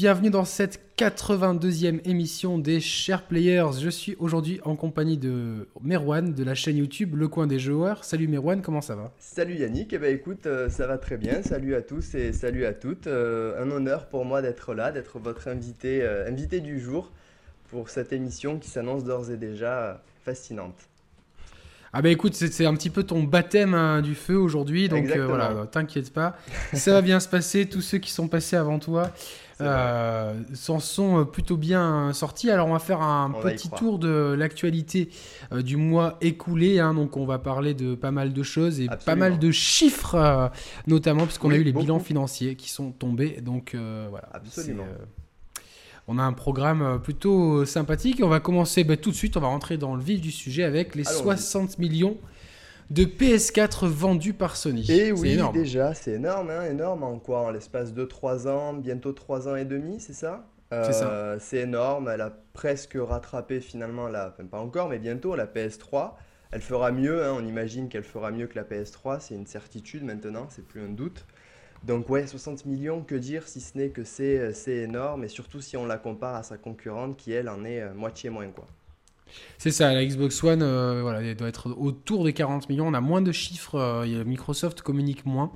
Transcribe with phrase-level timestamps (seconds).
[0.00, 3.72] bienvenue dans cette 82e émission des Chers Players.
[3.82, 8.02] Je suis aujourd'hui en compagnie de Merwan de la chaîne YouTube Le Coin des Joueurs.
[8.02, 9.12] Salut Merwan, comment ça va?
[9.18, 11.42] Salut Yannick, eh ben écoute, euh, ça va très bien.
[11.42, 13.08] Salut à tous et salut à toutes.
[13.08, 17.10] Euh, un honneur pour moi d'être là, d'être votre invité, euh, invité du jour
[17.68, 20.88] pour cette émission qui s'annonce d'ores et déjà fascinante.
[21.92, 25.26] Ah bah écoute, c'est un petit peu ton baptême hein, du feu aujourd'hui, donc euh,
[25.26, 26.36] voilà, t'inquiète pas,
[26.72, 27.66] ça va bien se passer.
[27.66, 29.10] Tous ceux qui sont passés avant toi
[29.60, 32.50] euh, s'en sont euh, plutôt bien sortis.
[32.50, 35.10] Alors on va faire un petit tour de l'actualité
[35.52, 36.78] du mois écoulé.
[36.80, 36.94] Hein.
[36.94, 40.50] donc on va parler de pas mal de choses et pas mal de chiffres,
[40.86, 43.40] notamment puisqu'on a eu les bilans financiers qui sont tombés.
[43.40, 44.28] Donc voilà.
[44.32, 44.86] Absolument
[46.10, 48.20] on a un programme euh, plutôt euh, sympathique.
[48.22, 50.64] on va commencer bah, tout de suite, on va rentrer dans le vif du sujet
[50.64, 52.16] avec les 60 millions
[52.90, 54.84] de PS4 vendus par Sony.
[54.90, 57.04] Et eh oui, déjà, c'est énorme, hein, énorme.
[57.04, 60.46] En quoi En l'espace de 3 ans, bientôt 3 ans et demi, c'est ça?
[60.72, 61.10] C'est ça.
[61.10, 62.08] Euh, c'est énorme.
[62.08, 66.12] Elle a presque rattrapé finalement, la, enfin, pas encore, mais bientôt la PS3.
[66.52, 67.32] Elle fera mieux, hein.
[67.36, 70.88] on imagine qu'elle fera mieux que la PS3, c'est une certitude maintenant, c'est plus un
[70.88, 71.24] doute.
[71.84, 75.76] Donc ouais, 60 millions, que dire si ce n'est que c'est énorme, et surtout si
[75.76, 78.48] on la compare à sa concurrente qui, elle, en est euh, moitié moins.
[78.48, 78.66] quoi.
[79.60, 82.86] C'est ça, la Xbox One, euh, voilà, elle doit être autour des 40 millions.
[82.86, 83.74] On a moins de chiffres.
[83.74, 85.52] Euh, Microsoft communique moins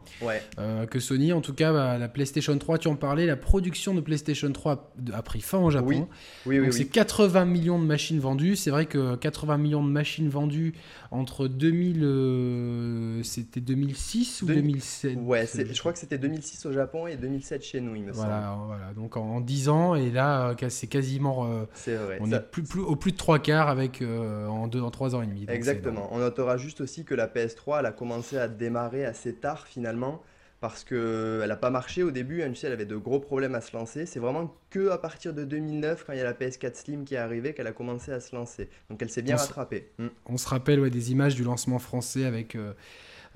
[0.59, 1.33] euh, que Sony.
[1.33, 4.93] En tout cas, bah, la PlayStation 3, tu en parlais, la production de PlayStation 3
[5.15, 6.07] a pris fin au Japon.
[6.45, 6.59] Oui.
[6.59, 8.57] Donc c'est 80 millions de machines vendues.
[8.57, 10.75] C'est vrai que 80 millions de machines vendues
[11.11, 17.17] entre 2000, c'était 2006 ou 2007 Ouais, je crois que c'était 2006 au Japon et
[17.17, 18.67] 2007 chez nous, il me voilà, semble.
[18.67, 21.67] Voilà, donc en, 10 ans et là, c'est quasiment.
[21.73, 22.19] c'est vrai.
[22.21, 25.15] On est plus, plus, au plus de 3 quarts avec euh, en, deux, en trois
[25.15, 25.47] ans et demi.
[25.49, 26.09] Exactement.
[26.13, 30.23] On notera juste aussi que la PS3, elle a commencé à démarrer assez tard finalement
[30.61, 32.43] parce qu'elle n'a pas marché au début.
[32.43, 34.07] Hein, tu sais, elle avait de gros problèmes à se lancer.
[34.07, 37.15] C'est vraiment que à partir de 2009, quand il y a la PS4 Slim qui
[37.15, 38.71] est arrivée, qu'elle a commencé à se lancer.
[38.89, 39.91] Donc elle s'est bien rattrapée.
[39.99, 40.09] Hmm.
[40.27, 42.73] On se rappelle ouais, des images du lancement français avec euh,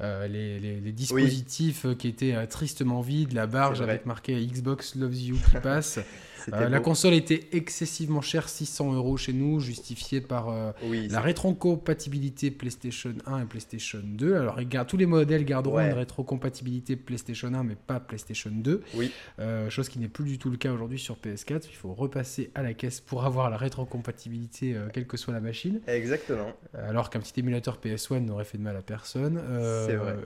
[0.00, 5.36] euh, les, les, dispositifs qui étaient tristement vides, la barge avec marqué Xbox Loves You
[5.50, 5.98] qui passe.
[6.52, 10.72] Euh, la console était excessivement chère, 600 euros chez nous, justifiée par euh,
[11.10, 14.34] la rétrocompatibilité PlayStation 1 et PlayStation 2.
[14.34, 18.82] Alors, tous les modèles garderont une rétrocompatibilité PlayStation 1, mais pas PlayStation 2.
[18.94, 19.10] Oui.
[19.38, 21.62] Euh, chose qui n'est plus du tout le cas aujourd'hui sur PS4.
[21.70, 25.80] Il faut repasser à la caisse pour avoir la rétrocompatibilité, quelle que soit la machine.
[25.86, 26.52] Exactement.
[26.74, 29.40] Alors qu'un petit émulateur PS1 n'aurait fait de mal à personne.
[29.86, 30.16] C'est vrai.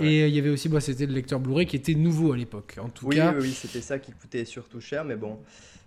[0.00, 2.76] Et il y avait aussi, bah, c'était le lecteur Blu-ray qui était nouveau à l'époque.
[2.80, 3.32] En tout oui, cas.
[3.32, 5.38] Oui, oui, c'était ça qui coûtait surtout cher, mais bon.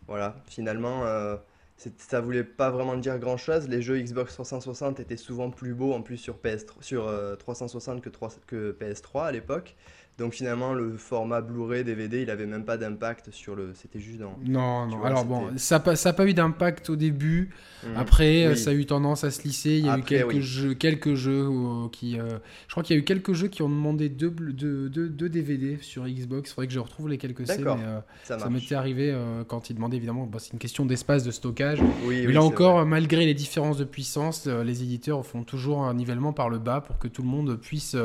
[0.09, 1.37] Voilà, finalement, euh,
[1.77, 3.69] ça voulait pas vraiment dire grand chose.
[3.69, 8.01] Les jeux Xbox 360 étaient souvent plus beaux en plus sur, PS, sur 360 euh,
[8.01, 9.75] que, 3, que PS3 à l'époque.
[10.19, 13.71] Donc finalement, le format Blu-ray DVD, il avait même pas d'impact sur le.
[13.73, 14.37] C'était juste dans.
[14.45, 15.01] Non, non.
[15.03, 17.49] Alors bon, ça n'a pas, pas eu d'impact au début.
[17.83, 17.95] Mhm.
[17.95, 19.77] Après, euh, ça a eu tendance à se lisser.
[19.77, 21.47] Il y a eu quelques jeux, quelques jeux
[21.93, 22.19] qui.
[22.19, 22.37] Euh,
[22.67, 25.77] je crois qu'il y a eu quelques jeux qui ont demandé deux, deux, deux, DVD
[25.81, 26.49] sur Xbox.
[26.49, 29.15] Il faudrait que je retrouve les quelques C, mais euh, ça, m'était arrivé
[29.47, 30.25] quand ils demandaient évidemment.
[30.25, 31.79] Bah, c'est une question d'espace, de stockage.
[32.03, 36.33] Oui, mais là encore, malgré les différences de puissance, les éditeurs font toujours un nivellement
[36.33, 37.95] par le bas pour que tout le monde puisse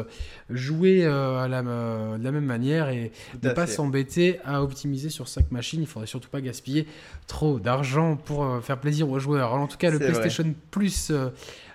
[0.49, 1.63] jouer à la
[2.05, 5.81] euh, de la même manière et ne pas s'embêter à optimiser sur chaque machine.
[5.81, 6.87] Il faudrait surtout pas gaspiller
[7.27, 9.53] trop d'argent pour euh, faire plaisir aux joueurs.
[9.55, 11.13] en tout cas, le PlayStation Plus,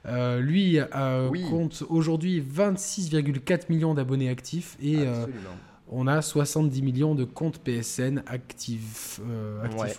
[0.05, 0.79] euh, lui,
[1.49, 4.99] compte aujourd'hui 26,4 millions d'abonnés actifs et
[5.91, 9.19] on a 70 millions de comptes PSN actifs,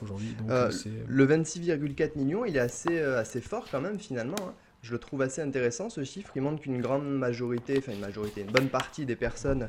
[0.02, 0.36] aujourd'hui.
[1.08, 4.36] le 26,4 millions, il est assez, assez fort quand même finalement.
[4.40, 4.54] Hein.
[4.82, 6.32] Je le trouve assez intéressant ce chiffre.
[6.36, 9.68] Il montre qu'une grande majorité, enfin une majorité, une bonne partie des personnes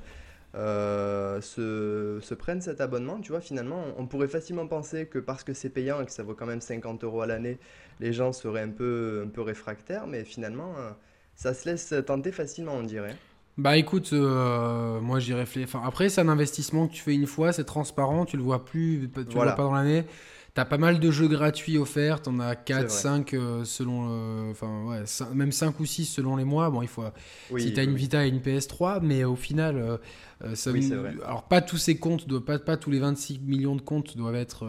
[0.55, 3.19] euh, se, prennent cet abonnement.
[3.19, 6.23] Tu vois, finalement, on pourrait facilement penser que parce que c'est payant et que ça
[6.23, 7.57] vaut quand même 50 euros à l'année,
[7.99, 10.91] les gens seraient un peu, un peu réfractaires, mais finalement, euh,
[11.35, 13.15] ça se laisse tenter facilement, on dirait.
[13.57, 15.65] Bah écoute, euh, moi j'y réfléchis.
[15.65, 18.63] Enfin, après, c'est un investissement que tu fais une fois, c'est transparent, tu le vois
[18.63, 20.05] plus, tu le vois pas dans l'année.
[20.53, 24.07] T'as pas mal de jeux gratuits offerts, t'en as 4, 5 euh, selon.
[24.09, 25.03] Euh, enfin, ouais,
[25.33, 26.69] même 5 ou 6 selon les mois.
[26.69, 27.05] Bon, il faut.
[27.57, 29.77] si t'as une Vita et une PS3, mais au final.
[29.77, 30.71] Euh, ça,
[31.23, 34.35] alors, pas tous ces comptes, doivent, pas, pas tous les 26 millions de comptes doivent
[34.35, 34.67] être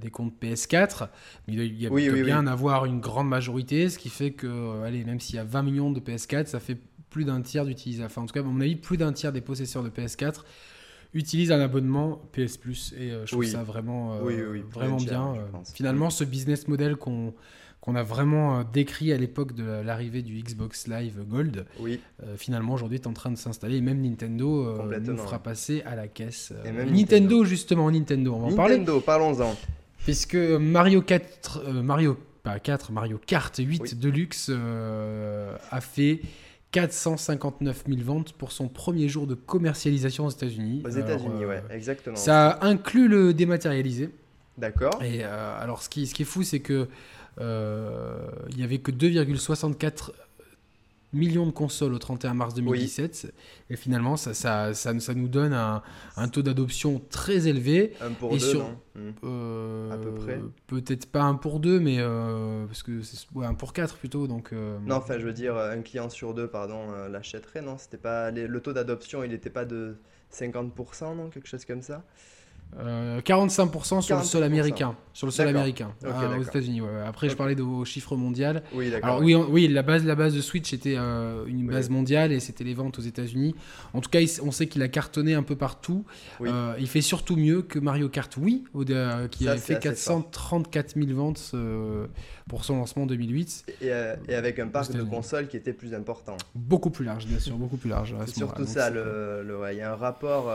[0.00, 1.08] des comptes PS4,
[1.46, 1.90] mais il, y a,
[2.24, 5.62] bien avoir une grande majorité, ce qui fait que, allez, même s'il y a 20
[5.62, 6.78] millions de PS4, ça fait
[7.10, 8.10] plus d'un tiers d'utilisateurs.
[8.10, 10.42] Enfin, en tout cas, à mon avis, plus d'un tiers des possesseurs de PS4
[11.14, 15.34] utilise un abonnement PS Plus et euh, je trouve ça vraiment, euh, vraiment bien.
[15.34, 17.34] Euh, finalement, ce business model qu'on
[17.80, 21.98] qu'on a vraiment décrit à l'époque de l'arrivée du Xbox Live Gold, oui.
[22.36, 26.06] finalement aujourd'hui est en train de s'installer et même Nintendo nous fera passer à la
[26.06, 26.52] caisse.
[26.62, 28.76] Nintendo, Nintendo, justement, Nintendo, on va en parler.
[28.76, 29.56] Nintendo, parlons-en.
[30.04, 36.20] Puisque Mario 4, Mario pas 4, Mario Kart 8 Deluxe a fait
[36.72, 40.82] 459 000 ventes pour son premier jour de commercialisation aux États-Unis.
[40.84, 42.16] Aux États-Unis, ouais, exactement.
[42.16, 44.10] Ça inclut le dématérialisé.
[44.56, 45.02] D'accord.
[45.02, 46.88] Et alors, ce qui, ce qui est fou, c'est que
[47.40, 50.10] euh, il y avait que 2,64
[51.12, 53.32] millions de consoles au 31 mars 2017.
[53.70, 55.82] Et finalement, ça, ça, ça, ça, nous donne un,
[56.16, 57.92] un taux d'adoption très élevé.
[58.00, 58.76] Un pour et deux, sur, non
[59.24, 60.40] euh, À peu près.
[60.66, 64.26] Peut-être pas un pour deux, mais euh, parce que c'est ouais, un pour quatre plutôt.
[64.26, 67.76] Donc, euh, Non, enfin, je veux dire, un client sur deux, pardon, l'achèterait, non?
[67.78, 69.96] C'était pas les- le taux d'adoption, il n'était pas de
[70.30, 71.28] 50%, non?
[71.30, 72.04] Quelque chose comme ça?
[72.78, 74.44] Euh, 45% sur le sol 45%.
[74.46, 74.94] américain.
[75.12, 75.92] Sur le sol américain.
[76.04, 76.42] Ah, aux.
[76.42, 76.80] États-Unis.
[76.80, 76.88] ouais.
[77.04, 78.62] Après, je parlais de, au chiffre mondial.
[78.72, 78.92] Oui.
[79.02, 81.74] Alors oui, on- oui, la base, la base de Switch était euh, une Oui.
[81.74, 83.56] base mondiale et c'était les ventes aux États-Unis.
[83.92, 86.04] En tout cas, il- on sait qu'il a cartonné un peu partout.
[86.38, 86.48] Oui.
[86.50, 89.96] Euh, il fait surtout mieux que Mario Kart Wii, euh, qui Ça, a fait assez
[89.96, 90.30] fort.
[90.30, 91.52] 434 000 ventes
[92.48, 93.64] pour son lancement en 2008.
[93.82, 93.86] Et,
[94.28, 96.36] et avec un parc de consoles qui était plus important.
[96.54, 98.14] Beaucoup plus large, bien sûr, beaucoup plus large.
[98.26, 100.48] C'est surtout ça, le, ouais, il y a un rapport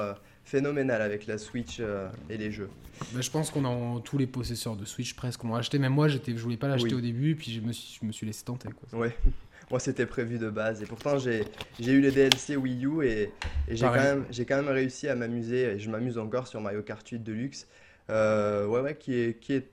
[0.45, 2.69] phénoménal avec la Switch euh, et les jeux.
[3.13, 5.79] Bah, je pense qu'on a tous les possesseurs de Switch presque ont acheté.
[5.79, 6.95] Même moi, j'étais, je voulais pas l'acheter Oui.
[6.95, 8.69] au début, puis je me suis, je me suis laissé tenter.
[8.69, 8.99] Quoi.
[8.99, 9.15] Ouais,
[9.71, 11.43] moi c'était prévu de base et pourtant j'ai
[11.79, 13.31] eu les DLC Wii U et,
[13.67, 16.83] et j'ai quand, même- quand même réussi à m'amuser et je m'amuse encore sur Mario
[16.83, 17.67] Kart 8 Deluxe.
[18.11, 19.67] Euh, ouais, ouais, qui est, qui est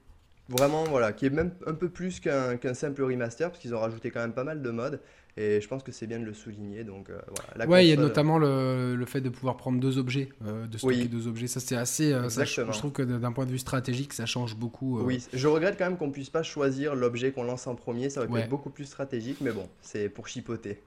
[0.49, 3.81] vraiment, voilà, qui est même un peu plus qu'un qu'un simple remaster parce qu'ils ont
[3.81, 5.01] rajouté quand même pas mal de modes
[5.37, 6.84] et je pense que c'est bien de le souligner.
[6.84, 9.56] Donc euh, voilà, la ouais, il y a console- notamment le, le fait de pouvoir
[9.56, 11.08] prendre deux objets, euh, de stocker Oui.
[11.08, 11.46] deux objets.
[11.46, 12.12] Ça, c'est assez.
[12.12, 14.99] euh, ça, je, trouve que d'un point de vue stratégique, ça change beaucoup.
[14.99, 18.11] euh, Oui, je regrette quand même qu'on puisse pas choisir l'objet qu'on lance en premier,
[18.11, 18.40] ça aurait pu Ouais.
[18.43, 20.81] être beaucoup plus stratégique, mais bon, c'est pour chipoter.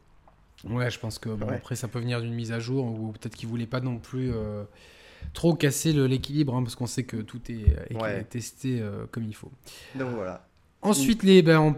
[0.69, 1.55] Ouais, je pense que bon, Ouais.
[1.55, 4.31] après ça peut venir d'une mise à jour ou peut-être qu'ils voulaient pas non plus
[4.33, 4.63] euh,
[5.33, 8.23] trop casser l'équilibre hein, parce qu'on sait que tout est, Ouais.
[8.23, 9.51] testé euh, comme il faut.
[9.95, 10.47] Donc voilà.
[10.85, 11.75] Ensuite, les, ben, on,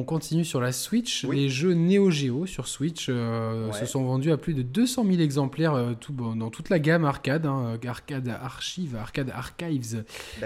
[0.00, 1.24] on continue sur la Switch.
[1.28, 1.36] Oui.
[1.36, 3.72] Les jeux Neo Geo sur Switch euh, Ouais.
[3.72, 7.04] se sont vendus à plus de 200 000 exemplaires euh, tout, dans toute la gamme
[7.04, 10.04] arcade, hein, arcade archive, arcade archives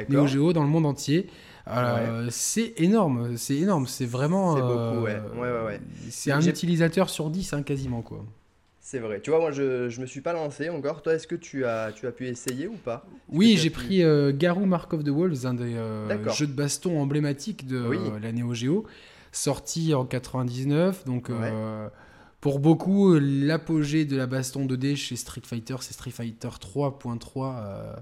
[0.09, 0.27] Neo.
[0.27, 1.29] Geo dans le monde entier.
[1.69, 4.56] Euh, C'est énorme, c'est énorme, c'est vraiment.
[4.56, 5.21] C'est beaucoup, euh, ouais.
[5.37, 5.81] Ouais, ouais, ouais.
[6.11, 8.25] C'est un utilisateur sur 10 hein, quasiment quoi.
[8.84, 9.20] C'est vrai.
[9.20, 11.02] Tu vois, moi, je, je me suis pas lancé encore.
[11.02, 13.06] Toi, est-ce que tu as, tu as pu essayer ou pas?
[13.29, 16.52] Oui, j'ai pu- pris euh, Garou Mark of the Wolves, un des euh, jeux de
[16.52, 17.96] baston emblématiques de Oui.
[17.96, 18.84] euh, la Neo Geo,
[19.31, 21.05] sorti en 99.
[21.06, 21.88] Donc, euh,
[22.40, 27.55] pour beaucoup, l'apogée de la baston 2D chez Street Fighter, c'est Street Fighter 3.3.
[27.56, 27.94] euh,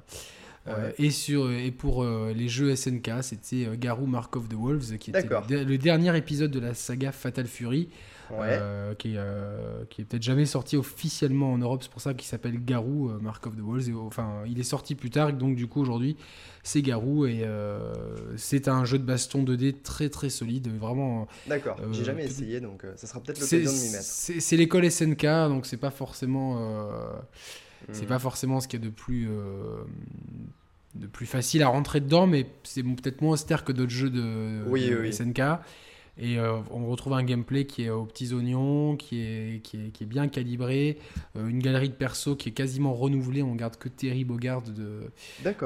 [0.68, 0.94] euh, Ouais.
[0.98, 5.26] et, sur, et pour les jeux SNK, c'était Garou Mark of the Wolves, qui était
[5.50, 7.88] le dernier épisode de la saga Fatal Fury,
[8.38, 8.58] Ouais.
[8.60, 11.82] euh, qui, euh, qui est peut-être jamais sorti officiellement en Europe.
[11.82, 13.88] C'est pour ça qu'il s'appelle Garou, euh, Mark of the Wolves.
[13.88, 16.16] Et, enfin, il est sorti plus tard, donc du coup aujourd'hui
[16.62, 17.44] c'est Garou et
[18.36, 21.26] c'est un jeu de baston 2D très très solide, vraiment.
[21.46, 21.76] D'accord.
[21.92, 24.04] J'ai jamais essayé, donc ça sera peut-être l'occasion de m'y mettre.
[24.04, 26.58] c'est- l'école SNK, donc c'est pas forcément
[27.92, 28.08] c'est Hmm.
[28.08, 29.82] pas forcément ce qu'il y a de plus euh,
[30.94, 34.62] de plus facile à rentrer dedans, mais c'est peut-être moins austère que d'autres jeux de,
[34.66, 35.12] Oui, de oui, oui.
[35.12, 35.40] SNK.
[36.22, 39.88] Et euh, on retrouve un gameplay qui est aux petits oignons, qui est, qui est,
[39.90, 40.98] qui est bien calibré,
[41.36, 43.42] euh, une galerie de persos qui est quasiment renouvelée.
[43.42, 45.10] On garde que Terry Bogard de,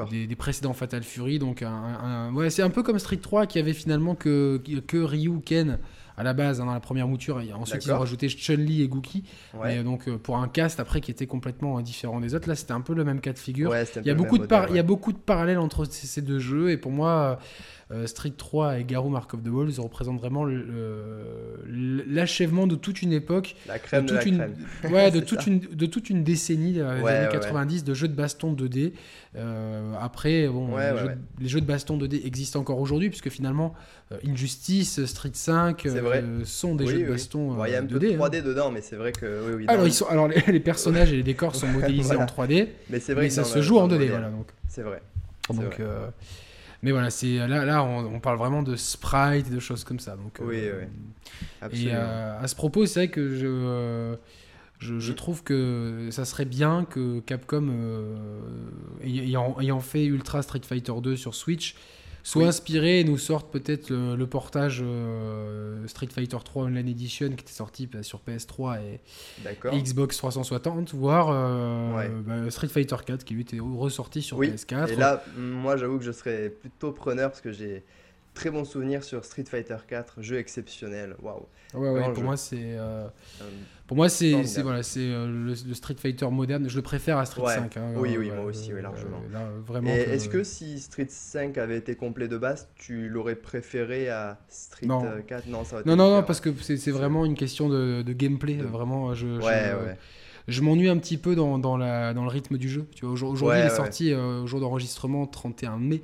[0.09, 1.39] des, des précédents Fatal Fury.
[1.39, 4.97] Donc, un, un- ouais, c'est un peu comme Street 3 qui avait finalement que, que
[4.97, 5.77] Ryu, Ken
[6.17, 7.41] à la base hein, dans la première mouture.
[7.41, 9.25] Et ensuite, ils ont rajouté Chun-Li et Gookie.
[9.53, 9.75] Ouais.
[9.75, 12.55] Mais, donc, euh, pour un cast après qui était complètement euh, différent des autres, là,
[12.55, 13.71] c'était un peu le même cas de figure.
[13.71, 16.21] Ouais, Il y, a beaucoup de par- il y a beaucoup de parallèles entre ces,
[16.21, 17.37] deux jeux et pour moi
[17.84, 20.45] euh, Street 3 et Garou Mark of the Wolves représentent vraiment
[21.67, 24.55] l'achèvement de toute une époque La crème de, toute la une- crème.
[24.93, 25.49] ouais, de, toute ça.
[25.49, 27.41] une, de toute une décennie euh, des Ouais, années ouais, ouais.
[27.41, 28.93] 90 de jeux de baston 2D
[29.37, 31.17] Euh, après bon, les, jeux, ouais.
[31.41, 33.73] les jeux de baston 2D existent encore aujourd'hui puisque finalement
[34.13, 36.21] euh, Injustice Street 5 C'est vrai.
[36.23, 38.21] euh, sont des Oui, jeux de baston Il y a euh, un peu 2D de
[38.21, 38.27] hein.
[38.29, 41.17] 3D dedans, mais c'est vrai que oui, alors, ils sont, alors les, les personnages et
[41.17, 42.23] les décors sont modélisés Voilà.
[42.23, 44.09] en 3D Mais c'est vrai mais que ça se joue en le 2D modèle.
[44.11, 45.01] voilà donc C'est vrai.
[45.49, 45.75] Donc, vrai.
[45.81, 46.07] euh,
[46.85, 49.99] mais voilà, c'est là, là on, on parle vraiment de sprite et de choses comme
[49.99, 50.15] ça.
[50.15, 50.83] Donc, Oui, euh,
[51.63, 51.79] oui.
[51.87, 54.15] Et euh, à ce propos, c'est vrai que je,
[54.77, 58.15] je, je trouve que ça serait bien que Capcom, euh,
[59.03, 61.75] ayant, ayant fait Ultra Street Fighter 2 sur Switch,
[62.27, 62.47] soit Oui.
[62.47, 67.41] inspiré et nous sorte peut-être le, le portage euh, Street Fighter 3 Online Edition qui
[67.43, 68.99] était sorti bah, sur PS3 et,
[69.81, 72.09] Xbox 360, voire euh, Ouais.
[72.25, 74.89] bah, Street Fighter 4 qui lui était ressorti sur Oui, PS4.
[74.89, 77.83] Et là, moi, j'avoue que je serais plutôt preneur parce que j'ai
[78.35, 81.15] très bons souvenirs sur Street Fighter 4, jeu exceptionnel.
[81.23, 81.47] Waouh.
[81.73, 82.57] Ouais, ouais, pour moi, c'est.
[82.61, 83.07] Euh,
[83.87, 86.69] pour moi, c'est voilà, c'est euh, le, Street Fighter moderne.
[86.69, 87.77] Je le préfère à Street 5.
[87.77, 89.21] Hein, oui, oui, moi aussi, oui, largement.
[89.65, 89.89] vraiment.
[89.89, 94.87] Est-ce que si Street 5 avait été complet de base, tu l'aurais préféré à Street
[95.27, 98.57] 4 Non, ça non, non, non, parce que c'est vraiment une question de, de gameplay.
[98.57, 99.97] Vraiment, je, ouais, ouais
[100.47, 102.87] je m'ennuie un petit peu dans, dans, la, dans, le rythme du jeu.
[102.93, 106.01] Tu vois, aujourd'hui, il est sorti euh, au jour d'enregistrement, 31 mai.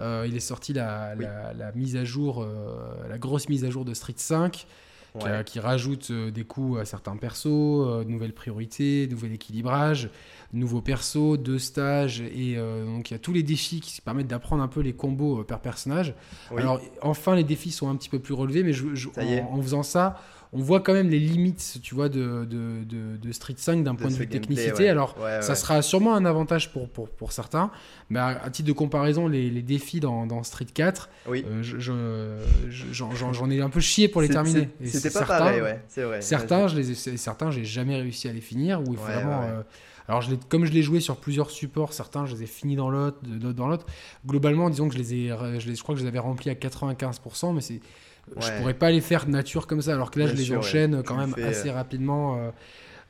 [0.00, 3.84] Euh, il est sorti la, la, mise à jour, euh, la grosse mise à jour
[3.84, 4.66] de Street 5.
[5.44, 10.08] Qui, rajoute des coups à certains persos, de nouvelles priorités, nouvel équilibrage,
[10.54, 14.62] nouveaux persos, deux stages, et donc il y a tous les défis qui permettent d'apprendre
[14.62, 16.14] un peu les combos par personnage.
[16.56, 19.08] Alors enfin les défis sont un petit peu plus relevés, mais je,
[19.50, 20.18] en, faisant ça,
[20.54, 24.14] on voit quand même les limites, tu vois, de, de, Street 5 d'un point de
[24.14, 24.88] vue technicité.
[24.88, 27.70] Alors, ça sera sûrement un avantage pour, pour, pour certains,
[28.10, 31.44] mais à, titre de comparaison, les, les défis dans, dans, Street 4, oui.
[31.48, 32.42] Euh,
[32.90, 34.68] j'en ai un peu chié pour les terminer.
[34.84, 36.20] C'était pas certains, pareil, ouais, c'est vrai.
[36.20, 39.42] Certains, je les certains, j'ai jamais réussi à les finir, faut vraiment...
[39.42, 39.62] Euh,
[40.08, 42.90] alors, je comme je l'ai joué sur plusieurs supports, certains, je les ai finis dans
[42.90, 43.86] l'autre, dans l'autre.
[44.26, 45.28] Globalement, disons que je les ai,
[45.60, 47.80] je, les, je crois que je les avais remplis à 95%, mais c'est
[48.36, 51.16] je pourrais pas les faire nature comme ça, alors que là, je les enchaîne quand
[51.16, 52.36] même assez euh, rapidement.
[52.36, 52.50] Euh,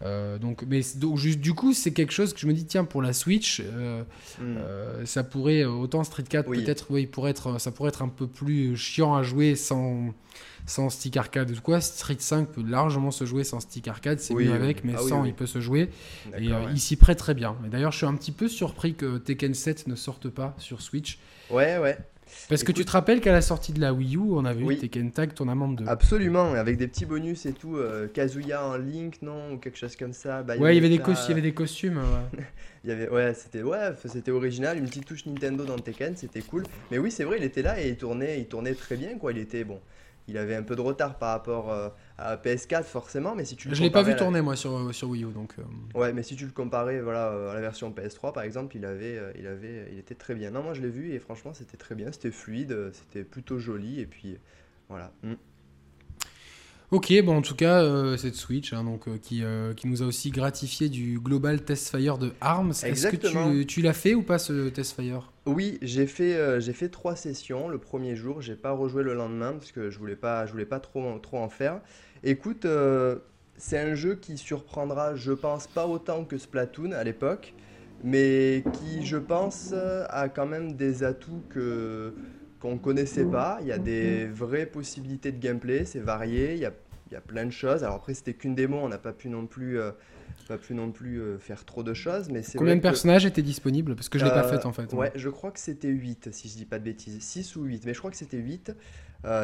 [0.04, 2.84] euh, donc, mais donc, juste, du coup, c'est quelque chose que je me dis, tiens,
[2.84, 5.04] pour la Switch, hmm.
[5.04, 8.76] ça pourrait, autant Street 4, peut-être, oui, pourrait être, ça pourrait être un peu plus
[8.76, 10.12] chiant à jouer sans,
[10.66, 11.80] sans stick arcade ou quoi.
[11.80, 15.24] Street 5 peut largement se jouer sans stick arcade, c'est mieux avec, mais ah sans,
[15.24, 15.88] il peut se jouer.
[16.36, 17.56] Et il s'y prête très bien.
[17.70, 21.20] D'ailleurs, je suis un petit peu surpris que Tekken 7 ne sorte pas sur Switch.
[21.48, 21.96] Ouais, ouais.
[22.48, 24.76] Parce que tu te rappelles qu'à la sortie de la Wii U, on avait eu
[24.76, 25.86] Tekken Tag Tournament 2.
[25.86, 27.76] Absolument, avec des petits bonus et tout.
[27.76, 30.42] Euh, Kazuya en Link, non Ou quelque chose comme ça.
[30.42, 31.98] ouais, il y, avait des il y avait des costumes.
[31.98, 32.44] Ouais,
[32.84, 33.08] il y avait...
[33.08, 34.78] ouais c'était ouais, c'était original.
[34.78, 36.64] Une petite touche Nintendo dans Tekken, c'était cool.
[36.90, 39.18] Mais oui, c'est vrai, il était là et il tournait, il tournait très bien.
[39.18, 39.32] quoi.
[39.32, 39.80] Il était bon
[40.28, 41.88] il avait un peu de retard par rapport euh,
[42.18, 45.24] à PS4 forcément, mais si tu je l'ai pas vu tourner moi sur, sur Wii
[45.24, 45.54] U donc.
[45.58, 45.98] Euh.
[45.98, 49.18] Ouais, mais si tu le comparais voilà à la version PS3 par exemple, il avait
[49.18, 50.50] euh, il avait il était très bien.
[50.50, 54.00] Non, moi je l'ai vu et franchement c'était très bien, c'était fluide, c'était plutôt joli
[54.00, 54.38] et puis
[54.88, 55.12] voilà.
[55.22, 55.34] Mm.
[56.92, 60.02] Ok, bon, en tout cas, euh, cette Switch hein, donc, euh, qui, euh, qui, nous
[60.02, 62.72] a aussi gratifié du Global Test Fire de ARMS.
[62.82, 65.31] Est-ce que tu, tu l'as fait ou pas ce Test Fire?
[65.44, 67.68] Oui, j'ai fait, j'ai fait trois sessions.
[67.68, 70.64] Le premier jour, j'ai pas rejoué le lendemain parce que je voulais pas, je voulais
[70.64, 71.80] pas trop, trop en faire.
[72.22, 72.64] Écoute,
[73.56, 77.54] c'est un jeu qui surprendra, je pense, pas autant que Splatoon à l'époque,
[78.04, 82.14] mais qui, je pense, a quand même des atouts que
[82.60, 83.58] qu'on connaissait pas.
[83.62, 86.72] Il y a des vraies possibilités de gameplay, c'est varié, il y a,
[87.10, 87.82] il y a plein de choses.
[87.82, 89.90] Alors après, c'était qu'une démo, on n'a pas pu non plus, euh,
[90.48, 92.28] pas pu non plus euh, faire trop de choses.
[92.28, 93.94] Mais Combien de personnages étaient disponibles?
[93.94, 94.92] Parce que je ne l'ai pas euh, fait en fait.
[94.92, 97.18] Ouais, je crois que c'était 8, si je dis pas de bêtises.
[97.20, 98.72] 6 ou 8, mais je crois que c'était 8.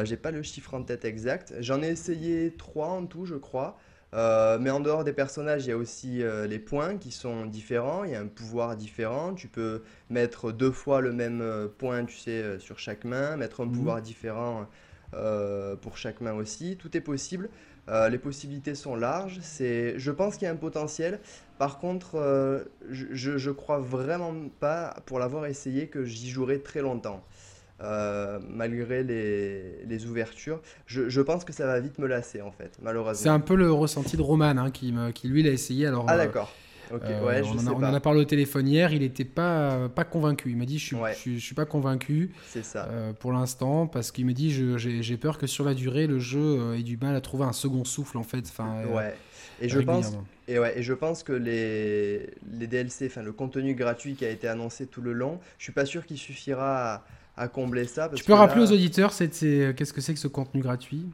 [0.03, 1.53] J'ai pas le chiffre en tête exact.
[1.59, 3.77] J'en ai essayé 3 en tout, je crois.
[4.15, 7.45] Euh, mais en dehors des personnages, il y a aussi euh, les points qui sont
[7.45, 8.03] différents.
[8.03, 9.33] Il y a un pouvoir différent.
[9.33, 13.61] Tu peux mettre deux fois le même euh, point, tu sais, sur chaque main, mettre
[13.61, 13.73] un mhm.
[13.73, 14.67] pouvoir différent
[15.81, 16.77] pour chaque main aussi.
[16.77, 17.49] Tout est possible.
[18.09, 19.39] Les possibilités sont larges.
[19.41, 21.19] C'est, je pense qu'il y a un potentiel.
[21.57, 27.23] Par contre, je, je crois vraiment pas, pour l'avoir essayé, que j'y jouerai très longtemps.
[27.81, 30.59] Euh, malgré les, les ouvertures.
[30.85, 33.23] Je, je, pense que ça va vite me lasser, en fait, malheureusement.
[33.23, 35.87] C'est un peu le ressenti de Roman, hein, qui, qui, lui l'a essayé.
[35.87, 36.53] Alors, ah, d'accord.
[36.91, 40.51] Euh, ouais, on, en a parlé au téléphone hier, il n'était pas, pas convaincu.
[40.51, 42.31] Il m'a dit Je ne suis, pas convaincu
[42.63, 42.87] ça.
[42.89, 46.75] Euh, pour l'instant, parce qu'il me dit J'ai peur que sur la durée, le jeu
[46.75, 48.45] ait du mal à trouver un second souffle, en fait.
[48.47, 49.15] Enfin, ouais.
[49.61, 50.13] Et je, pense,
[50.47, 54.29] et, ouais, et je pense que les, les DLC, enfin le contenu gratuit qui a
[54.29, 57.03] été annoncé tout le long, je suis pas sûr qu'il suffira à,
[57.35, 58.09] à combler ça.
[58.15, 61.05] tu peux rappeler aux auditeurs qu'est-ce que c'est que ce contenu gratuit?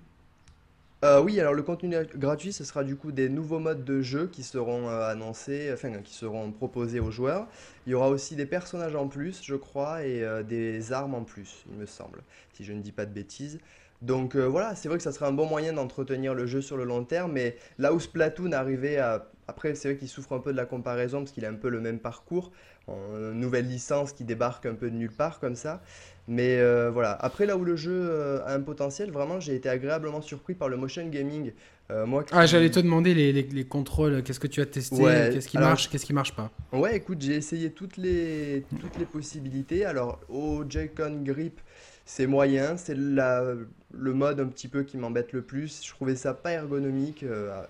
[1.05, 4.27] Euh, oui, alors le contenu gratuit, ce sera du coup des nouveaux modes de jeu
[4.27, 7.47] qui seront euh, annoncés, enfin qui seront proposés aux joueurs.
[7.85, 11.23] Il y aura aussi des personnages en plus, je crois, et euh, des armes en
[11.23, 13.59] plus, il me semble, si je ne dis pas de bêtises.
[14.01, 16.83] Donc voilà, c'est vrai que ça serait un bon moyen d'entretenir le jeu sur le
[16.83, 19.29] long terme, mais là où Splatoon arrivait à...
[19.47, 21.69] Après, c'est vrai qu'il souffre un peu de la comparaison parce qu'il a un peu
[21.69, 22.51] le même parcours,
[22.87, 22.97] en
[23.33, 25.81] nouvelle licence qui débarque un peu de nulle part comme ça.
[26.27, 29.69] Mais euh, voilà, après là où le jeu euh, a un potentiel, vraiment j'ai été
[29.69, 31.51] agréablement surpris par le motion gaming.
[31.91, 35.47] Euh, moi, Ah j'allais te demander les, les, contrôles, qu'est-ce que tu as testé, qu'est-ce
[35.47, 36.49] qui marche, qu'est-ce qui marche pas?
[36.73, 39.85] Ouais écoute, j'ai essayé toutes les, toutes les possibilités.
[39.85, 41.61] Alors au Joy-Con Grip,
[42.05, 45.83] c'est moyen, c'est le mode un petit peu qui m'embête le plus.
[45.85, 47.23] Je trouvais ça pas ergonomique.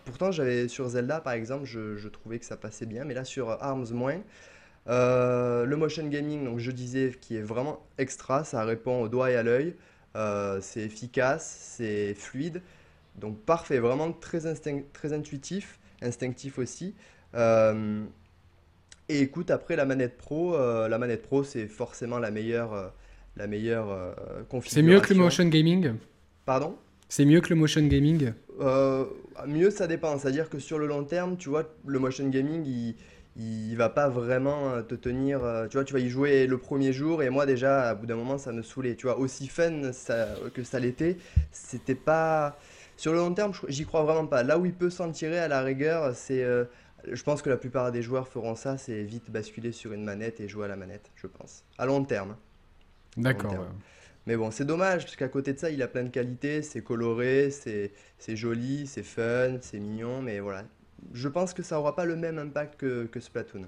[0.06, 3.26] pourtant j'avais sur Zelda par exemple, je, je, trouvais que ça passait bien, mais là
[3.26, 4.22] sur Arms moins.
[4.88, 9.32] Euh, le motion gaming, donc je disais, qui est vraiment extra, ça répond au doigt
[9.32, 9.76] et à l'œil.
[10.62, 12.62] c'est efficace, c'est fluide.
[13.16, 14.42] Donc parfait, vraiment très,
[14.94, 16.94] très intuitif, instinctif aussi.
[17.34, 22.94] et écoute, après la manette pro, la manette pro c'est forcément la meilleure,
[23.38, 24.16] la meilleure
[24.50, 24.76] configuration.
[24.76, 25.94] C'est mieux que le motion gaming?
[26.46, 26.76] Pardon?
[27.08, 28.34] C'est mieux que le motion gaming?
[29.48, 30.18] Mieux, ça dépend.
[30.18, 32.96] C'est-à-dire que sur le long terme, tu vois, le motion gaming, il
[33.36, 35.44] il va pas vraiment euh, te tenir.
[35.44, 38.06] Euh, tu vois, tu vas y jouer le premier jour et moi déjà, à bout
[38.06, 38.96] d'un moment, ça me saoulait.
[38.96, 39.92] Tu vois, aussi fun
[40.54, 41.18] que ça l'était,
[41.52, 42.58] c'était pas.
[42.98, 44.44] Sur le long terme, j'y crois vraiment pas.
[44.44, 46.44] Là où il peut s'en tirer à la rigueur, c'est.
[46.44, 46.66] Euh,
[47.12, 50.40] je pense que la plupart des joueurs feront ça, c'est vite basculer sur une manette
[50.40, 51.64] et jouer à la manette, je pense.
[51.78, 52.36] À long terme.
[53.18, 53.68] D'accord.
[54.26, 56.82] Mais bon, c'est dommage, parce qu'à côté de ça, il a plein de qualités, c'est
[56.82, 57.92] coloré, c'est
[58.36, 60.64] joli, c'est fun, c'est mignon, mais voilà,
[61.14, 63.68] je pense que ça n'aura pas le même impact que, que Splatoon.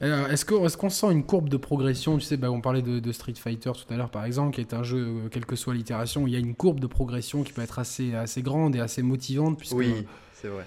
[0.00, 3.12] Est-ce qu'on est qu'on sent une courbe de progression Tu sais, bah, on parlait de,
[3.12, 5.74] Street Fighter tout à l'heure, par exemple, qui est un jeu, euh, quelle que soit
[5.74, 8.80] l'itération, il y a une courbe de progression qui peut être assez, assez grande et
[8.80, 9.58] assez motivante.
[9.58, 10.64] Puisque, oui, c'est vrai.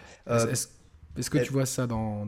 [1.18, 2.28] Est-ce que tu vois ça dans...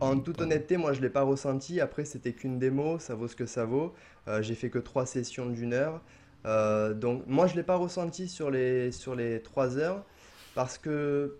[0.00, 1.80] en toute honnêteté, moi, je ne l'ai pas ressenti.
[1.80, 3.92] Après, c'était qu'une démo, ça vaut ce que ça vaut.
[4.28, 6.00] Euh, J'ai fait que trois sessions d'une heure.
[6.46, 10.04] Euh, donc, moi, je ne l'ai pas ressenti sur les, sur les trois heures
[10.54, 11.38] parce que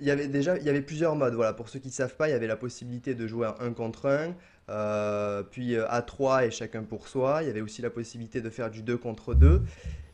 [0.00, 1.34] il y avait déjà il y avait plusieurs modes.
[1.34, 3.72] Voilà, pour ceux qui ne savent pas, il y avait la possibilité de jouer un
[3.72, 4.34] contre un,
[4.68, 7.42] euh, puis euh, à 3 et chacun pour soi.
[7.42, 9.62] Il y avait aussi la possibilité de faire du 2 contre 2.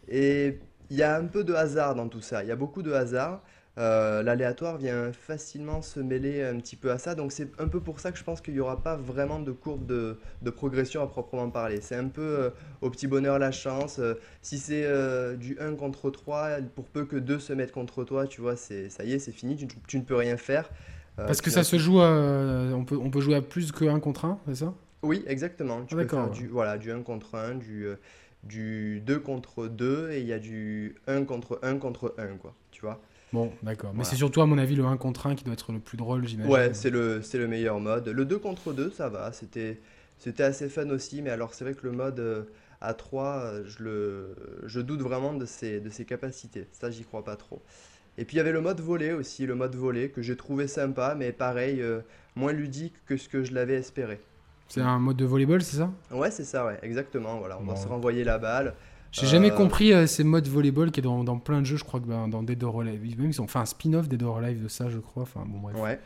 [0.09, 0.59] Et
[0.91, 2.43] il y a un peu de hasard dans tout ça.
[2.43, 3.43] Il y a beaucoup de hasard.
[3.79, 7.15] Euh, l'aléatoire vient facilement se mêler un petit peu à ça.
[7.15, 9.53] Donc c'est un peu pour ça que je pense qu'il n'y aura pas vraiment de
[9.53, 11.81] courbe de, progression à proprement parler.
[11.83, 13.99] C'est un peu euh, au petit bonheur la chance.
[13.99, 14.87] Euh, si c'est
[15.37, 18.89] du 1 contre 3, pour peu que 2 se mettent contre toi, tu vois, c'est
[18.89, 20.71] ça y est, c'est fini, tu, ne peux rien faire.
[21.17, 22.11] Parce que ça se joue à,
[22.75, 24.75] on, peut, on peut jouer à plus que 1 contre 1, c'est ça?
[25.03, 25.83] Oui, exactement.
[25.85, 27.87] Tu ah, peux faire du, voilà, du 1 contre 1, du,
[28.45, 32.55] du 2 contre 2, et il y a du 1 contre 1 contre 1, quoi,
[32.71, 33.01] tu vois?
[33.33, 33.93] Bon, d'accord.
[33.95, 35.97] Mais c'est surtout, à mon avis, le 1 contre 1 qui doit être le plus
[35.97, 36.53] drôle, j'imagine.
[36.53, 38.09] Ouais, c'est le, le meilleur mode.
[38.09, 39.33] Le 2 contre 2, ça va.
[39.33, 39.81] C'était,
[40.19, 41.23] c'était assez fun aussi.
[41.23, 42.45] Mais alors, c'est vrai que le mode euh,
[42.81, 46.69] à 3, euh, je, le, je doute vraiment de ses, de ses capacités.
[46.73, 47.63] Ça, j'y crois pas trop.
[48.17, 49.45] Et puis, il y avait le mode volet aussi.
[49.45, 52.01] Le mode volet que j'ai trouvé sympa, mais pareil, euh,
[52.37, 54.21] moins ludique que ce que je l'avais espéré.
[54.69, 55.93] C'est un mode de volleyball, c'est ça?
[56.11, 57.39] Ouais, c'est ça, ouais, exactement.
[57.39, 58.75] Voilà, on va se renvoyer la balle.
[59.21, 61.77] J'ai jamais euh, compris euh, ces modes volleyball qui est dans, dans, plein de jeux,
[61.77, 63.19] je crois que ben, dans Dead or Alive.
[63.19, 65.23] Même ils ont fait un spin-off Dead or Alive de ça, je crois.
[65.23, 65.77] Enfin, bon, bref.
[65.77, 65.99] Ouais.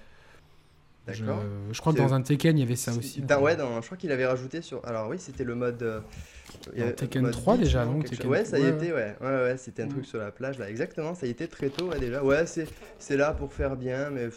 [1.07, 1.41] D'accord.
[1.73, 3.23] Je, crois que dans un Tekken, il y avait ça aussi.
[3.41, 4.85] ouais, dans, je crois qu'il avait rajouté sur.
[4.87, 5.83] Alors oui, c'était le mode.
[5.83, 9.17] Euh, Tekken 3 déjà, non Ouais, ça y était, ouais.
[9.21, 10.69] Ouais, ouais, c'était un truc sur la plage, là.
[10.69, 12.23] Exactement, ça y était très tôt, ouais, déjà.
[12.23, 14.29] Ouais, c'est là pour faire bien, mais.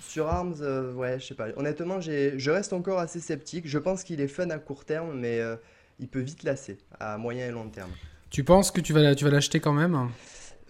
[0.00, 0.56] sur Arms,
[0.96, 1.48] ouais, je sais pas.
[1.56, 3.68] Honnêtement, je reste encore assez sceptique.
[3.68, 5.40] Je pense qu'il est fun à court terme, mais
[5.98, 7.90] il peut vite lasser à moyen et long terme.
[8.30, 10.08] Tu penses que tu vas l'acheter quand même?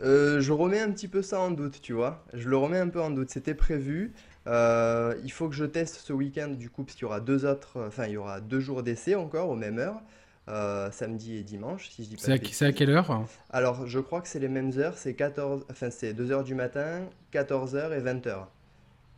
[0.02, 2.24] Euh, Je remets un petit peu ça en doute, tu vois.
[2.34, 3.30] Je le remets un peu en doute.
[3.30, 4.12] C'était prévu.
[4.46, 7.46] Euh, il faut que je teste ce week-end du coup, parce qu'il y aura deux
[7.46, 10.02] autres, enfin il y aura deux jours d'essai encore aux mêmes heures.
[10.46, 13.24] Euh, samedi et dimanche, si je dis pas C'est à, quelle heure?
[13.48, 17.00] Alors, je crois que c'est les mêmes heures, c'est 14, enfin c'est 2h du matin,
[17.32, 18.44] 14h et 20h.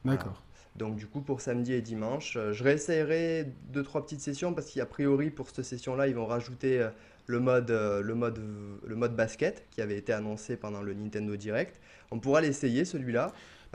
[0.04, 0.40] D'accord.
[0.78, 4.70] Donc du coup pour samedi et dimanche, euh, je réessayerai deux trois petites sessions parce
[4.70, 6.88] qu'a priori pour cette session-là ils vont rajouter euh,
[7.26, 8.40] le mode, euh, le, mode,
[8.84, 11.80] le mode basket qui avait été annoncé pendant le Nintendo Direct.
[12.10, 13.32] On pourra l'essayer celui-là.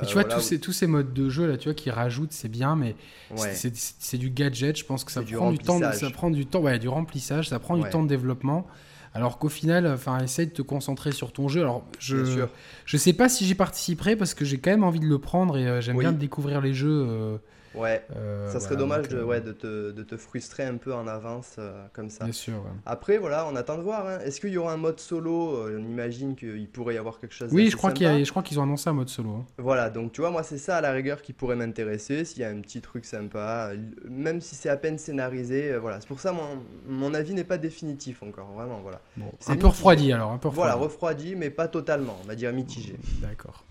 [0.08, 2.48] tu vois, tous, ces, tous ces modes de jeu là, tu vois, qui rajoutent, c'est
[2.48, 2.96] bien, mais
[3.36, 4.78] c'est du gadget.
[4.78, 7.60] Je pense que ça prend du, temps, ça prend du temps, ouais, du remplissage, ça
[7.60, 8.68] prend du temps de développement.
[9.14, 11.62] Alors qu'au final, enfin, essaye de te concentrer sur ton jeu.
[11.62, 12.46] Alors, je
[12.86, 15.58] je sais pas si j'y participerai parce que j'ai quand même envie de le prendre
[15.58, 17.40] et euh, j'aime bien découvrir les jeux.
[17.74, 20.94] Ouais, euh, ça serait dommage de, euh, ouais, de, te, de, te, frustrer un peu
[20.94, 22.26] en avance euh, comme ça.
[22.26, 22.64] Bien sûr.
[22.86, 24.08] Après, voilà, on attend de voir.
[24.08, 24.20] Hein.
[24.26, 27.50] Est-ce qu'il y aura un mode solo On imagine qu'il pourrait y avoir quelque chose.
[27.54, 29.30] Oui, je crois, qu'il je crois qu'ils ont annoncé un mode solo.
[29.30, 29.46] Hein.
[29.58, 32.26] Voilà, donc tu vois, moi, c'est ça à la rigueur qui pourrait m'intéresser.
[32.26, 33.72] S'il y a un petit truc sympa,
[34.10, 36.02] même si c'est à peine scénarisé, voilà.
[36.02, 38.82] C'est pour ça, mon, mon avis n'est pas définitif encore, vraiment.
[38.82, 39.02] Voilà.
[39.48, 40.32] un peu refroidi alors.
[40.32, 40.72] Un peu refroidi.
[40.72, 42.96] Voilà, refroidi, mais pas totalement, on va dire mitigé.
[43.22, 43.64] D'accord.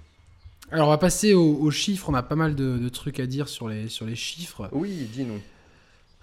[0.72, 2.08] Alors, on va passer aux, chiffres.
[2.08, 4.68] On a pas mal de, trucs à dire sur les, sur les chiffres.
[4.72, 5.40] Oui, dis-nous.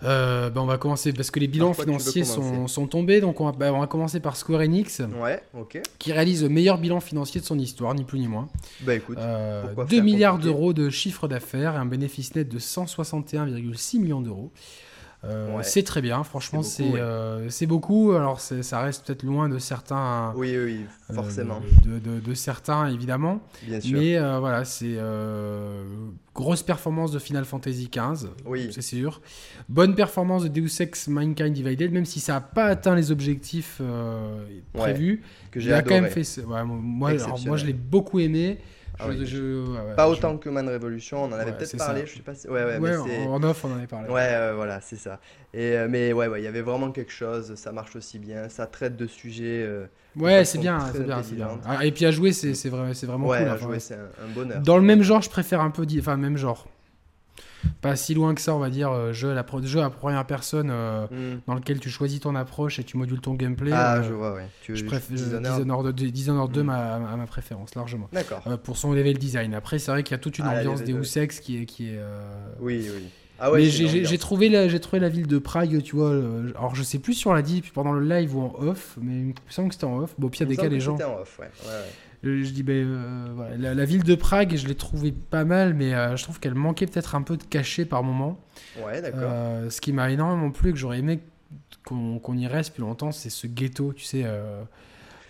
[0.03, 3.19] Euh, ben, on va commencer parce que les bilans financiers sont, sont, tombés.
[3.19, 5.01] Donc, on va, ben, on va, commencer par Square Enix.
[5.19, 5.81] Ouais, ok.
[5.97, 8.47] Qui réalise le meilleur bilan financier de son histoire, ni plus ni moins.
[8.81, 9.17] Bah écoute.
[9.17, 14.51] 2 euh, milliards d'euros de chiffre d'affaires et un bénéfice net de 161,6 millions d'euros.
[15.23, 20.31] Euh, c'est très bien, franchement, c'est euh, beaucoup, Alors, ça reste peut-être loin de certains.
[20.35, 21.59] Oui, oui, euh, forcément.
[21.85, 23.41] de, certains, évidemment.
[23.63, 23.99] Bien sûr.
[23.99, 24.97] Mais voilà, c'est
[26.35, 28.69] grosse performance de Final Fantasy XV, oui.
[28.71, 29.21] c'est sûr.
[29.69, 33.81] Bonne performance de Deus Ex Mankind Divided, même si ça n'a pas atteint les objectifs
[34.73, 35.23] prévus.
[35.51, 36.43] que j'ai quand même fait.
[36.45, 38.59] moi, moi, je l'ai beaucoup aimé.
[38.99, 39.05] Ah
[39.95, 42.79] pas autant que Man Revolution, on en avait peut-être parlé, je sais pas Ouais, ouais,
[42.79, 44.09] mais en off, on en avait parlé.
[44.09, 45.19] Ouais, voilà, c'est ça.
[45.53, 48.49] Et, euh, mais ouais, ouais, il y avait vraiment quelque chose, ça marche aussi bien,
[48.49, 49.63] ça traite de sujets.
[49.63, 51.59] Euh, ouais, c'est bien, c'est bien, bien.
[51.65, 53.35] Ah, et puis à jouer, c'est vrai, vraiment cool.
[53.35, 54.61] À jouer, c'est un, un, bonheur.
[54.61, 55.85] Dans le même genre, je préfère un peu.
[55.99, 56.67] Enfin, même genre
[57.81, 60.25] pas si loin que ça, on va dire, euh, jeu à, la jeu à première
[60.25, 61.41] personne euh, hmm.
[61.47, 63.71] dans lequel tu choisis ton approche et tu modules ton gameplay.
[63.73, 64.37] Ah, euh, je vois.
[64.61, 68.09] Tu je préfère Dishonored, 2, Dishonored 2 à ma préférence, largement.
[68.11, 68.41] D'accord.
[68.63, 69.53] pour son level design.
[69.53, 71.65] Après, c'est vrai qu'il y a toute une ah, ambiance des Ex qui est.
[71.65, 71.99] Qui est
[72.59, 73.09] Oui, oui.
[73.39, 76.11] Ah ouais, mais j'ai trouvé, la, trouvé la ville de Prague, tu vois.
[76.55, 79.13] alors je sais plus si on l'a dit pendant le live ou en off, mais
[79.13, 80.15] il me semble que c'était en off.
[80.17, 80.97] Bon, puis il y a des cas, les gens.
[80.97, 81.45] C'était en off, ouais.
[81.45, 81.91] ouais, ouais.
[82.25, 85.93] Euh, je dis, ben, euh, la, ville de Prague, je l'ai trouvée pas mal, mais
[85.93, 88.39] euh, je trouve qu'elle manquait peut-être un peu de cachet par moment.
[88.83, 89.71] Ouais, d'accord.
[89.71, 91.19] ce qui m'a énormément plu, que j'aurais aimé
[91.85, 94.25] qu'on y reste plus longtemps, c'est ce ghetto, tu sais.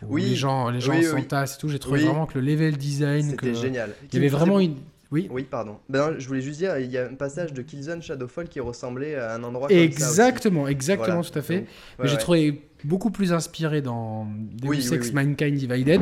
[0.04, 0.24] oui.
[0.30, 1.70] Les gens, les gens s'entassent et tout.
[1.70, 3.30] J'ai trouvé vraiment que le level design.
[3.32, 3.93] C'était génial.
[4.12, 4.78] Il y avait vraiment une.
[5.12, 5.28] Oui.
[5.32, 5.78] Oui, pardon.
[5.89, 9.15] Ben, je voulais juste dire, il y a un passage de Killzone Shadowfall qui ressemblait
[9.15, 11.65] à un endroit exactement, ça Exactement, tout à fait.
[12.00, 14.28] mais j'ai trouvé beaucoup plus inspiré dans
[14.62, 16.02] Deus Ex Mankind Divided.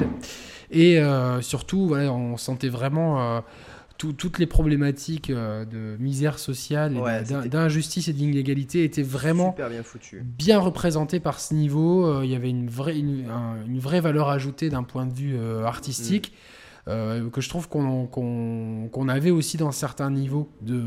[0.71, 3.41] Et euh, surtout, voilà, on sentait vraiment euh,
[3.97, 6.95] toutes les problématiques euh, de misère sociale,
[7.49, 9.55] d'injustice et d'inégalité étaient vraiment
[10.37, 12.23] bien, représentées par ce niveau.
[12.23, 16.33] Il y avait une vraie, une, vraie valeur ajoutée d'un point de vue artistique.
[16.33, 16.54] Mm.
[16.85, 20.81] Que je trouve qu'on avait aussi dans certains niveaux de,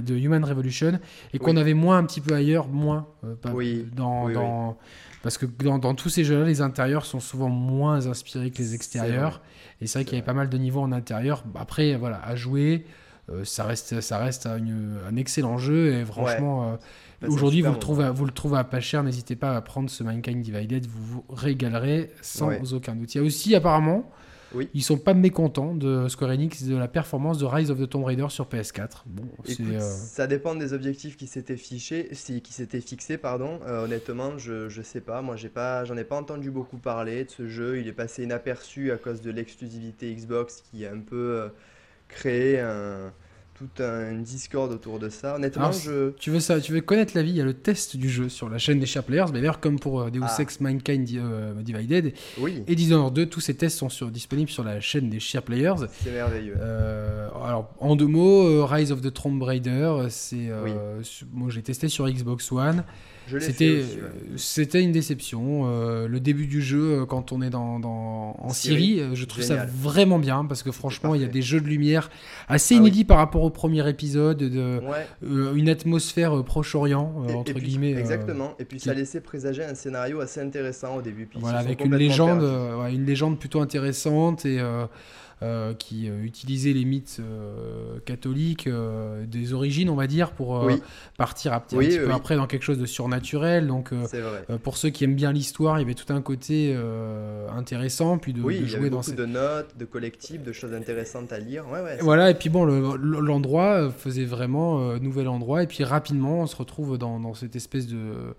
[0.00, 0.98] de Human Revolution
[1.32, 3.06] et qu'on avait moins un petit peu ailleurs, moins
[3.52, 3.86] oui.
[3.94, 4.78] dans, dans,
[5.24, 9.40] parce que dans, tous ces jeux-là, les intérieurs sont souvent moins inspirés que les extérieurs.
[9.80, 11.44] Et c'est vrai qu'il y avait pas mal de niveaux en intérieur.
[11.54, 12.84] Après, voilà, à jouer,
[13.30, 15.94] euh, ça reste, ça reste un excellent jeu.
[15.94, 16.76] Et franchement, euh,
[17.22, 19.02] bah, aujourd'hui, vous, le trouvez, vous le trouvez à pas cher.
[19.02, 20.86] N'hésitez pas à prendre ce Mankind Divided.
[20.86, 23.14] Vous vous régalerez sans aucun doute.
[23.14, 24.10] Il y a aussi, apparemment,
[24.54, 24.68] oui.
[24.74, 28.04] Ils sont pas mécontents de Square Enix de la performance de Rise of the Tomb
[28.04, 29.02] Raider sur PS4.
[29.06, 33.60] Bon, euh, ça dépend des objectifs qui s'étaient fichés, qui s'étaient fixés, pardon.
[33.66, 35.22] Euh, honnêtement, je je sais pas.
[35.22, 37.78] Moi, j'ai pas, j'en ai pas entendu beaucoup parler de ce jeu.
[37.78, 41.48] Il est passé inaperçu à cause de l'exclusivité Xbox qui a un peu euh,
[42.08, 43.12] créé un
[43.68, 45.36] tout un Discord autour de ça.
[45.36, 46.10] Honnêtement, je...
[46.10, 48.28] tu veux ça, tu veux connaître la vie, il y a le test du jeu
[48.28, 50.36] sur la chaîne des Share Players, mais d'ailleurs comme pour euh, Deus ah.
[50.42, 52.62] Ex Mankind euh, Divided oui.
[52.66, 55.86] et Dishonored 2, tous ces tests sont sur, disponibles sur la chaîne des Share Players.
[56.02, 56.56] C'est merveilleux.
[56.58, 60.50] Euh, alors en deux mots, Rise of the Tomb Raider, c'est
[61.32, 62.84] moi j'ai testé sur Xbox One.
[63.40, 63.84] C'était
[64.36, 65.62] c'était une déception.
[65.64, 69.24] Euh, le début du jeu, euh, quand on est dans, dans en Syrie, euh, je
[69.24, 72.10] trouve ça vraiment bien parce que franchement, il y a des jeux de lumière
[72.48, 74.80] assez ah inédits par rapport au premier épisode, de
[75.22, 77.92] une atmosphère Proche-Orient entre guillemets.
[77.92, 78.54] Exactement.
[78.58, 81.28] et puis ça laissait présager un scénario assez intéressant au début.
[81.34, 82.42] voilà, avec une légende,
[82.92, 84.86] une légende plutôt intéressante et euh,
[85.78, 88.68] qui euh, utilisait les mythes euh, catholiques
[89.26, 90.68] des origines, on va dire, pour
[91.18, 93.66] partir un, petit peu après dans quelque chose de surnaturel.
[93.66, 93.90] Donc,
[94.62, 96.76] pour ceux qui aiment bien l'histoire, il y avait tout un côté
[97.54, 100.52] intéressant, puis de, oui, de jouer il y avait beaucoup de notes, de collectifs, de
[100.52, 101.64] choses intéressantes à lire.
[102.00, 106.98] voilà, et puis bon, l'endroit faisait vraiment nouvel endroit, et puis rapidement, on se retrouve
[106.98, 108.34] dans, dans cette espèce de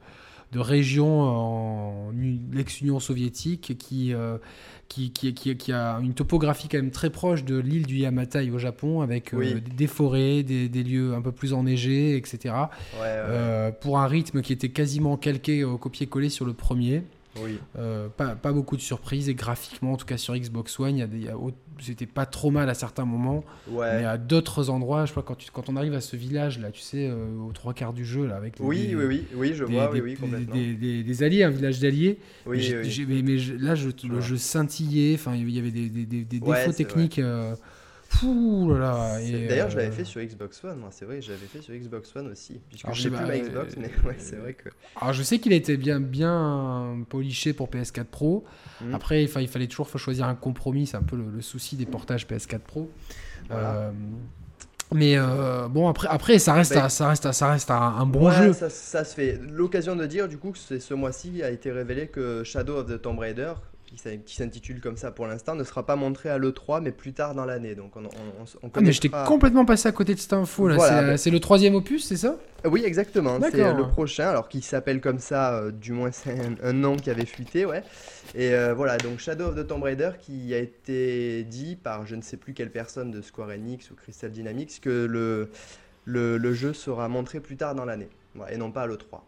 [0.51, 2.12] de région en
[2.51, 4.13] l'ex-Union soviétique qui,
[4.88, 8.60] qui, qui, qui, a une topographie quand même très proche de l'île du Yamatai au
[8.60, 12.55] Japon, avec euh, des forêts, des, des, lieux un peu plus enneigés, etc.
[13.01, 17.03] Euh, pour un rythme qui était quasiment calqué au copier-coller sur le premier.
[17.41, 17.60] Oui.
[17.78, 21.08] Euh, pas, pas, beaucoup de surprises et graphiquement, en tout cas sur Xbox One,
[21.80, 25.52] c'était pas trop mal à certains moments, mais à d'autres endroits, je crois quand, tu,
[25.52, 28.26] quand on arrive à ce village là, tu sais, euh, aux trois quarts du jeu
[28.26, 31.04] là, avec oui, des, oui, oui, oui, je vois, oui, oui.
[31.04, 32.19] Des, alliés, un village d'alliés.
[32.45, 32.74] Oui,
[33.08, 37.19] mais, mais, là, je, le jeu scintillait, enfin, il y avait des, défauts techniques.
[37.19, 37.56] Euh,
[38.23, 41.73] D'ailleurs, je l'avais euh, fait sur Xbox One, moi, c'est vrai, je l'avais fait sur
[41.73, 42.62] Xbox One aussi.
[42.69, 44.69] Puisque je sais plus ma Xbox, mais ouais, c'est vrai que.
[44.99, 48.43] Alors, je sais qu'il a été bien, bien poliché pour PS4 Pro.
[48.82, 48.93] Hmm.
[48.93, 52.60] Après, il, fallait toujours choisir un compromis, c'est un peu le, souci des portages PS4
[52.60, 52.89] Pro.
[53.51, 53.91] Euh,
[54.93, 58.54] mais euh, bon, après, après ça, reste, ça, reste, ça reste un, bon jeu.
[58.54, 59.39] Ça, ça, se fait.
[59.49, 63.01] L'occasion de dire, du coup, que ce mois-ci a été révélé que Shadow of the
[63.01, 63.54] Tomb Raider
[63.95, 67.36] qui s'intitule comme ça pour l'instant, ne sera pas montré à l'E3, mais plus tard
[67.36, 67.75] dans l'année.
[67.75, 70.67] Donc on, on, ah, mais j'étais complètement passé à côté de cette info.
[70.67, 71.17] là.
[71.17, 72.38] c'est le troisième opus, c'est ça?
[72.65, 73.39] Oui, exactement.
[73.41, 77.10] C'est le prochain, alors qui s'appelle comme ça, euh, du moins c'est un, nom qui
[77.10, 77.84] avait fuité, ouais.
[78.34, 82.15] Et euh, voilà, donc Shadow of the Tomb Raider qui a été dit par je
[82.15, 85.49] ne sais plus quelle personne de Square Enix ou Crystal Dynamics que le,
[86.05, 88.10] le, le jeu sera montré plus tard dans l'année,
[88.49, 89.21] et non pas à l'E3.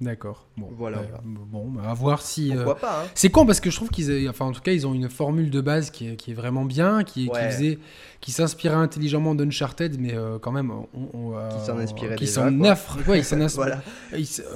[0.00, 0.46] D'accord.
[0.56, 0.98] Bon, voilà.
[0.98, 2.52] Euh, bon, bah, à voir si.
[2.52, 3.08] Euh, Pourquoi pas hein.
[3.14, 5.50] C'est con parce que je trouve qu'ils, enfin en tout cas, ils ont une formule
[5.50, 7.78] de base qui est, qui est vraiment bien, qui, qui faisait,
[8.22, 12.74] qui s'inspirait intelligemment d'Uncharted, mais euh, quand même, on, qui s'en inspirait qui s'en ouais,
[13.54, 13.82] voilà.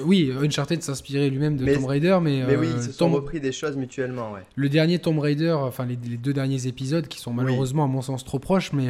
[0.06, 2.42] Oui, Uncharted s'inspirait lui-même de Tomb Raider, mais.
[2.46, 4.40] Mais oui, ils se sont repris des choses mutuellement, ouais.
[4.56, 8.24] Le dernier Tomb Raider, enfin les, deux derniers épisodes, qui sont malheureusement à mon sens
[8.24, 8.88] trop proches, mais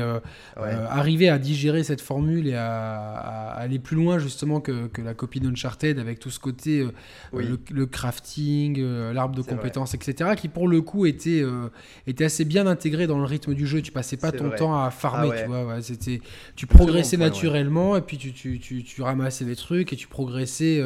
[0.56, 5.14] arriver à digérer cette formule et à, à, aller plus loin justement que, que la
[5.14, 10.48] copie d'Uncharted avec tout ce côté euh, le, crafting, euh, l'arbre de compétences, etc., qui
[10.48, 11.70] pour le coup était, euh,
[12.06, 13.80] était assez bien intégré dans le rythme du jeu.
[13.80, 15.80] Tu passais pas ton temps à farmer, ah tu vois.
[15.80, 16.20] c'était,
[16.54, 20.82] tu progressais naturellement et puis tu, tu, tu, tu, ramassais des trucs et tu progressais.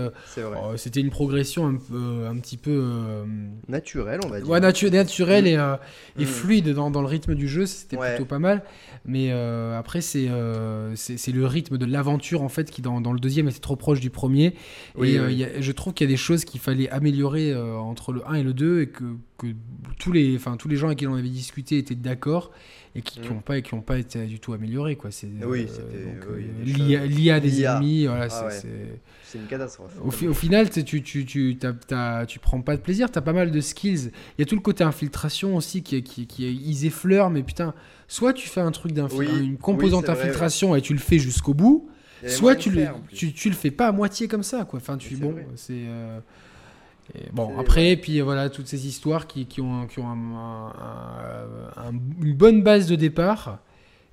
[0.77, 3.25] c'était une progression un, peu, un petit peu.
[3.68, 4.49] naturelle, on va dire.
[4.49, 5.49] Ouais, natu naturelle mm.
[6.18, 6.29] et, et mm.
[6.29, 7.66] fluide dans, dans, le rythme du jeu.
[7.66, 8.62] C'était plutôt pas mal.
[9.05, 10.29] Mais après, c'est,
[10.94, 14.01] c'est, le rythme de l'aventure en fait qui dans, dans, le deuxième était trop proche
[14.01, 14.55] du premier.
[15.03, 15.18] et
[15.61, 18.42] je trouve qu'il y a des choses qu'il fallait améliorer euh, entre le 1 et
[18.42, 19.04] le 2 et que,
[19.38, 19.46] que
[19.98, 22.50] tous, les, enfin, tous les gens avec qui on avait discuté étaient d'accord
[22.94, 23.42] et qui n'ont mm.
[23.42, 24.96] pas, qui pas été du tout améliorés.
[24.96, 25.11] Quoi.
[25.11, 29.92] C'est, oui, euh, l'IA, des ennemis, voilà, ah c'est, une catastrophe.
[30.02, 31.58] Au, au final, tu, tu, tu,
[32.26, 34.11] tu prends pas de plaisir, tu as pas mal de skills.
[34.37, 37.74] Il y a tout le côté infiltration aussi qui, qui, qui ils effleurent, mais putain,
[38.08, 41.88] soit tu fais un truc d'infiltration, une composante d'infiltration et tu le fais jusqu'au bout
[42.26, 44.78] Soit tu le, tu, tu, le fais pas à moitié comme ça, quoi.
[44.78, 45.72] Enfin, tu, bon, c'est.
[45.74, 46.18] Euh,
[47.33, 50.07] bon, après, puis voilà, toutes ces histoires qui, qui ont, qui ont
[52.22, 53.61] une bonne base de départ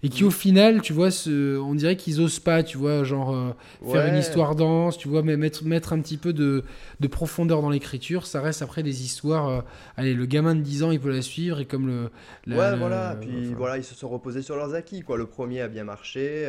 [0.05, 0.31] et qui, au mm.
[0.31, 3.55] final, tu vois, ce, on dirait qu'ils osent pas, tu vois, genre euh,
[3.91, 6.63] faire une histoire dense, tu vois, mais mettre, mettre un petit peu de,
[6.99, 8.27] de profondeur dans l'écriture.
[8.27, 9.49] Ça reste après des histoires.
[9.49, 9.61] Euh,
[9.97, 12.11] allez, le gamin de 10 ans, il peut la suivre et comme le.
[12.55, 15.17] ouais, voilà, puis voilà, ils se sont reposés sur leurs acquis, quoi.
[15.17, 16.45] Le premier a bien marché.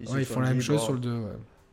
[0.00, 1.22] Ils, font la même chose sur le 2.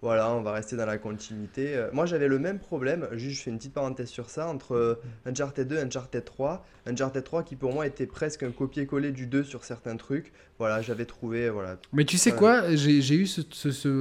[0.01, 1.75] Voilà, on va rester dans la continuité.
[1.75, 4.73] Euh, moi, j'avais le même problème, juste je fais une petite parenthèse sur ça, entre
[4.73, 4.95] euh,
[5.27, 6.65] Uncharted 2 et Uncharted 3.
[6.88, 10.34] Uncharted 3 qui pour moi était presque un copier-coller du 2 sur certains trucs.
[10.57, 11.51] Voilà, j'avais trouvé.
[11.51, 11.77] Voilà.
[11.93, 13.41] Mais tu sais quoi, j'ai eu ce,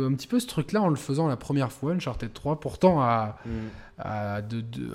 [0.07, 3.37] un petit peu ce truc-là en le faisant la première fois, Uncharted 3, pourtant à,
[3.45, 3.51] hmm.
[3.99, 4.41] à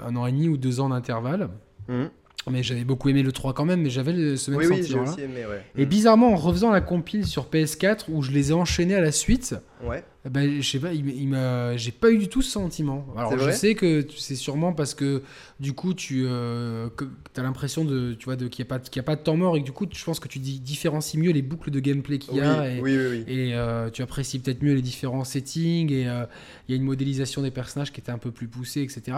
[0.08, 1.50] un an et demi ou deux ans d'intervalle.
[1.88, 2.06] Hmm.
[2.52, 5.04] Mais j'avais beaucoup aimé le 3 quand même, mais j'avais ce même oui, sentiment.
[5.04, 5.64] Oui, aimé, ouais.
[5.78, 9.12] Et bizarrement, en refaisant la compile sur PS4, où je les ai enchaînés à la
[9.12, 10.04] suite, ouais.
[10.28, 13.06] Eh ben, je sais pas, il, il j'ai pas eu du tout ce sentiment.
[13.16, 15.22] Alors je sais que c'est sûrement parce que
[15.60, 16.90] du coup tu euh,
[17.38, 19.38] as l'impression de, tu vois, de qu'il n'y a pas, qu'il a pas de temps
[19.38, 22.18] mort et que du coup je pense que tu différencies mieux les boucles de gameplay
[22.18, 22.80] qu'il y a et,
[23.28, 26.26] et euh, tu apprécies peut-être mieux les différents settings et euh,
[26.68, 29.18] il y a une modélisation des personnages qui était un peu plus poussée, etc.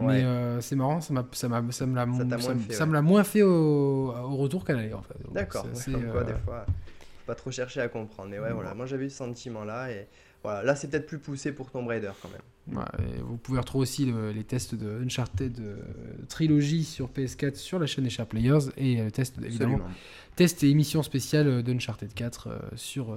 [0.00, 0.22] Mais
[0.60, 2.06] c'est marrant, ça m'a, ça m'a, ça me l'a,
[2.70, 5.14] ça, me l'a moins fait au, au retour qu'à l'aller en fait.
[5.32, 5.66] D'accord.
[5.72, 6.66] C'est, quoi, des fois,
[7.26, 8.28] pas trop chercher à comprendre.
[8.28, 10.08] Mais ouais, voilà, moi j'avais eu ce sentiment là et
[10.42, 12.84] voilà, là c'est peut-être plus poussé pour Tomb Raider quand même.
[13.24, 15.76] vous pouvez retrouver aussi les tests de Uncharted de,
[16.28, 19.80] Trilogy sur PS4 sur la chaîne Echar Players et le test évidemment
[20.36, 23.16] test et émission spéciale d'Uncharted 4 euh, sur, euh,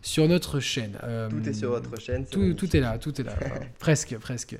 [0.00, 0.96] sur notre chaîne.
[1.28, 2.24] tout est sur votre chaîne.
[2.26, 3.34] Tout, tout, est là, tout est là.
[3.78, 4.56] presque, presque.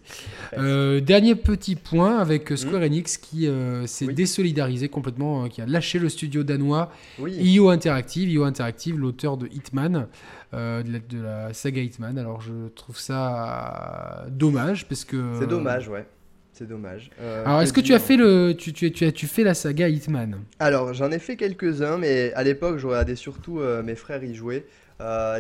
[0.59, 2.85] Euh, dernier petit point avec Square hmm.
[2.85, 3.49] Enix qui
[3.87, 8.31] s'est désolidarisé complètement, qui a lâché le studio danois IO Interactive.
[8.31, 10.07] IO Interactive, l'auteur de Hitman.
[10.53, 12.19] Euh, de, la, saga Hitman.
[12.19, 15.35] Alors je trouve ça dommage parce que.
[15.39, 16.07] C'est dommage, ouais.
[16.53, 17.11] C'est dommage.
[17.21, 19.55] Euh, Alors est-ce que tu as fait le, tu, tu, tu, as, tu fais la
[19.55, 20.41] saga Hitman?
[20.59, 24.35] Alors j'en ai fait quelques-uns, mais à l'époque je regardais surtout euh, mes frères y
[24.35, 24.67] jouer.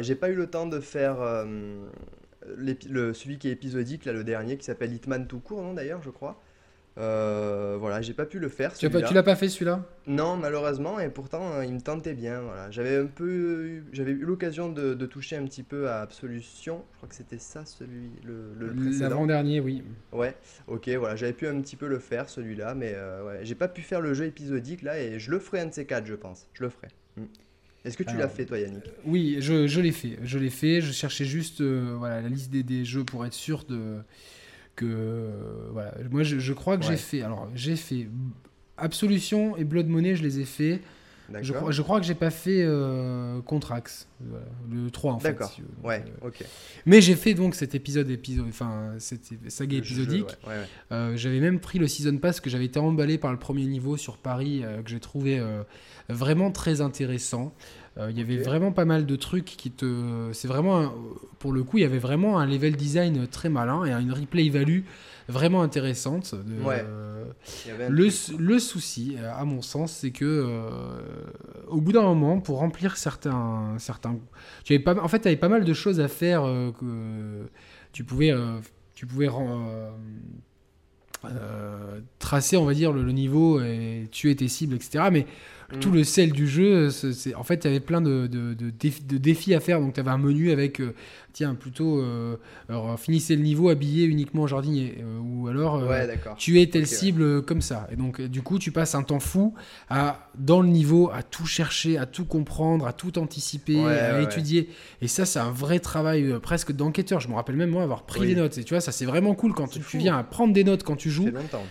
[0.01, 1.19] J'ai pas eu le temps de faire
[2.57, 6.03] le, celui qui est épisodique, là, le dernier, qui s'appelle Hitman tout court, non d'ailleurs,
[6.03, 6.41] je crois.
[6.99, 8.75] Euh, voilà, j'ai pas pu le faire.
[8.75, 9.85] Tu, l'as pas fait celui-là?
[10.07, 12.41] Non, malheureusement, et pourtant euh, il me tentait bien.
[12.41, 12.71] Voilà.
[12.71, 16.83] J'avais un peu, j'avais eu l'occasion de, toucher un petit peu à Absolution.
[16.93, 19.83] Je crois que c'était ça, celui, le, le l'avant-dernier, oui.
[20.13, 20.35] Ouais,
[20.67, 23.69] ok, voilà, j'avais pu un petit peu le faire celui-là, mais euh, ouais, j'ai pas
[23.69, 26.15] pu faire le jeu épisodique là, et je le ferai un de ces quatre, je
[26.15, 26.49] pense.
[26.53, 26.89] Je le ferai.
[27.17, 27.25] Hmm.
[27.85, 28.85] Est-ce que tu l'as fait toi Yannick?
[29.07, 30.19] Oui, je, je l'ai fait.
[30.23, 30.83] Je l'ai fait.
[30.83, 34.03] Je cherchais juste voilà, la liste des, des, jeux pour être sûr de,
[35.73, 37.23] voilà, moi je, crois que j'ai fait.
[37.23, 38.09] Alors j'ai fait
[38.77, 40.81] Absolution et Blood Money, je les ai fait.
[41.43, 44.09] Je crois, je crois que j'ai pas fait euh, Contrax,
[44.71, 45.29] le 3 en fait.
[45.29, 45.57] D'accord.
[45.85, 46.45] ouais, euh, ok.
[46.87, 50.37] Mais j'ai fait donc cet épisode, épisode enfin cette saga épisodique.
[50.91, 53.97] Euh, j'avais même pris le season pass que j'avais été emballé par le premier niveau
[53.97, 55.41] sur Paris que j'ai trouvé
[56.09, 57.55] vraiment très intéressant.
[57.97, 60.31] Il y avait vraiment pas mal de trucs qui te.
[60.33, 60.93] C'est vraiment.
[61.39, 64.49] Pour le coup, il y avait vraiment un level design très malin et une replay
[64.49, 64.83] value
[65.31, 66.35] vraiment intéressante.
[67.89, 70.71] le, le, souci, à mon sens, c'est que euh,
[71.69, 74.19] au bout d'un moment, pour remplir certains, certains,
[74.65, 77.49] tu avais pas, en fait, tu avais pas mal de choses à faire euh, que
[77.93, 78.59] tu pouvais, euh,
[78.95, 79.29] tu pouvais
[82.19, 85.05] tracer, on va dire, le, le, niveau et tuer tes cibles, etc.
[85.13, 85.27] Mais
[85.79, 85.95] tout mm.
[85.95, 89.55] le sel du jeu, c'est en fait, il y avait plein de, de, de, défis
[89.55, 89.81] à faire.
[89.81, 90.95] Donc, tu avais un menu avec, euh,
[91.33, 92.37] tiens, plutôt, euh,
[92.69, 94.99] alors, finissez le niveau habillé uniquement jardinier.
[95.01, 95.85] Euh, ou alors,
[96.37, 97.89] tuer telle cible comme ça.
[97.93, 99.55] Et donc, du coup, tu passes un temps fou
[99.89, 104.71] à, dans le niveau, à tout chercher, à tout comprendre, à tout anticiper, à étudier.
[105.03, 107.21] Et ça, c'est un vrai travail presque d'enquêteur.
[107.21, 108.59] Je me rappelle même, moi, avoir pris des notes.
[108.59, 110.97] Et tu vois, ça, c'est vraiment cool quand tu, viens à prendre des notes quand
[110.97, 111.31] tu joues.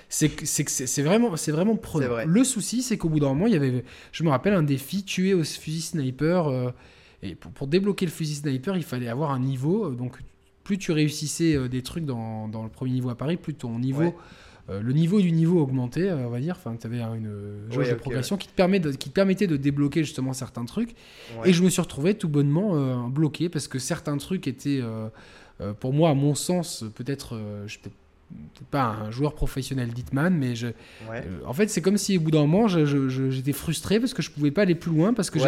[0.09, 0.29] C'est
[0.67, 2.25] c'est vraiment, vraiment prenant.
[2.25, 5.03] Le souci, c'est qu'au bout d'un moment, il y avait je me rappelle un défi,
[5.03, 6.47] tuer au fusil sniper.
[6.47, 6.71] Euh,
[7.21, 9.87] et pour, débloquer le fusil sniper, il fallait avoir un niveau.
[9.87, 10.17] Euh, donc,
[10.63, 14.15] plus tu réussissais euh, des trucs dans, le premier niveau à Paris, plus ton niveau.
[14.69, 16.55] le niveau du niveau augmentait, on va dire.
[16.57, 17.31] Enfin, tu avais une
[17.71, 20.95] jauge de progression qui, te permet qui permettait de débloquer justement certains trucs.
[21.43, 24.81] Et je me suis retrouvé tout bonnement bloqué parce que certains trucs étaient,
[25.79, 27.79] pour moi, à mon sens, peut-être, je
[28.29, 32.21] peut pas un joueur professionnel d'Hitman, mais je, euh, en fait, c'est comme si au
[32.21, 35.39] bout d'un moment, j'étais frustré parce que je pouvais pas aller plus loin parce que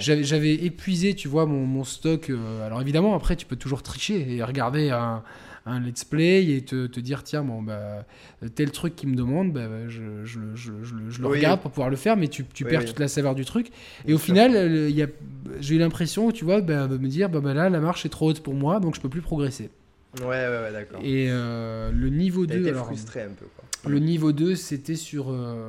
[0.00, 2.30] j'avais épuisé, tu vois, mon, mon stock.
[2.30, 5.22] Euh, alors évidemment, après, tu peux toujours tricher et regarder un,
[5.66, 8.04] un let's play et te, te, dire tiens bon bah
[8.54, 10.72] tel truc qui me demande bah, je, je, je,
[11.08, 13.44] je, le regarde pour pouvoir le faire mais tu, tu perds toute la saveur du
[13.44, 13.70] truc.
[14.06, 14.52] Et au final
[15.58, 18.10] j'ai eu l'impression tu vois bah, de me dire bah, bah, là la marche est
[18.10, 19.70] trop haute pour moi donc je peux plus progresser
[20.20, 21.00] Ouais, ouais, ouais, d'accord.
[21.02, 22.68] Et euh, le niveau 2.
[22.68, 23.90] alors, frustré un peu, quoi.
[23.90, 25.30] Le niveau 2, c'était sur.
[25.30, 25.66] Euh,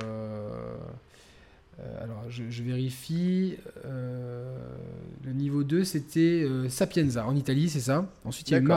[1.80, 3.56] euh, alors, je, vérifie.
[3.84, 8.06] le niveau 2, c'était Sapienza, en Italie, c'est ça?
[8.24, 8.68] Ensuite, il y a eu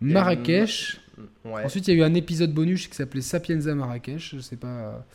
[0.00, 1.00] Marrakech.
[1.44, 4.36] Ensuite, il y a eu un épisode bonus qui s'appelait Sapienza Marrakech.
[4.36, 5.06] Je sais pas.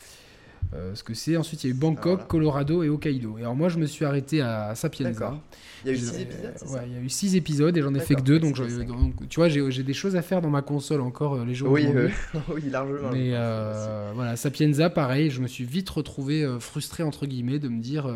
[0.74, 1.38] Euh, ce que c'est.
[1.38, 3.38] Ensuite, il y a eu Bangkok, Colorado et Hokkaido.
[3.38, 5.40] Et alors, moi, je me suis arrêté à Sapienza.
[5.86, 7.94] Il y a eu 6 épisodes Ouais, il y a eu 6 épisodes et j'en
[7.94, 8.40] ai fait que 2.
[8.40, 8.56] Donc,
[9.30, 11.86] tu vois, j'ai des choses à faire dans ma console encore euh, les jours Oui,
[11.88, 12.10] euh,
[12.54, 13.12] oui largement.
[13.12, 13.32] Mais
[14.16, 18.08] voilà, Sapienza, pareil, je me suis vite retrouvé frustré, entre guillemets, de me dire.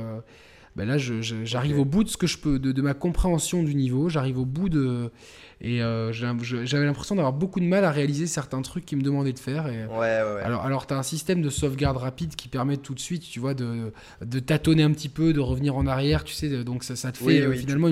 [0.76, 3.76] ben là, j'arrive au bout de ce que je peux, de, de ma compréhension du
[3.76, 5.12] niveau, j'arrive au bout de,
[5.60, 9.34] et euh, j'avais l'impression d'avoir beaucoup de mal à réaliser certains trucs qui me demandaient
[9.34, 9.68] de faire.
[9.68, 10.42] Et, ouais, ouais, ouais.
[10.44, 13.40] Alors, alors tu as un système de sauvegarde rapide qui permet tout de suite, tu
[13.40, 13.92] vois, de,
[14.24, 16.64] de tâtonner un petit peu, de revenir en arrière, tu sais.
[16.64, 17.90] Donc ça, ça te fait euh, finalement.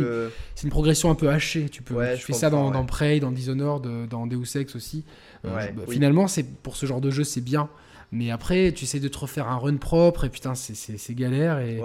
[0.54, 1.68] C'est une progression un peu hachée.
[1.70, 5.04] Tu, peux, tu fais ça dans, dans, Prey, dans Dishonored, dans Deus Ex aussi.
[5.46, 7.70] Euh, bah, finalement, c'est pour ce genre de jeu, c'est bien.
[8.12, 11.60] Mais après, tu essaies de te refaire un run propre et putain, c'est galère.
[11.60, 11.82] Et,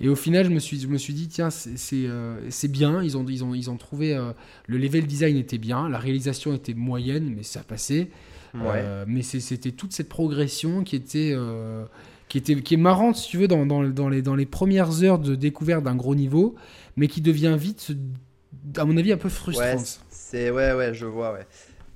[0.00, 3.02] et au final, je me suis, je me suis dit, tiens, c'est euh, bien.
[3.02, 4.14] Ils ont, ils ont, ils ont trouvé.
[4.14, 4.32] Euh,
[4.66, 8.10] le level design était bien, la réalisation était moyenne, mais ça passait.
[8.54, 11.34] Euh, mais c'était toute cette progression qui était.
[12.28, 15.02] qui, était, qui est marrante, si tu veux, dans, dans, dans, les, dans les premières
[15.02, 16.54] heures de découverte d'un gros niveau,
[16.96, 17.92] mais qui devient vite,
[18.76, 20.00] à mon avis, un peu frustrante.
[20.10, 21.46] c'est ouais, ouais, je vois, ouais.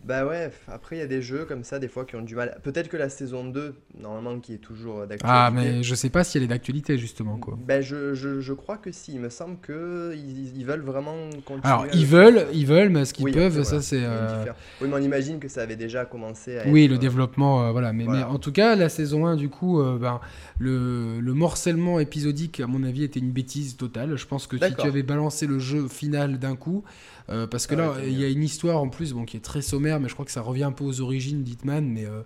[0.07, 2.37] Bah ouais, après il y a des jeux comme ça des fois qui ont du
[2.37, 2.61] mal.
[2.62, 5.27] Peut-être que la saison 2, normalement qui est toujours d'actualité.
[5.27, 7.59] Ah mais je sais pas si elle est d'actualité justement quoi.
[7.66, 11.16] Bah je, je, je, crois que si, il me semble que ils, ils veulent vraiment
[11.45, 11.61] continuer.
[11.64, 14.05] Alors ils veulent, ils veulent, mais ce qu'ils peuvent, ça c'est.
[14.05, 14.45] Euh,
[14.81, 16.69] oui mais on imagine que ça avait déjà commencé à.
[16.69, 17.92] Oui le euh, développement, euh, voilà.
[17.92, 20.21] Mais, mais, en tout cas la saison 1 du coup, ben,
[20.61, 24.14] le, le, morcellement épisodique à mon avis était une bêtise totale.
[24.14, 26.85] Je pense que si tu avais balancé le jeu final d'un coup.
[27.29, 29.62] Euh, parce que là, il y a une histoire en plus bon, qui est très
[29.62, 31.89] sommaire, mais je crois que ça revient un peu aux origines d'Hitman.
[31.89, 32.25] Mais euh, mhm.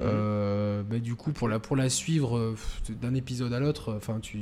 [0.00, 2.54] euh, bah, du coup, pour la, pour la suivre
[2.88, 4.38] d'un épisode à l'autre, enfin, tu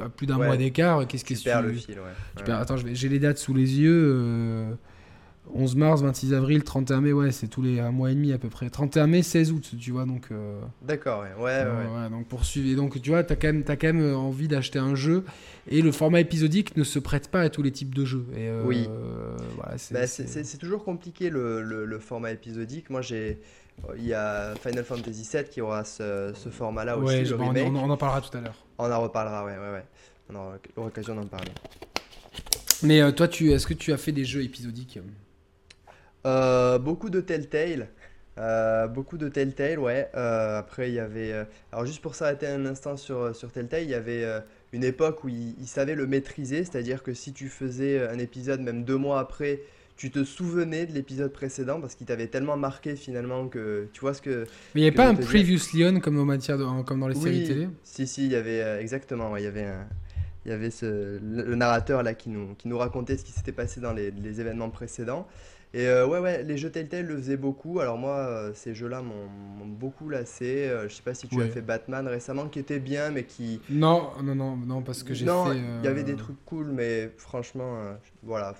[0.00, 2.52] à plus d'un mois d'écart, qu'est-ce que tu perds le fil ouais.
[2.52, 4.76] Attends, j'ai les dates sous les yeux.
[5.54, 8.38] 11 mars, 26 avril, 31 mai, ouais, c'est tous les un mois et demi à
[8.38, 8.70] peu près.
[8.70, 10.28] 31 mai, 16 août, tu vois, donc.
[10.82, 12.10] D'accord, ouais, ouais, ouais.
[12.10, 12.70] donc poursuivre.
[12.70, 15.24] Et donc, tu vois, t'as quand même, as quand même envie d'acheter un jeu
[15.70, 18.26] et le format épisodique ne se prête pas à tous les types de jeux.
[18.34, 18.88] Et euh, oui.
[19.90, 22.90] Bah, c'est toujours compliqué le, le, format épisodique.
[22.90, 23.40] Moi, j'ai.
[23.96, 27.24] Il y a Final Fantasy VII qui aura ce, ce format-là aussi.
[27.24, 27.66] le remake.
[27.68, 28.66] On, en parlera tout à l'heure.
[28.78, 29.84] On en reparlera, ouais, ouais, ouais.
[30.30, 31.50] On aura l'occasion d'en parler.
[32.82, 34.98] Mais euh, toi, tu, est-ce que tu as fait des jeux épisodiques?
[36.26, 37.88] Euh, Beaucoup de Telltale.
[38.94, 40.08] beaucoup de Telltale, ouais.
[40.14, 41.46] après, il y avait.
[41.72, 44.24] alors, juste pour s'arrêter un instant sur, sur Telltale, il y avait
[44.72, 48.60] une époque où ils il savaient le maîtriser, c'est-à-dire que si tu faisais un épisode,
[48.60, 49.60] même deux mois après,
[49.96, 54.14] tu te souvenais de l'épisode précédent parce qu'il t'avait tellement marqué finalement que tu vois
[54.14, 54.46] ce que.
[54.74, 57.68] Mais il n'y avait pas un Previously On comme, matière comme dans les séries télé?
[57.84, 59.68] Si, si, il y avait euh, exactement, il y avait
[60.44, 63.52] il y avait ce, le, narrateur là qui nous, qui nous racontait ce qui s'était
[63.52, 65.28] passé dans les, les, événements précédents.
[65.74, 67.80] Et euh, ouais, ouais, les jeux Telltale le faisaient beaucoup.
[67.80, 70.68] Alors moi, euh, ces jeux-là m'ont beaucoup lassé.
[70.68, 73.58] Euh, je sais pas si tu as fait Batman récemment, qui était bien, mais qui...
[73.70, 75.30] Non, non, non, non, parce que j'ai fait...
[75.30, 77.78] Non, il y avait des trucs cool, mais franchement,
[78.22, 78.54] voilà.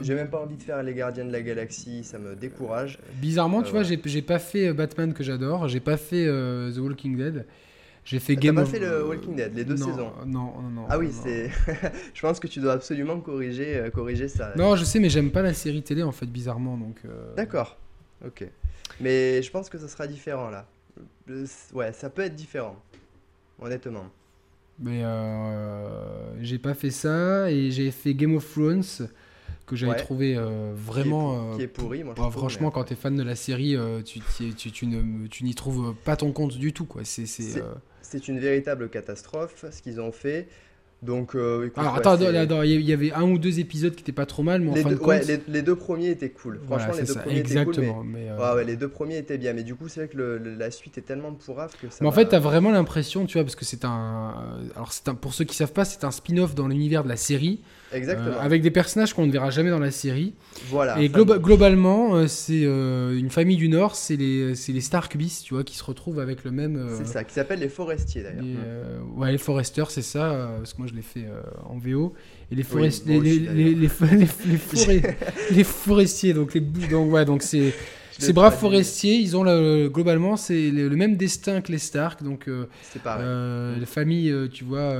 [0.00, 2.98] J'ai même pas envie de faire Les Gardiens de la Galaxie, ça me décourage.
[3.20, 7.46] Bizarrement, tu vois, j'ai pas fait Batman que j'adore, j'ai pas fait The Walking Dead.
[8.08, 10.12] J'ai fait Game pas fait le Walking Dead, les deux saisons?
[10.24, 10.86] Non, non, non.
[10.88, 11.50] Ah oui, c'est.
[12.14, 14.54] je pense que tu dois absolument corriger, euh, corriger ça.
[14.56, 16.78] Non, je sais, mais j'aime pas la série télé en fait, bizarrement.
[16.78, 16.96] donc.
[17.04, 17.34] Euh.
[17.34, 17.76] D'accord.
[18.24, 18.46] Ok.
[18.98, 20.66] Mais je pense que ça sera différent là.
[21.74, 22.76] Ouais, ça peut être différent.
[23.60, 24.06] Honnêtement.
[24.78, 28.84] Mais euh, j'ai pas fait ça et j'ai fait Game of Thrones
[29.66, 31.56] que j'avais trouvé euh, vraiment.
[31.56, 32.14] Qui est, pourri, moi.
[32.16, 35.94] Bah, franchement, quand tu es fan de la série, tu, tu, tu, tu n'y trouves
[36.06, 36.86] pas ton compte du tout.
[36.86, 37.02] quoi.
[37.04, 37.26] C'est
[38.10, 40.48] c'est une véritable catastrophe ce qu'ils ont fait.
[41.00, 42.16] Donc, euh, Alors, attends,
[42.62, 44.82] il y avait un ou deux épisodes qui étaient pas trop mal, mais en les
[44.82, 45.22] fin deux, de compte...
[45.46, 46.58] les, deux premiers étaient cool.
[46.66, 48.06] Franchement, les deux premiers exactement, étaient cool.
[48.06, 49.52] Mais, euh, ouais, les deux premiers étaient bien.
[49.52, 50.18] Mais du coup, c'est vrai que
[50.58, 51.98] la suite est tellement pourrave que ça.
[52.00, 54.34] Mais en fait, tu as vraiment l'impression, tu vois, parce que c'est un.
[54.74, 55.14] Alors, un...
[55.14, 57.60] pour ceux qui savent pas, c'est un spin-off dans l'univers de la série.
[57.92, 58.36] Exactement.
[58.36, 60.34] Euh, avec des personnages qu'on ne verra jamais dans la série.
[60.68, 61.00] Voilà.
[61.00, 65.54] Et globalement, euh, c'est euh, une famille du Nord, c'est les, les Stark Beasts, tu
[65.54, 66.88] vois, qui se retrouvent avec le même.
[66.96, 68.44] c'est ça, qui s'appelle les Forestiers d'ailleurs.
[69.16, 71.26] ouais, les Foresters, c'est ça, parce que moi je l'ai fait
[71.64, 72.14] en VO.
[72.50, 73.74] Et les, forestiers les, les,
[75.50, 77.74] les, forestiers, donc les donc, ouais, donc c'est.
[78.18, 82.48] Ces braves forestiers, ils ont le, globalement c'est le, même destin que les Stark, donc
[82.82, 83.26] c'est pareil.
[83.78, 84.94] les familles, tu vois,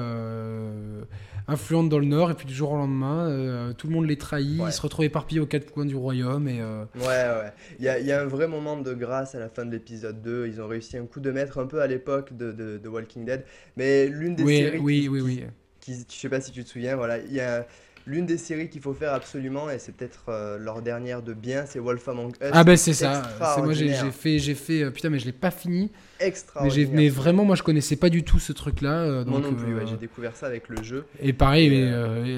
[1.48, 4.18] influente dans le nord, et puis du jour au lendemain, euh, tout le monde les
[4.18, 6.46] trahit, ils se retrouvent éparpillés aux quatre coins du royaume.
[6.46, 7.52] Et, euh, Ouais, ouais.
[7.78, 10.20] Il y a, y a, un vrai moment de grâce à la fin de l'épisode
[10.20, 10.46] 2.
[10.46, 13.44] Ils ont réussi un coup de maître un peu à l'époque de, de, Walking Dead.
[13.76, 14.78] Mais l'une des oui, séries.
[14.78, 15.44] Oui, oui, oui.
[15.80, 17.18] Qui, je sais pas si tu te souviens, voilà.
[17.18, 17.66] Il y a
[18.08, 21.66] l'une des séries qu'il faut faire absolument, et c'est peut-être euh, leur dernière de bien,
[21.66, 22.50] c'est Wolf Among Us.
[22.52, 23.22] Ah bah c'est ça.
[23.54, 25.90] C'est moi j'ai fait, j'ai fait, euh, putain mais je l'ai pas fini.
[26.18, 26.88] Extraordinaire.
[26.90, 29.02] Mais, mais, vraiment moi je connaissais pas du tout ce truc là.
[29.02, 31.04] Euh, moi non plus, j'ai découvert ça avec le jeu.
[31.20, 31.70] Et pareil,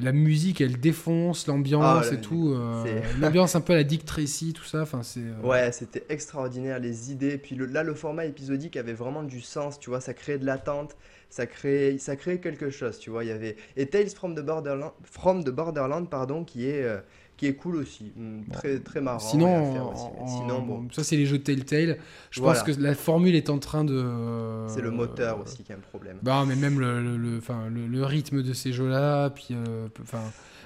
[0.02, 2.54] la musique elle défonce, l'ambiance ah, et tout.
[3.20, 4.82] l'ambiance un peu à la Dick Tracy, tout ça.
[4.82, 5.22] Enfin c'est.
[5.44, 7.38] Ouais, c'était extraordinaire les idées.
[7.38, 10.96] Puis là le format épisodique avait vraiment du sens, tu vois, ça créait de l'attente
[11.30, 13.24] ça crée, ça crée quelque chose, tu vois.
[13.24, 16.98] Il y avait et Tales from the Borderland, from the Borderland, pardon, qui est euh,
[17.36, 19.20] qui est cool aussi, hmm, très très marrant.
[19.20, 19.94] Sinon,
[20.26, 20.88] Sinon bon.
[20.92, 21.98] ça c'est les jeux Telltale.
[22.30, 24.66] Je pense que la formule est en train de.
[24.68, 26.18] C'est le moteur aussi qui a un problème.
[26.22, 30.20] Bah mais même le le, le, le, rythme de ces jeux-là, puis euh, enfin.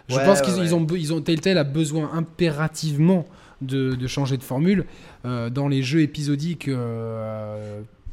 [0.08, 3.26] je pense qu'ils ont, ils ont Telltale a besoin impérativement
[3.60, 4.86] de, de changer de formule.
[5.26, 6.68] Euh, dans les jeux épisodiques,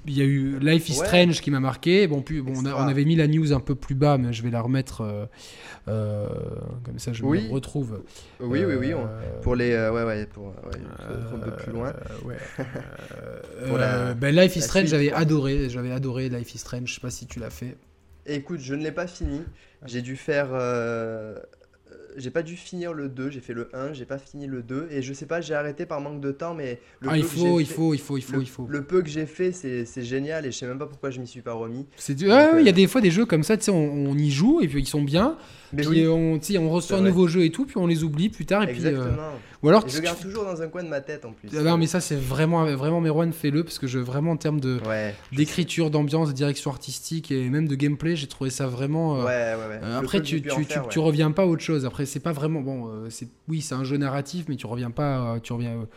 [0.07, 2.07] il y a eu Life is Strange qui m'a marqué.
[2.07, 4.49] Bon, puis, bon on, avait mis la news un peu plus bas, mais je vais
[4.49, 5.25] la remettre euh,
[5.87, 6.27] euh,
[6.83, 8.01] comme ça, je me retrouve.
[8.39, 8.93] Oui, oui, oui.
[8.93, 9.05] Euh,
[9.41, 11.93] pour les, ouais, ouais, pour un peu plus loin.
[14.19, 16.89] Ben, Life is Strange, j'avais adoré, j'avais adoré Life is Strange.
[16.89, 17.77] Je sais pas si tu l'as fait.
[18.25, 19.43] Écoute, je ne l'ai pas fini.
[19.85, 20.49] J'ai dû faire
[22.17, 24.87] j'ai pas dû finir le 2, j'ai fait le 1, j'ai pas fini le 2
[24.91, 27.59] et je sais pas, j'ai arrêté par manque de temps mais le ah, il faut,
[27.59, 28.67] il faut, il faut, il faut, le, il faut.
[28.67, 31.27] Le peu que j'ai fait, c'est génial et je sais même pas pourquoi je m'y
[31.27, 31.85] suis pas remis.
[31.97, 34.29] C'est il y a euh, des fois des jeux comme ça, tu sais, on, y
[34.29, 35.37] joue et puis ils sont bien.
[35.73, 38.45] Mais puis on, on reçoit un nouveau jeu et tout, puis on les oublie plus
[38.45, 38.85] tard et puis.
[38.85, 39.11] Euh,
[39.63, 39.87] ou alors.
[39.87, 41.49] je garde toujours dans un coin de ma tête en plus.
[41.57, 44.59] Ah non mais ça c'est vraiment, vraiment Merwan fais-le parce que je vraiment en termes
[45.31, 49.21] d'écriture, d'ambiance, de direction artistique et même de gameplay, j'ai trouvé ça vraiment.
[49.21, 49.95] Euh, ouais, ouais, ouais.
[49.95, 51.85] après tu, tu, tu, reviens pas à autre chose.
[51.85, 52.91] Après c'est pas vraiment bon.
[53.09, 55.87] c'est oui c'est un jeu narratif mais tu reviens pas, tu reviens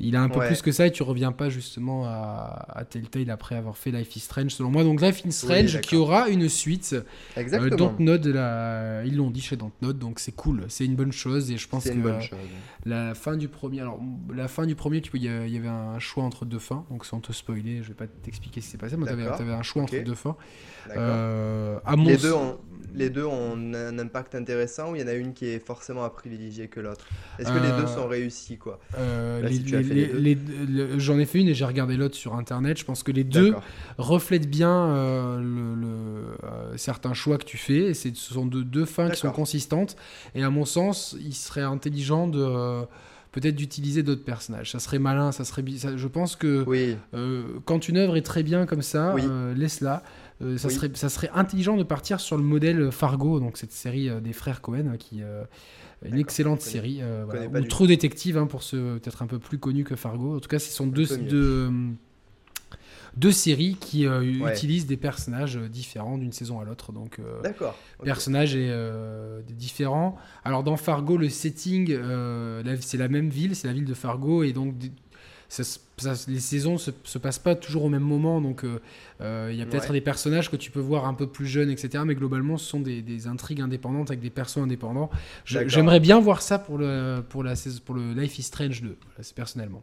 [0.00, 3.30] il a un peu plus que ça et tu reviens pas justement à, à, Telltale
[3.30, 4.82] après avoir fait Life is Strange selon moi.
[4.82, 6.90] Donc Life is Strange qui aura une suite.
[6.94, 7.02] Euh,
[7.36, 7.76] Exactement.
[7.76, 9.04] Dontnod, la...
[9.04, 11.84] ils l'ont dit chez Dontnod, donc c'est cool, c'est une bonne chose et je pense
[11.84, 11.90] que
[12.86, 14.00] la fin du premier, alors
[14.34, 15.28] la fin du premier, tu il y,
[15.58, 18.66] avait un choix entre deux fins, donc sans te spoiler, je vais pas t'expliquer ce
[18.66, 20.36] qui s'est passé, mais tu avais, un choix entre deux fins.
[20.96, 22.58] Euh, les, deux ont,
[22.94, 26.04] les deux ont un impact intéressant ou il y en a une qui est forcément
[26.04, 27.06] à privilégier que l'autre?
[27.38, 28.80] Est-ce que les deux euh, sont réussis quoi?
[30.96, 32.78] J'en ai fait une et j'ai regardé l'autre sur internet.
[32.78, 33.54] Je pense que les deux
[33.98, 37.90] reflètent bien euh, le, certains choix que tu fais.
[37.90, 39.96] Et ce sont deux, deux fins qui sont consistantes.
[40.34, 42.84] Et à mon sens, il serait intelligent de
[43.32, 44.72] peut-être d'utiliser d'autres personnages.
[44.72, 45.64] Ça serait malin, ça serait.
[45.66, 46.96] je pense que oui.
[47.64, 49.14] quand une œuvre est très bien comme ça,
[49.56, 50.02] laisse-la.
[50.56, 54.32] ça, serait, ça serait intelligent de partir sur le modèle Fargo, donc cette série des
[54.32, 55.22] frères Cohen qui
[56.02, 57.00] une excellente série.
[57.02, 60.36] ou Trop Détective, hein, pour ceux peut-être un peu plus connus que Fargo.
[60.36, 61.70] En tout cas, ce sont deux, deux,
[63.16, 66.92] deux séries qui euh, utilisent des personnages euh, différents d'une saison à l'autre.
[66.92, 67.76] Donc, euh, D'accord.
[68.02, 70.16] Personnage est différent.
[70.44, 71.88] Alors, dans Fargo, le setting,
[72.80, 74.74] c'est la même ville, c'est la ville de Fargo, et donc
[76.28, 79.92] les saisons se, se passent pas toujours au même moment, donc il y a peut-être
[79.92, 82.04] des personnages que tu peux voir un peu plus jeunes, etc.
[82.06, 85.10] Mais globalement, ce sont des, intrigues indépendantes avec des persos indépendants.
[85.44, 88.96] J'aimerais bien voir ça pour le, pour, la, pour le Life is Strange 2,
[89.34, 89.82] personnellement.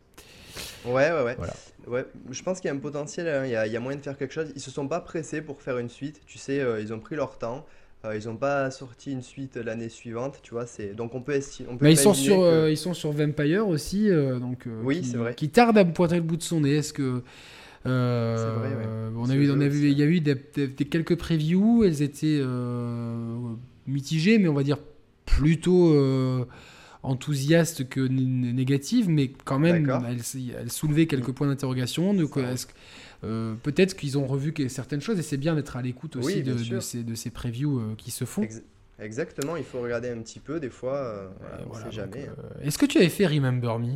[0.85, 1.35] Ouais, ouais, ouais.
[1.37, 1.53] Voilà.
[1.87, 3.45] Ouais, je pense qu'il y a un potentiel, hein.
[3.45, 4.51] il, y a, il y, a, moyen de faire quelque chose.
[4.55, 7.15] Ils se sont pas pressés pour faire une suite, tu sais, euh, ils ont pris
[7.15, 7.65] leur temps.
[8.07, 10.65] Euh, ils n'ont pas sorti une suite l'année suivante, tu vois.
[10.65, 11.69] C'est donc on peut estimer.
[11.81, 14.67] Mais ils sont sur, euh, ils sont sur Vampire aussi, donc.
[14.83, 15.35] oui, c'est vrai.
[15.35, 16.75] Qui tarde à pointer le bout de son nez.
[16.75, 17.23] Est-ce que
[17.83, 18.87] vrai, ouais.
[19.15, 20.35] on a vu, on a vu, il y a eu des,
[20.89, 21.83] quelques previews.
[21.83, 22.41] Elles étaient
[23.87, 24.79] mitigées, mais on va dire
[25.25, 25.93] plutôt
[27.07, 30.21] enthousiaste que négative, mais quand même, elle,
[30.59, 32.15] elle, soulevait quelques points d'interrogation.
[33.23, 36.79] Euh, peut-être qu'ils ont revu certaines choses et c'est bien d'être à l'écoute aussi de,
[36.79, 38.47] ces, de, ces, previews euh, qui se font.
[38.99, 41.27] exactement, il faut regarder un petit peu des fois, euh,
[41.67, 42.29] voilà, jamais.
[42.61, 43.95] Est-ce que tu avais fait Remember Me?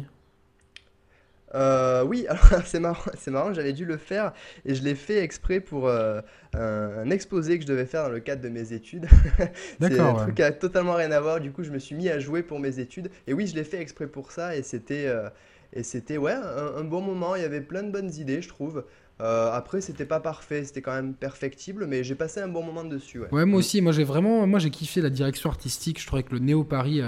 [1.53, 4.33] Euh, oui, alors c'est marrant, c'est marrant, j'avais dû le faire
[4.65, 6.21] et je l'ai fait exprès pour euh,
[6.53, 9.07] un, exposé que je devais faire dans le cadre de mes études.
[9.81, 11.39] c'est un truc qui a totalement rien à voir.
[11.39, 13.63] Du coup, je me suis mis à jouer pour mes études et oui, je l'ai
[13.63, 15.29] fait exprès pour ça et c'était euh,
[15.73, 17.35] et c'était ouais un, bon moment.
[17.35, 18.83] Il y avait plein de bonnes idées, je trouve.
[19.19, 23.19] après, c'était pas parfait, c'était quand même perfectible, mais j'ai passé un bon moment dessus.
[23.19, 26.01] Ouais, ouais moi aussi, moi j'ai vraiment, moi j'ai kiffé la direction artistique.
[26.01, 27.01] Je trouvais que le Néo Paris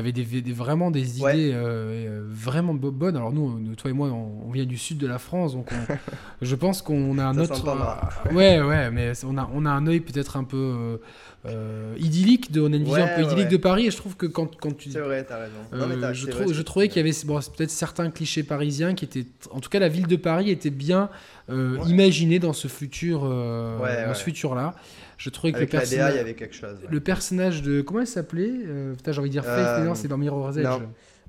[0.00, 3.16] avais des, vraiment des idées euh, vraiment bonnes.
[3.16, 5.70] Alors nous, toi et moi, on, vient du sud de la France, donc
[6.42, 7.62] je pense qu'on a un autre.
[7.66, 11.00] Euh, ouais, ouais, mais on a, on a un œil peut-être un peu
[11.46, 14.16] euh, idyllique, de, on a une vision un peu idyllique de Paris, et je trouve
[14.16, 14.90] que quand, quand tu.
[14.90, 16.12] C'est vrai, t'as raison.
[16.12, 19.26] je, je trouvais qu'il y avait bon, peut-être certains clichés parisiens qui étaient.
[19.50, 21.10] En tout cas, la ville de Paris était bien
[21.48, 24.74] imaginée dans ce futur, dans ce futur-là.
[25.22, 26.14] Je trouvais que le personnage.
[26.14, 26.78] il y avait quelque chose.
[26.90, 27.80] Le personnage de.
[27.80, 30.56] Comment elle s'appelait euh, Putain, j'ai envie de dire Faith, euh, non, c'est dans Mirror's
[30.56, 30.66] Edge.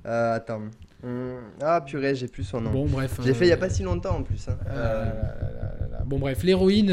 [0.06, 0.62] Euh, attends.
[1.04, 1.36] Hmm.
[1.62, 2.72] Ah purée, j'ai plus son nom.
[2.72, 3.20] Bon bref.
[3.24, 4.48] J'ai fait il y a pas si longtemps en plus.
[4.48, 4.56] Hein.
[6.04, 6.88] bon bref, l'héroïne.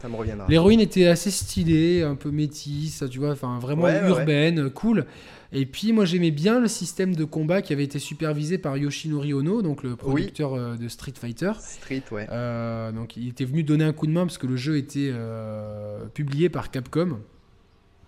[0.00, 0.46] Ça me reviendra.
[0.48, 5.06] L'héroïne était assez stylée, un peu métisse, tu vois, enfin vraiment urbaine, cool.
[5.54, 9.34] Et puis moi j'aimais bien le système de combat qui avait été supervisé par Yoshinori
[9.34, 11.52] Ono, donc le producteur euh, de Street Fighter.
[11.60, 12.26] Street, ouais.
[12.30, 15.10] Euh, donc il était venu donner un coup de main parce que le jeu était
[15.12, 17.18] euh, publié par Capcom.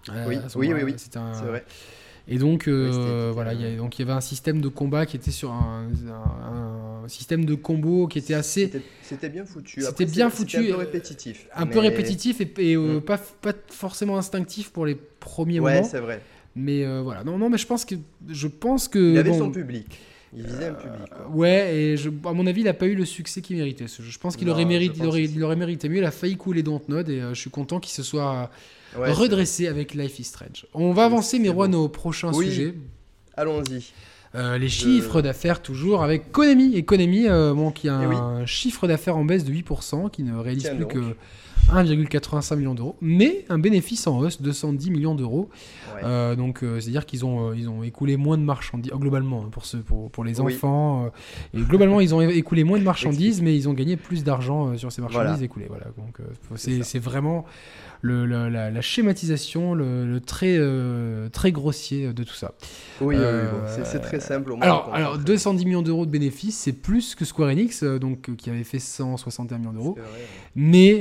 [0.09, 1.65] oui, oui, oui, oui, c'est vrai.
[2.27, 5.31] Et donc, voilà, il y, donc il y avait un système de combat qui était
[5.31, 5.91] sur un,
[7.09, 8.73] système de combo qui était assez.
[9.03, 9.83] C'était bien foutu.
[9.83, 10.57] C'était bien foutu.
[10.57, 11.47] Un peu répétitif.
[11.55, 13.03] Un peu répétitif et, mm.
[13.03, 15.83] pas, pas, forcément instinctif pour les premiers moments.
[15.83, 16.23] Ouais, c'est vrai.
[16.57, 17.97] Mais euh, voilà, non, non, mais je pense que.
[18.29, 19.99] Je pense que il avait son public.
[20.37, 21.13] Il visait un public.
[21.31, 23.87] ouais, et je, à mon avis, il n'a pas eu le succès qu'il méritait.
[23.87, 25.99] Je pense qu'il aurait, mérité, il aurait, il aurait mérité mieux.
[25.99, 28.51] Il a failli couler Dontnod et euh, je suis content qu'il se soit
[28.97, 30.67] redressé avec Life is Strange.
[30.75, 32.75] On va avancer, mais Rouen, au prochain sujet.
[33.37, 33.93] Allons-y.
[34.37, 36.75] Euh, les chiffres d'affaires toujours avec Konami.
[36.75, 40.37] Et Konami, bon, qui a eh un chiffre d'affaires en baisse de 8%, qui ne
[40.37, 41.15] réalise plus que
[41.73, 45.49] 1,85 million d'euros, mais un bénéfice en hausse de 110 millions d'euros.
[46.03, 49.45] Euh, donc, euh, c'est-à-dire qu'ils ont, euh, ils ont écoulé moins de marchandises, oh, globalement,
[49.45, 51.11] hein, pour, ceux, pour, pour les enfants.
[51.53, 54.93] et globalement, ils ont écoulé moins de marchandises, mais ils ont gagné plus d'argent sur
[54.93, 55.67] ces marchandises écoulées.
[55.69, 56.19] Voilà, donc
[56.57, 57.45] c'est vraiment
[58.05, 60.59] le, la, schématisation, le, très,
[61.33, 62.55] très grossier de tout ça.
[63.01, 63.17] Oui,
[63.85, 64.53] c'est très simple.
[64.53, 68.51] Au alors, alors 210 millions d'euros de bénéfices, c'est plus que Square Enix, donc, qui
[68.51, 69.99] avait fait 161 millions d'euros.
[70.55, 71.01] Mais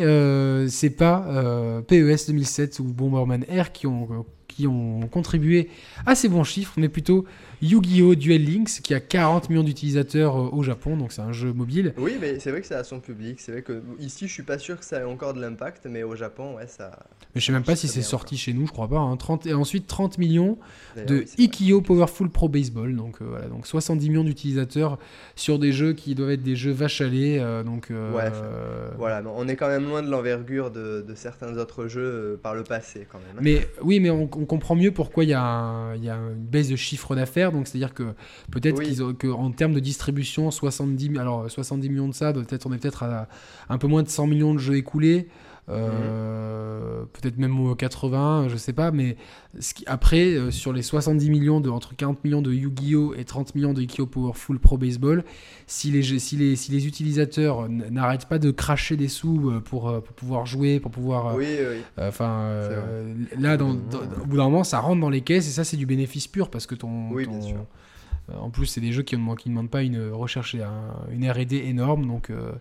[0.69, 5.69] c'est pas PES 2007 ou Bomberman Air qui ont qui ont contribué
[6.05, 7.25] à ces bons chiffres, mais plutôt
[7.63, 8.15] Yu-Gi-Oh!
[8.15, 11.93] Duel Links, qui a 40 millions d'utilisateurs euh, au Japon, donc c'est un jeu mobile.
[11.97, 13.39] Oui, mais c'est vrai que ça a son public.
[13.39, 16.03] C'est vrai que ici, je suis pas sûr que ça ait encore de l'impact, mais
[16.03, 16.91] au Japon, ouais, ça.
[17.33, 18.99] Mais je sais même pas si c'est sorti chez nous, je crois pas.
[18.99, 19.15] Hein.
[19.15, 19.45] 30...
[19.45, 20.57] Et ensuite, 30 millions
[21.07, 24.99] de Ikio Powerful Pro Baseball, donc euh, voilà, donc 70 millions d'utilisateurs
[25.35, 27.87] sur des jeux qui doivent être des jeux à lait, euh, donc.
[27.89, 28.31] Ouais,
[28.97, 33.07] voilà, on est quand même loin de l'envergure de, certains autres jeux par le passé,
[33.09, 33.37] quand même.
[33.37, 33.41] Hein.
[33.41, 36.75] Mais oui, mais on, comprend mieux pourquoi il y, a y a une baisse de
[36.75, 38.13] chiffre d'affaires donc c'est-à-dire que
[38.51, 38.81] peut-être
[39.13, 43.27] qu'en termes de distribution, 70, alors 70 millions de ça, peut-être on est peut-être à
[43.69, 45.27] un peu moins de 100 millions de jeux écoulés.
[45.69, 49.15] Euh, peut-être même au 80, je sais pas, mais
[49.59, 53.13] ce qui, après, euh, sur les 70 millions de, entre 40 millions de Yu-Gi-Oh!
[53.15, 54.05] et 30 millions de Yu-Gi-Oh!
[54.05, 55.23] Powerful Pro Baseball,
[55.65, 59.83] si les, si les, si les utilisateurs n'arrêtent pas de cracher des sous euh, pour,
[60.01, 61.35] pour pouvoir jouer, pour pouvoir.
[61.35, 61.81] Oui, oui.
[61.97, 62.49] Enfin,
[63.39, 65.85] là, dans, au bout d'un moment, ça rentre dans les caisses et ça, c'est du
[65.85, 67.09] bénéfice pur parce que ton.
[67.11, 67.65] Oui, bien sûr
[68.31, 70.55] en plus, c'est des jeux qui ne demandent pas une recherche,
[71.11, 72.53] une R&D énorme, donc euh,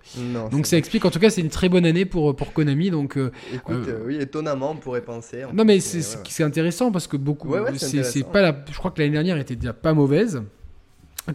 [0.50, 1.04] donc ça explique.
[1.04, 2.90] En tout cas, c'est une très bonne année pour pour Konami.
[2.90, 5.44] Donc, euh, écoute, oui, étonnamment, on pourrait penser.
[5.54, 8.64] Non, mais c'est intéressant parce que beaucoup, c'est pas la.
[8.70, 10.42] Je crois que l'année dernière était déjà pas mauvaise.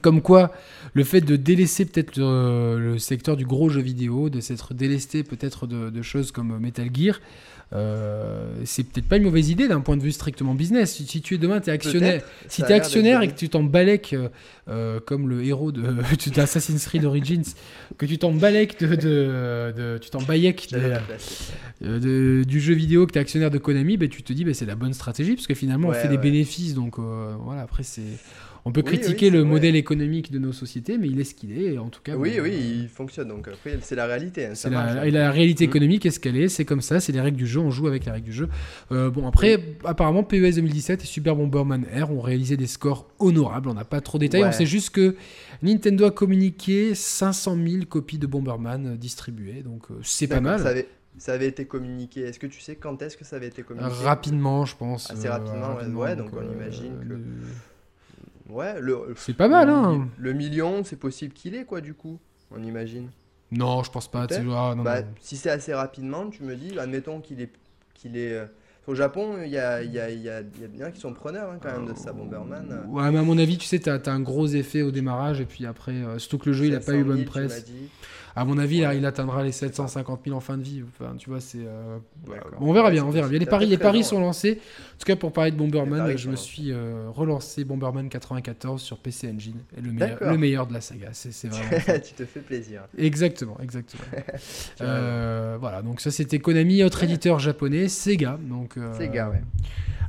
[0.01, 0.51] Comme quoi,
[0.93, 5.65] le fait de délaisser peut-être le, secteur du gros jeu vidéo, de s'être délesté peut-être
[5.65, 7.21] de, choses comme Metal Gear,
[7.73, 10.95] euh, c'est peut-être pas une mauvaise idée d'un point de vue strictement business.
[10.95, 13.69] Si, tu es demain, tu es actionnaire, si tu es actionnaire et que tu t'en
[14.13, 14.29] euh,
[14.69, 15.81] euh, comme le héros de,
[16.33, 17.43] d'Assassin's Creed Origins,
[17.97, 20.19] que tu t'en de, de, tu t'en
[21.81, 24.53] de, du jeu vidéo, que tu es actionnaire de Konami, ben, tu te dis ben,
[24.53, 26.73] c'est la bonne stratégie parce que finalement on fait des bénéfices.
[26.73, 28.01] Donc voilà, après c'est
[28.67, 31.77] on peut critiquer le modèle économique de nos sociétés, mais il est ce qu'il est.
[31.77, 33.29] En tout cas, oui, oui, il fonctionne.
[33.29, 34.47] Donc après, c'est la réalité.
[34.47, 35.69] Hein, c'est la, et la réalité mm.
[35.69, 36.49] économique, est ce qu'elle est.
[36.49, 37.61] C'est comme ça, c'est les règles du jeu.
[37.61, 38.49] On joue avec les règles du jeu.
[38.91, 43.69] Euh, bon, après, apparemment, PES 2017 et Super Bomberman R ont réalisé des scores honorables.
[43.69, 44.43] On n'a pas trop de détails.
[44.43, 45.15] On sait juste que
[45.63, 49.63] Nintendo a communiqué 500 000 copies de Bomberman euh, distribuées.
[49.63, 50.59] Donc euh, c'est pas mal.
[50.59, 50.87] Ça avait,
[51.17, 52.21] ça avait été communiqué.
[52.21, 53.93] Est-ce que tu sais quand est-ce que ça avait été communiqué?
[54.03, 55.09] Rapidement, je pense.
[55.09, 56.15] Assez rapidement, ouais.
[56.15, 57.17] donc, on imagine que.
[58.49, 60.07] Ouais, le, c'est pas mal, hein.
[60.17, 62.19] Le million, c'est possible qu'il ait, quoi, du coup,
[62.51, 63.09] on imagine.
[63.51, 64.27] Non, je pense pas.
[64.29, 67.51] Ah, bah, si c'est assez rapidement, tu me dis, admettons qu'il est.
[67.93, 68.45] Qu'il est euh,
[68.87, 71.51] au Japon, il y a, y, a, y, a, y a bien qui sont preneurs
[71.51, 72.85] hein, quand même de ça, Bomberman.
[72.87, 75.45] Ouais, mais à mon avis, tu sais, tu as, un gros effet au démarrage, et
[75.45, 77.65] puis après, euh, surtout que le jeu, il a pas eu bonne presse.
[78.37, 80.83] À mon avis, il atteindra les 750 000 en fin de vie.
[80.87, 81.57] Enfin, tu vois, c'est.
[81.57, 81.97] Euh,
[82.59, 83.39] on verra bien, on verra bien.
[83.39, 84.59] Les paris, les paris sont lancés.
[84.61, 88.99] En tout cas, pour parler de Bomberman, je me suis euh, relancé Bomberman 94 sur
[88.99, 91.09] PC Engine, le meilleur, le meilleur de la saga.
[91.13, 91.99] C'est vraiment.
[92.07, 92.83] tu te fais plaisir.
[92.95, 94.03] Exactement, exactement.
[94.81, 98.37] Euh, voilà, donc ça c'était Konami, autre éditeur japonais, Sega.
[98.41, 98.75] Donc.
[98.97, 99.41] Sega, ouais.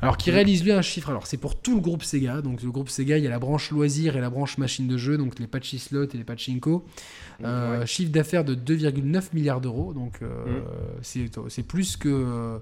[0.01, 1.11] Alors, qui réalise lui un chiffre.
[1.11, 2.41] Alors, c'est pour tout le groupe Sega.
[2.41, 4.97] Donc, le groupe Sega, il y a la branche loisirs et la branche machine de
[4.97, 6.85] jeu, donc les patchy slot et les pachinko.
[7.45, 9.93] Euh, chiffre d'affaires de 2,9 milliards d'euros.
[9.93, 11.49] Donc, euh, mm.
[11.49, 12.59] c'est plus que,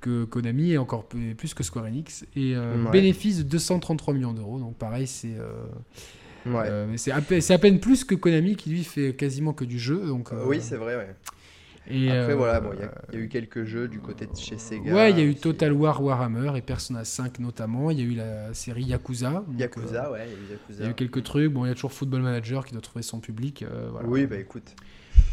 [0.00, 2.24] que Konami et encore plus que Square Enix.
[2.36, 4.58] Et euh, bénéfice de 233 millions d'euros.
[4.58, 5.36] Donc, pareil, c'est.
[6.96, 10.06] c'est à, à, peine plus que Konami qui lui fait quasiment que du jeu.
[10.06, 11.14] Donc, oui, c'est vrai, ouais.
[11.88, 14.94] Et Après, voilà, bon, il y, a eu quelques jeux du côté de chez Sega.
[14.94, 17.90] Ouais, il y a eu Total War Warhammer et Persona 5 notamment.
[17.90, 19.44] Il y a eu la série Yakuza.
[19.58, 20.78] Yakuza, euh, ouais, il y a eu Yakuza.
[20.78, 21.52] Il y a eu quelques trucs.
[21.52, 23.62] Bon, il y a toujours Football Manager qui doit trouver son public.
[23.62, 24.74] Euh, oui, bah écoute.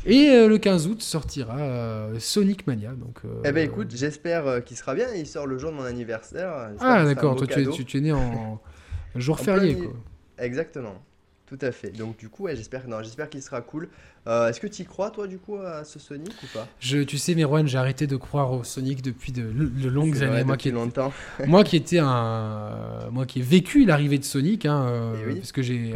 [0.06, 2.94] Et euh, le 15 août sortira Sonic Mania.
[2.94, 5.08] Donc, eh ben écoute, j'espère qu'il sera bien.
[5.16, 6.72] Il sort le jour de mon anniversaire.
[6.80, 8.62] Ah d'accord, toi tu es, tu, es, né en
[9.16, 9.76] jour férié.
[9.76, 9.94] Quoi.
[10.40, 11.04] Exactement.
[11.48, 11.92] Tout à fait.
[11.92, 13.88] Donc du coup, ouais, j'espère, j'espère qu'il sera cool.
[14.28, 16.68] Euh, est-ce que tu y crois toi du coup à ce Sonic ou pas?
[16.82, 19.44] Je, tu sais, Merwan, j'ai arrêté de croire au Sonic depuis de,
[19.88, 20.44] longues années.
[20.44, 21.14] moi qui longtemps.
[21.48, 25.62] moi qui étais un, moi qui ai vécu l'arrivée de Sonic, hein, euh, parce que
[25.62, 25.96] j'ai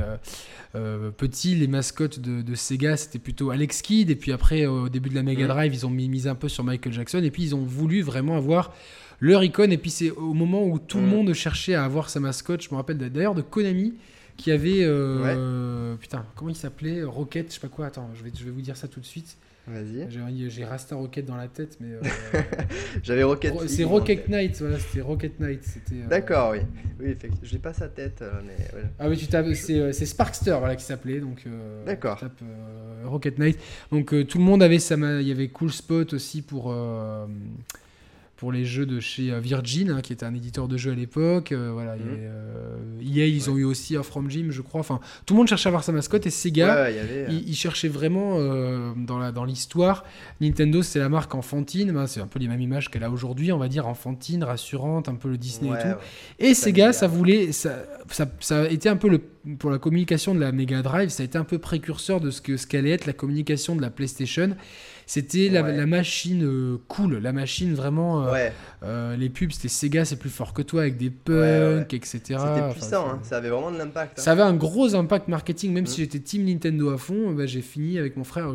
[0.75, 5.09] euh, petit, les mascottes de, Sega, c'était plutôt Alex Kidd, et puis après, au début
[5.09, 7.43] de la Mega Drive, ils ont mis, mis un peu sur Michael Jackson, et puis
[7.43, 8.73] ils ont voulu vraiment avoir
[9.19, 9.73] leur icône.
[9.73, 12.61] Et puis c'est au moment où tout le monde cherchait à avoir sa mascotte.
[12.61, 13.95] Je me rappelle d'ailleurs de Konami
[14.37, 14.83] qui avait.
[14.83, 17.87] Euh, putain, comment il s'appelait Rocket, je sais pas quoi.
[17.87, 19.37] Attends, je vais, je vais vous dire ça tout de suite.
[19.67, 20.07] Vas-y.
[20.49, 21.93] J'ai Rasta Rocket dans la tête, mais.
[21.93, 22.41] Euh,
[23.03, 23.53] J'avais Rocket.
[23.67, 25.63] c'est Rocket Knight, voilà, c'était Rocket Knight.
[25.91, 26.59] Euh, D'accord, oui.
[26.99, 27.39] Oui, effectivement.
[27.43, 28.83] Je n'ai pas sa tête, mais.
[28.99, 29.53] Ah oui, tu tapes.
[29.53, 31.45] C'est Sparkster, voilà, qui s'appelait, donc.
[31.85, 32.19] D'accord.
[33.05, 33.59] Rocket Knight.
[33.91, 34.95] Donc tout le monde avait sa.
[34.95, 36.73] Il y avait Cool Spot aussi pour
[38.41, 40.95] pour les jeux de chez euh, Virgin, hein, qui était un éditeur de jeux à
[40.95, 41.51] l'époque.
[41.51, 42.99] Euh, voilà, mhm.
[42.99, 44.79] EA, ils ont eu aussi un From Jim, je crois.
[44.79, 46.89] Enfin, tout le monde cherchait à avoir sa mascotte et Sega,
[47.29, 50.05] ils, cherchaient vraiment euh, dans, dans l'histoire.
[50.41, 53.51] Nintendo, c'est la marque enfantine, ben, c'est un peu les mêmes images qu'elle a aujourd'hui,
[53.51, 55.97] on va dire enfantine, rassurante, un peu le Disney et tout.
[56.39, 59.21] Et Sega, ça voulait, ça, ça, ça, a été un peu le
[59.59, 62.41] pour la communication de la Mega Drive, ça a été un peu précurseur de ce
[62.41, 64.55] que ce qu'allait être la communication de la PlayStation.
[65.13, 68.25] C'était la, machine euh, cool, la machine vraiment.
[68.27, 68.49] Euh,
[68.81, 72.21] euh, les pubs, c'était Sega, c'est plus fort que toi avec des punks, etc.
[72.21, 73.19] C'était puissant, hein.
[73.21, 74.17] ça avait vraiment de l'impact.
[74.17, 74.21] Hein.
[74.21, 75.87] Ça avait un gros impact marketing, même mm.
[75.87, 77.33] si j'étais team Nintendo à fond.
[77.33, 78.53] Bah, j'ai fini avec mon frère.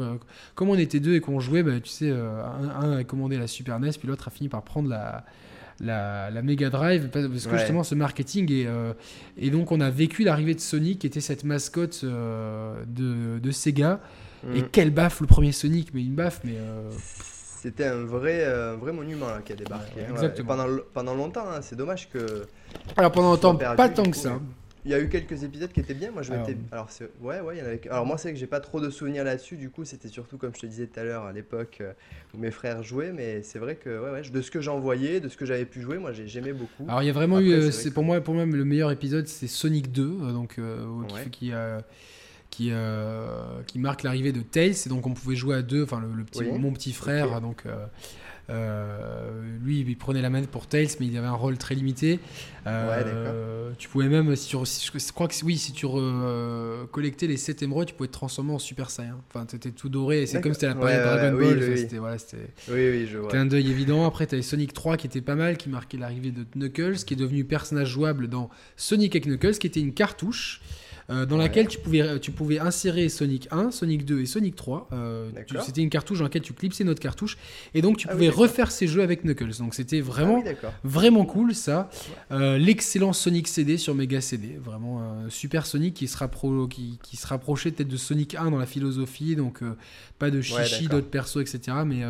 [0.55, 3.79] comme on était deux et qu'on jouait, bah, tu sais, un, a commandé la Super
[3.79, 5.27] NES, puis l'autre a fini par prendre la.
[5.79, 8.67] La, Mega Drive parce que justement ce marketing et,
[9.37, 14.01] et donc on a vécu l'arrivée de Sonic qui était cette mascotte de, de Sega
[14.55, 14.69] et mm.
[14.71, 16.57] quelle baffe le premier Sonic, mais une baffe, mais.
[16.57, 16.91] Euh,
[17.61, 20.01] c'était un vrai, un vrai monument qui a débarqué.
[20.01, 20.57] Hein, exactement.
[20.57, 22.47] Pendant, pendant longtemps, hein, c'est dommage que.
[22.97, 24.39] Alors pendant longtemps, pas tant que ça.
[24.87, 26.13] Il y a eu quelques épisodes qui étaient bien.
[26.13, 26.89] Moi, je alors, alors
[27.21, 27.81] ouais, ouais, il y en avait...
[27.91, 29.57] Alors moi, c'est que j'ai pas trop de souvenirs là-dessus.
[29.57, 31.93] Du coup, c'était surtout comme je te disais tout à l'heure à l'époque euh,
[32.33, 33.11] où mes frères jouaient.
[33.13, 35.65] Mais c'est vrai que ouais, ouais, de ce que j'en voyais, de ce que j'avais
[35.65, 36.85] pu jouer, moi, j'aimais beaucoup.
[36.87, 39.27] Alors il y a vraiment eu, euh, c'est pour moi, pour moi, le meilleur épisode,
[39.27, 40.61] c'est Sonic 2, euh, donc
[41.09, 41.53] qui, qui,
[42.57, 44.77] qui, marque l'arrivée de Tails.
[44.87, 45.85] Et donc on pouvait jouer à deux.
[45.85, 47.65] Enfin, le, petit, mon petit frère, donc.
[48.49, 52.21] Euh, lui, il prenait la manette pour Tails, mais il avait un rôle très limité.
[52.67, 55.87] Euh, tu pouvais même, si tu, je crois que oui, si tu
[56.93, 59.21] collectais les 7 émeraudes, tu pouvais te transformer en Super Saiyan.
[59.29, 60.27] Enfin, tu étais tout doré.
[60.27, 61.77] C'est comme c'était la période Dragon Ball.
[61.77, 62.17] C'était voilà,
[62.69, 63.31] oui, oui, je vois.
[63.31, 64.07] clin d'œil évident.
[64.07, 67.15] Après, tu avais Sonic 3 qui était pas mal, qui marquait l'arrivée de Knuckles, qui
[67.15, 70.61] est devenu personnage jouable dans Sonic et Knuckles, qui était une cartouche.
[71.09, 74.89] Euh, dans laquelle tu pouvais, tu pouvais insérer Sonic 1, Sonic 2 et Sonic 3.
[74.93, 75.31] Euh,
[75.65, 77.39] c'était une cartouche dans laquelle tu clipsais notre cartouche.
[77.75, 79.59] Et donc tu ah pouvais refaire ces jeux avec Knuckles.
[79.59, 81.89] Donc c'était vraiment, ah vraiment cool ça.
[82.33, 84.59] Euh, l'excellent Sonic CD sur Mega CD.
[84.63, 88.59] Vraiment super Sonic qui se, rappro qui, qui se rapprochait peut-être de Sonic 1 dans
[88.59, 89.37] la philosophie.
[89.37, 89.61] Donc
[90.19, 91.79] pas de chichi, d'autres persos, etc.
[91.87, 92.01] Mais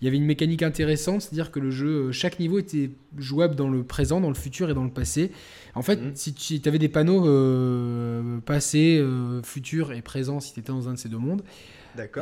[0.00, 3.68] il y avait une mécanique intéressante, c'est-à-dire que le jeu, chaque niveau était jouable dans
[3.68, 5.30] le présent, dans le futur et dans le passé.
[5.76, 6.12] En fait, mhm.
[6.14, 10.88] si tu avais des panneaux euh, passé, euh, futur et présent, si tu étais dans
[10.88, 11.42] un de ces deux mondes,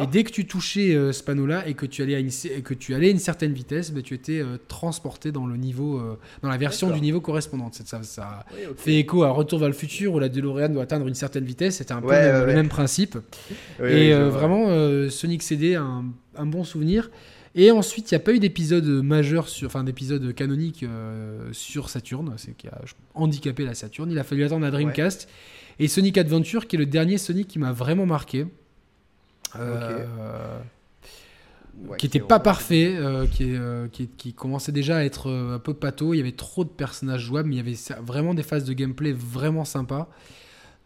[0.00, 2.74] et dès que tu touchais euh, ce panneau-là et que tu allais à une, que
[2.74, 6.00] tu allais à une certaine vitesse, bah, tu étais transporté dans le niveau,
[6.42, 7.74] dans la version du niveau correspondante.
[7.84, 8.44] Ça, ça
[8.76, 11.76] fait écho à Retour vers le futur où la DeLorean doit atteindre une certaine vitesse.
[11.76, 13.18] C'était un peu le, même, principe.
[13.80, 14.68] et vraiment,
[15.10, 16.04] Sonic CD, un,
[16.36, 17.10] un bon souvenir.
[17.56, 21.88] Et ensuite, il n'y a pas eu d'épisode majeur, sur, enfin d'épisode canonique euh, sur
[21.88, 22.80] Saturn, c'est qui a
[23.14, 24.10] handicapé la Saturn.
[24.10, 25.28] Il a fallu attendre la Dreamcast.
[25.78, 28.46] Et Sonic Adventure, qui est le dernier Sonic qui m'a vraiment marqué.
[29.56, 30.58] Euh,
[31.96, 33.54] qui n'était pas parfait, euh, qui,
[33.92, 36.12] qui, qui, commençait déjà à être un peu pâteau.
[36.12, 38.72] Il y avait trop de personnages jouables, mais il y avait vraiment des phases de
[38.72, 40.08] gameplay vraiment sympas.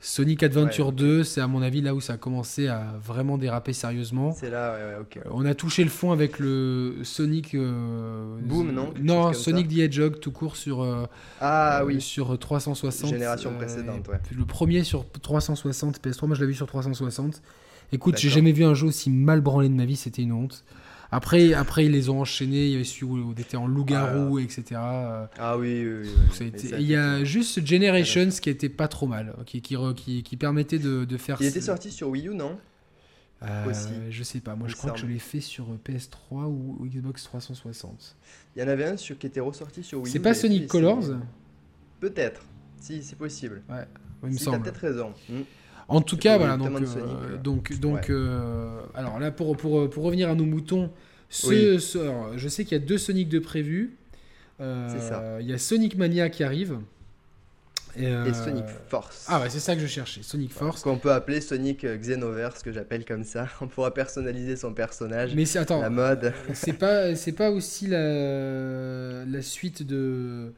[0.01, 3.73] Sonic Adventure 2, c'est à mon avis là où ça a commencé à vraiment déraper
[3.73, 4.31] sérieusement.
[4.33, 5.19] C'est là, ouais, ouais, ok.
[5.33, 7.55] On a touché le fond avec le Sonic.
[7.55, 10.83] Euh, Boom, non Non, Sonic the Hedgehog tout court sur.
[10.83, 11.07] Euh,
[11.41, 12.01] ah oui.
[12.01, 13.11] Sur 360.
[13.11, 14.21] Génération précédente, ouais.
[14.37, 17.43] Le premier sur 360 PS3, moi je l'ai vu sur 360.
[17.91, 20.65] Écoute, j'ai jamais vu un jeu aussi mal branlé de ma vie, c'était une honte.
[21.11, 22.67] Après, après, ils les ont enchaînés.
[22.67, 24.65] Il y avait celui où on était en loup-garou, etc.
[24.77, 26.53] Ah oui, oui, oui.
[26.79, 31.05] il y a juste Generations qui était pas trop mal, qui, qui, qui, permettait de,
[31.05, 31.39] de, faire.
[31.41, 32.59] Il était sorti sur Wii U, non?
[33.43, 33.73] Euh,
[34.11, 34.55] Je sais pas.
[34.55, 38.17] Moi, je crois que je l'ai fait sur PS3 ou Xbox 360.
[38.57, 40.13] Il y en avait un sur, qui était ressorti sur Wii U.
[40.13, 41.05] C'est pas Sonic Colors?
[42.01, 42.43] Peut-être.
[42.81, 43.63] Si, c'est possible.
[43.69, 43.87] Ouais,
[44.25, 44.63] il me semble.
[44.63, 45.13] peut-être raison.
[45.29, 45.43] Hmm.
[45.89, 46.57] En tout cas, voilà.
[46.59, 50.91] Donc, euh, donc, donc euh, alors là, pour, pour, pour, revenir à nos moutons,
[51.31, 51.79] ce,
[52.37, 53.97] je sais qu'il y a deux Sonic de prévus.
[54.61, 56.79] Euh, il y a Sonic Mania qui arrive.
[57.97, 59.25] Et, Sonic Force.
[59.29, 60.83] Ah ouais, c'est ça que je cherchais, Sonic Force.
[60.83, 63.49] Qu'on peut appeler Sonic Xenoverse, que j'appelle comme ça.
[63.61, 65.35] On pourra personnaliser son personnage.
[65.35, 66.33] Mais c'est attends, la mode.
[66.53, 70.53] c'est pas, c'est pas aussi la, la suite de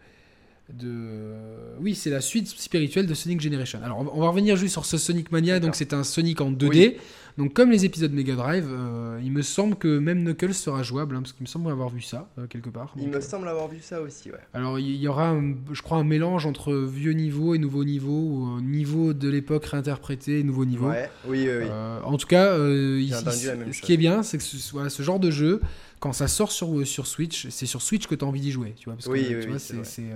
[0.78, 1.34] de...
[1.80, 3.80] Oui, c'est la suite spirituelle de Sonic Generation.
[3.82, 5.60] Alors, on va revenir juste sur ce Sonic Mania.
[5.60, 6.96] Donc, c'est un Sonic en 2D.
[7.38, 11.16] Donc, comme les épisodes Mega Drive, euh, il me semble que même Knuckles sera jouable,
[11.16, 12.92] hein, parce qu'il me semble avoir vu ça euh, quelque part.
[13.00, 14.40] il me semble avoir vu ça aussi, ouais.
[14.52, 15.34] Alors, il y aura,
[15.72, 20.40] je crois, un mélange entre vieux niveau et nouveau niveau, ou niveau de l'époque réinterprété
[20.40, 20.88] et nouveau niveau.
[20.88, 21.66] Ouais, oui, oui.
[21.70, 25.60] Euh, en tout cas, ce qui est bien, c'est que ce, ce genre de jeu,
[26.00, 28.74] quand ça sort sur, sur Switch, c'est sur Switch que tu as envie d'y jouer.
[28.76, 30.12] Tu vois, parce oui, que, oui, tu vois, c'est.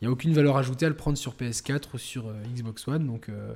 [0.00, 2.88] Il n'y a aucune valeur ajoutée à le prendre sur PS4 ou sur euh, Xbox
[2.88, 3.06] One.
[3.06, 3.54] Donc, euh,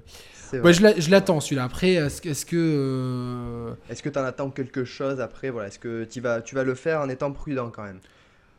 [0.62, 1.64] ouais, je l'attends celui-là.
[1.64, 2.28] Après, est-ce que.
[2.28, 5.48] Est-ce que euh, est-ce que tu en attends quelque chose après?
[5.48, 8.00] Voilà, Est-ce que tu vas, tu vas le faire en étant prudent quand même?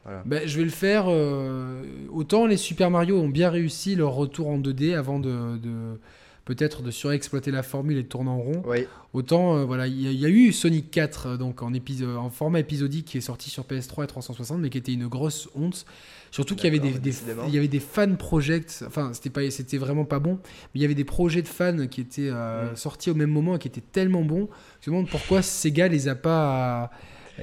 [0.03, 0.23] Voilà.
[0.25, 1.07] ben, je vais le faire.
[2.11, 5.99] autant les Super Mario ont bien réussi leur retour en 2D avant de, de
[6.45, 8.63] peut-être de surexploiter la formule et de tourner en rond.
[8.65, 8.85] Oui.
[9.13, 13.21] Autant, voilà, il y, a eu Sonic 4 donc en, en format épisodique qui est
[13.21, 15.85] sorti sur PS3 et 360, mais qui était une grosse honte.
[16.35, 17.13] Surtout qu'il y avait des,
[17.47, 20.81] il y avait des fan projects, enfin c'était pas c'était vraiment pas bon, mais il
[20.81, 22.75] y avait des projets de fans qui étaient euh, mm.
[22.75, 24.49] sortis au même moment et qui étaient tellement bons.
[24.81, 26.91] Je me demande pourquoi Sega les a pas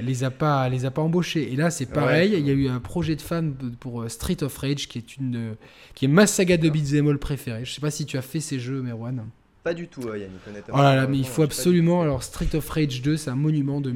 [0.01, 1.53] les a pas les a pas embauchés.
[1.53, 4.43] Et là c'est pareil, il y a eu un projet de fans pour euh, Street
[4.43, 5.57] of Rage qui est une
[5.95, 7.65] qui est ma saga de beat'em all préférée.
[7.65, 9.25] Je sais pas si tu as fait ces jeux Merwan.
[9.63, 10.75] Pas du tout, Yannick, honnêtement.
[10.77, 12.03] Oh là là, mais il faut absolument.
[12.03, 13.95] Alors, Street of Rage 2, c'est un monument de.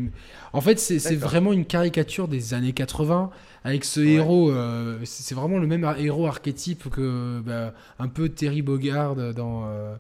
[0.52, 3.30] En fait, c'est vraiment une caricature des années 80
[3.64, 4.52] avec ce héros.
[4.52, 9.64] Euh, c'est vraiment le même héros archétype que bah, un peu Terry Bogard dans.
[9.66, 9.96] Euh,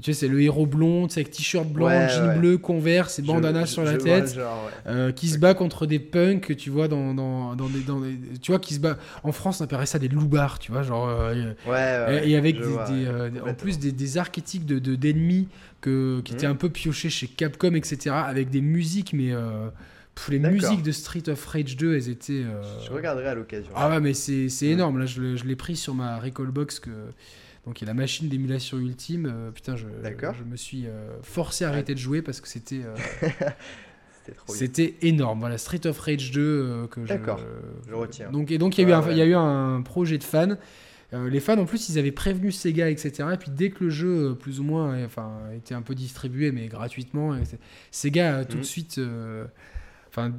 [0.00, 3.84] tu sais, c'est le héros blond, avec t-shirt blanc, jean bleu, converse et bandana sur
[3.84, 4.38] la tête,
[4.86, 8.16] euh, qui se bat contre des punks, tu vois, dans, dans, dans, des, dans des,
[8.40, 8.96] Tu vois, qui se bat.
[9.22, 11.08] En France, on appellerait ça des loupards, tu vois, genre.
[11.08, 15.48] Euh, ouais, et, avec des, euh, en plus des, des archétypes d'ennemis de, d'ennemis
[15.82, 16.52] que, qui étaient mmh.
[16.52, 19.32] un peu piochés chez Capcom, etc., avec des musiques, mais.
[20.30, 22.44] les musiques de Street of Rage 2, elles étaient.
[22.86, 23.70] Je regarderai à l'occasion.
[23.74, 24.64] Ah ouais, mais c'est mmh.
[24.64, 24.98] énorme.
[25.00, 26.90] Là, je, je l'ai pris sur ma Recall Box que
[27.66, 29.26] donc il y a la machine d'émulation ultime.
[29.26, 32.82] Euh, putain, je, je me suis euh, forcé à arrêter de jouer parce que c'était.
[32.84, 32.96] Euh,
[34.48, 35.40] c'était énorme.
[35.40, 37.40] Voilà, Street of Rage 2 que D'accord,
[37.88, 38.30] je, retiens.
[38.30, 40.56] Donc, et donc il y, a eu un, y a eu un projet de fans.
[41.12, 43.28] les fans, en plus, ils avaient prévenu Sega, etc.
[43.32, 46.66] Et puis dès que le jeu, plus ou moins, enfin, était un peu distribué, mais
[46.66, 47.36] gratuitement,
[47.92, 48.64] Sega a tout de mhm.
[48.64, 49.00] suite
[50.12, 50.32] enfin,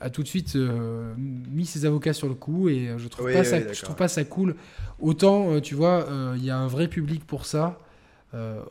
[0.00, 3.32] a tout de suite euh, mis ses avocats sur le coup et euh, je trouve
[3.32, 4.54] pas ça, je trouve pas ça cool.
[5.00, 6.06] Autant, euh, tu vois,
[6.36, 7.78] il y a un vrai public pour ça.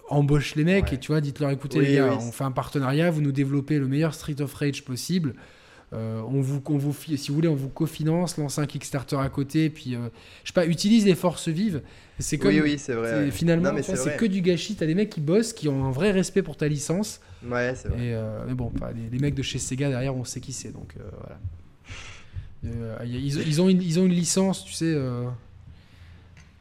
[0.10, 3.22] embauche les mecs et tu vois, dites-leur écoutez les gars, on fait un partenariat, vous
[3.22, 5.36] nous développez le meilleur Street of Rage possible.
[5.93, 9.69] On vous, on vous, si vous voulez, on vous cofinance, lance un Kickstarter à côté,
[9.69, 9.91] puis
[10.43, 11.81] je sais pas, utilise les forces vives.
[12.19, 13.31] C'est comme, oui, oui, c'est vrai.
[13.31, 14.75] Finalement, c'est que du gâchis.
[14.75, 17.19] T'as des mecs qui bossent, qui ont un vrai respect pour ta licence.
[17.45, 17.97] Ouais, c'est vrai.
[18.13, 18.71] Euh, mais bon,
[19.11, 21.39] les, mecs de chez Sega derrière, on sait qui c'est, donc euh, voilà.
[22.65, 24.95] Euh, ils, ont une, ils ont une licence, tu sais,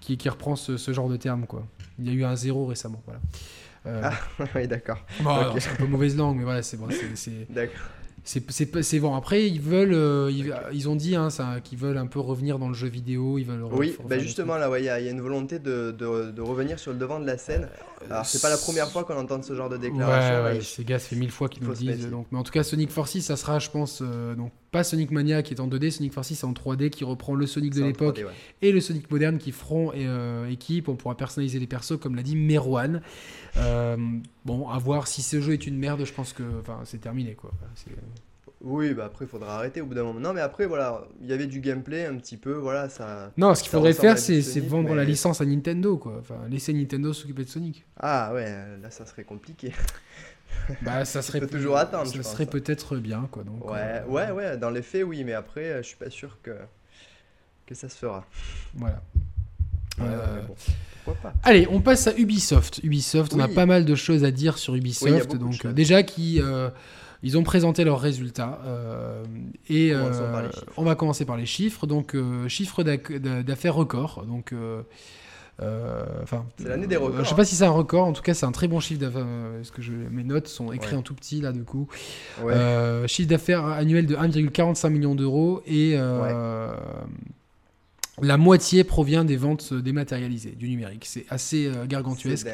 [0.01, 1.65] qui, qui reprend ce, ce, genre de terme, quoi.
[1.99, 4.11] Il y a eu un zéro récemment, voilà.
[4.11, 4.99] ah, oui, d'accord.
[5.59, 6.89] C'est un peu mauvaise langue, mais voilà, c'est bon.
[7.51, 7.81] D'accord.
[8.25, 9.15] C'est bon.
[9.15, 10.31] Après, ils veulent, euh,
[10.73, 11.29] ils, ont dit hein,
[11.65, 13.39] qu'ils veulent un peu revenir dans le jeu vidéo.
[13.39, 13.65] Ils veulent.
[13.73, 17.19] Oui, bah justement là, il y, a une volonté de, de, revenir sur le devant
[17.19, 17.69] de la scène.
[18.11, 20.45] Alors, c'est pas la première fois qu'on entend ce genre de déclaration.
[20.45, 22.11] Ouais, ouais, ces gars, ça fait mille fois qu'ils nous le disent.
[22.11, 25.11] Donc, mais en tout cas, Sonic Forces, ça sera, je pense, euh, donc pas Sonic
[25.11, 27.85] Mania qui est en 2D, Sonic Forces c'est en 3D qui reprend le Sonic de
[27.85, 28.25] l'époque
[28.63, 30.89] et le Sonic moderne qui feront euh, équipe.
[30.89, 33.03] On pourra personnaliser les persos, comme l'a dit Merwan.
[33.57, 33.97] Euh,
[34.45, 36.43] bon, à voir si ce jeu est une merde, je pense que
[36.85, 37.35] c'est terminé.
[37.35, 37.51] quoi.
[38.65, 40.21] Oui, bah après, il faudra arrêter au bout d'un moment.
[40.21, 43.33] Non, mais après, voilà, il y avait du gameplay un petit peu, voilà, ça...
[43.37, 46.17] Non, ce qu'il faudrait faire, c'est vendre la licence à Nintendo, quoi.
[46.21, 47.85] Enfin, laisser Nintendo s'occuper de Sonic.
[47.99, 48.47] Ah ouais,
[48.81, 49.73] là, ça serait compliqué.
[50.83, 51.45] bah, ça serait...
[51.47, 53.43] toujours attendre, Ça serait peut-être bien, quoi.
[53.43, 56.39] Donc, ouais, euh, ouais, ouais, dans les faits, oui, mais après, je suis pas sûr
[56.43, 56.53] que,
[57.67, 58.25] que ça se fera.
[58.75, 59.03] Voilà.
[60.01, 60.41] Euh,
[61.21, 61.35] pas.
[61.43, 62.79] Allez, on passe à Ubisoft.
[62.85, 65.35] Ubisoft, on a pas mal de choses à dire sur Ubisoft.
[65.35, 66.41] donc, déjà, qui...
[66.41, 66.71] Euh,
[67.23, 68.61] ils ont présenté leurs résultats.
[68.67, 69.25] Euh,
[69.69, 71.87] et on, euh, on, va commencer par les chiffres.
[71.87, 74.25] Donc, euh, chiffre d'affaires record.
[74.27, 74.53] Donc,
[75.61, 77.25] enfin, c'est l'année des records.
[77.25, 78.07] Je sais pas si c'est un record.
[78.07, 79.27] En tout cas, c'est un très bon chiffre d'affaires.
[79.57, 81.89] Parce que je, mes notes sont écrites en tout petit là, du coup.
[83.07, 85.97] chiffre d'affaires annuel de 1,45 million d'euros et
[88.21, 91.07] la moitié provient des ventes dématérialisées, du numérique.
[91.07, 92.47] C'est assez gargantuesque.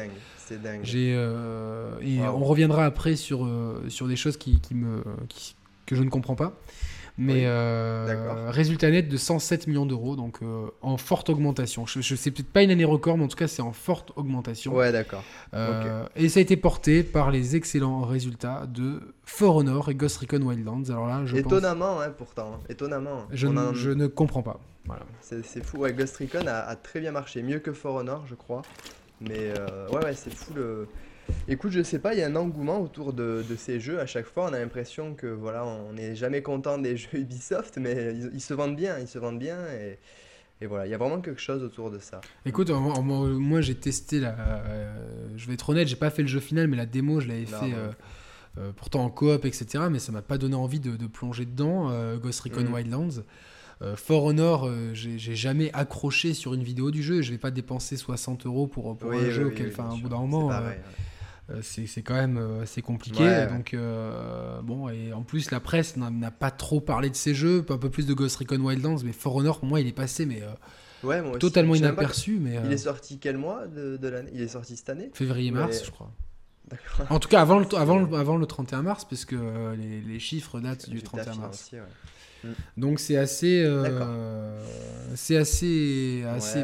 [0.49, 0.79] C'est dingue.
[0.81, 5.03] J'ai euh, et on reviendra après sur euh, sur des choses qui, qui me
[5.85, 6.53] que je ne comprends pas.
[7.21, 10.39] Mais euh, résultat net de 107 millions d'euros, donc
[10.81, 11.85] en forte augmentation.
[11.85, 14.13] Je, je sais peut-être pas une année record, mais en tout cas c'est en forte
[14.15, 14.73] augmentation.
[14.73, 15.23] Ouais, d'accord.
[16.15, 20.41] Et ça a été porté par les excellents résultats de For Honor et Ghost Recon
[20.41, 20.89] Wildlands.
[20.89, 23.27] Alors là, je étonnamment, hein, pourtant, étonnamment.
[23.31, 24.61] Je, je, ne comprends pas.
[24.85, 25.05] Voilà.
[25.21, 25.77] C'est fou.
[25.77, 28.61] Ouais, Ghost Recon a, a, très bien marché, mieux que For Honor, je crois.
[29.21, 30.87] Mais euh, ouais, ouais, c'est fou le.
[31.47, 33.99] Écoute, je sais pas, il y a un engouement autour de, de, ces jeux.
[33.99, 37.77] À chaque fois, on a l'impression que voilà, on n'est jamais content des jeux Ubisoft,
[37.77, 39.99] mais ils, se vendent bien, ils se vendent bien et,
[40.61, 42.21] et voilà, il y a vraiment quelque chose autour de ça.
[42.45, 44.35] Écoute, moi, j'ai testé la.
[44.39, 47.27] Euh, je vais être honnête, j'ai pas fait le jeu final, mais la démo je
[47.27, 47.73] l'avais fait.
[48.57, 49.85] Euh, pourtant en coop, etc.
[49.91, 51.91] Mais ça m'a pas donné envie de, de plonger dedans.
[52.17, 52.73] Ghost Recon mm.
[52.73, 53.21] Wildlands.
[53.81, 57.21] Euh, For Honor, euh, j'ai jamais accroché sur une vidéo du jeu.
[57.21, 60.17] Je vais pas dépenser 60 euros pour, pour un jeu auquel, enfin, au bout d'un
[60.19, 60.51] moment.
[61.51, 63.47] Euh, c'est quand même assez compliqué.
[63.49, 63.75] Donc,
[64.63, 67.89] bon, et en plus, la presse n'a pas trop parlé de ces jeux, un peu
[67.89, 70.43] plus de Ghost Recon Wildlands, mais For Honor, pour moi, il est passé, mais
[71.39, 72.39] totalement inaperçu.
[72.39, 74.31] Mais, Il est sorti quel mois de, de l'année?
[74.33, 75.09] Il est sorti cette année?
[75.13, 76.11] Février-mars, je crois.
[77.09, 80.89] En tout cas, avant le, avant, avant le 31 mars, puisque les, les chiffres datent
[80.89, 81.71] du 31 mars.
[82.43, 82.47] Mm.
[82.77, 84.59] Donc c'est assez, euh,
[85.15, 86.63] c'est assez, assez.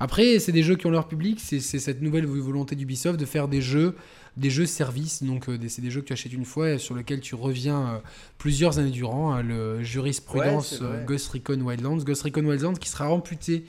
[0.00, 1.40] Après, c'est des jeux qui ont leur public.
[1.40, 3.94] C'est cette nouvelle volonté d'Ubisoft de faire des jeux,
[4.36, 5.22] des jeux services.
[5.22, 7.80] Donc euh, c'est des jeux que tu achètes une fois et sur lesquels tu reviens
[7.80, 7.98] euh,
[8.38, 9.32] plusieurs années durant.
[9.32, 13.64] Hein, le jurisprudence Ghost Recon Wildlands, Ghost Recon Wildlands qui sera amputé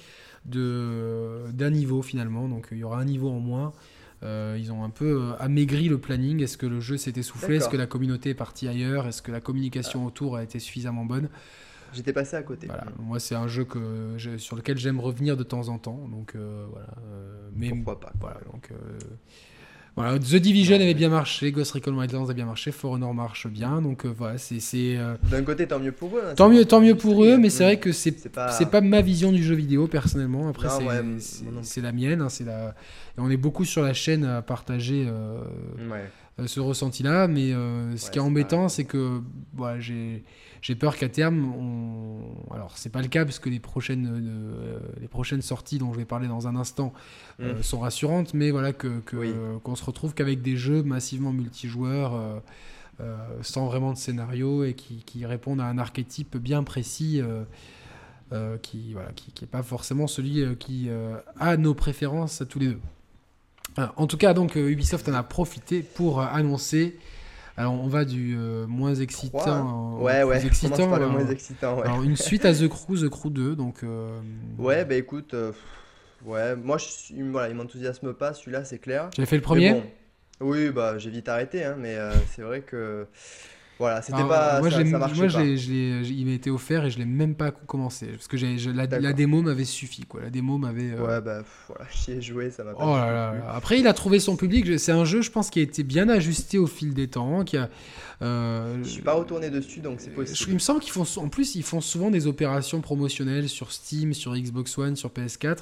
[0.46, 2.48] de d'un niveau finalement.
[2.48, 3.74] Donc il y aura un niveau en moins.
[4.24, 6.42] Euh, ils ont un peu euh, amaigri le planning.
[6.42, 7.58] Est-ce que le jeu s'est essoufflé?
[7.58, 9.08] Est-ce que la communauté est partie ailleurs?
[9.08, 11.30] Est-ce que la communication autour a été suffisamment bonne?
[11.94, 12.68] J'étais passé à côté.
[13.00, 16.08] Moi, c'est un jeu que sur lequel j'aime revenir de temps en temps.
[16.10, 16.88] Donc euh, voilà.
[17.56, 18.40] mais Pourquoi pas Voilà.
[18.52, 18.70] Donc
[19.96, 23.46] Voilà, The Division avait bien marché, Ghost Recon Wildlands a bien marché, For Honor marche
[23.46, 24.58] bien, donc euh, voilà, c'est.
[24.76, 26.24] Euh, D'un côté, tant mieux pour eux.
[26.32, 28.58] Hein, tant mieux, tant mieux pour eux, mais c'est vrai que c'est pas...
[28.66, 30.50] pas ma vision du jeu vidéo personnellement.
[30.50, 30.68] Après,
[31.62, 32.70] c'est la mienne, hein, c'est la.
[33.18, 35.44] Et on est beaucoup sur la chaîne à partager euh,
[36.44, 37.52] ce ressenti-là, mais
[37.96, 39.22] ce qui est embêtant, c'est que
[39.54, 40.24] voilà, j'ai
[40.64, 42.54] j'ai peur qu'à terme, on...
[42.54, 45.98] alors c'est pas le cas parce que les prochaines, euh, les prochaines sorties dont je
[45.98, 46.94] vais parler dans un instant
[47.42, 47.64] euh, mm.
[47.64, 49.02] sont rassurantes, mais voilà que
[49.62, 52.42] qu'on se retrouve qu'avec des jeux massivement multijoueurs.
[53.02, 57.22] Euh, sans vraiment de scénario et qui, qui, répondent à un archétype bien précis
[58.62, 60.90] qui voilà qui n'est pas forcément celui qui
[61.40, 62.80] a nos préférences à tous les deux.
[63.98, 66.96] en tout cas, donc Ubisoft en a profité pour annoncer
[67.56, 70.90] alors on va du euh, moins excitant ouais, ouais, excitant.
[70.90, 71.86] Par le moins excitant ouais.
[71.86, 73.84] Alors une suite à The Crew, The Crew 2, donc.
[73.84, 74.20] Euh,
[74.58, 75.52] ouais, bah écoute, euh,
[76.26, 79.10] ouais, moi je, voilà, il m'enthousiasme pas, celui-là c'est clair.
[79.16, 79.84] J'avais fait le premier.
[80.40, 81.96] Oui, bah j'ai vite arrêté, hein, mais
[82.32, 83.06] c'est vrai que
[83.84, 84.62] voilà, c'était pas.
[84.62, 85.44] Moi, ça, ça moi pas.
[85.44, 88.06] il m'a été offert et je l'ai même pas commencé.
[88.06, 88.38] Parce que
[88.72, 90.22] la, la, démo m'avait suffi, quoi.
[90.22, 90.92] La démo m'avait.
[90.92, 92.80] Euh, ouais, bah voilà, j'y ai joué, ça m'a pas.
[92.82, 93.54] Oh là là.
[93.54, 94.80] Après, il a trouvé son public.
[94.80, 97.44] C'est un jeu, je pense, qui a été bien ajusté au fil des temps.
[97.44, 97.70] Qui a,
[98.22, 98.78] euh...
[98.84, 100.52] Je suis pas retourné dessus, donc c'est possible.
[100.52, 101.04] Il me semble qu'ils font.
[101.18, 105.58] En plus, ils font souvent des opérations promotionnelles sur Steam, sur Xbox One, sur PS4.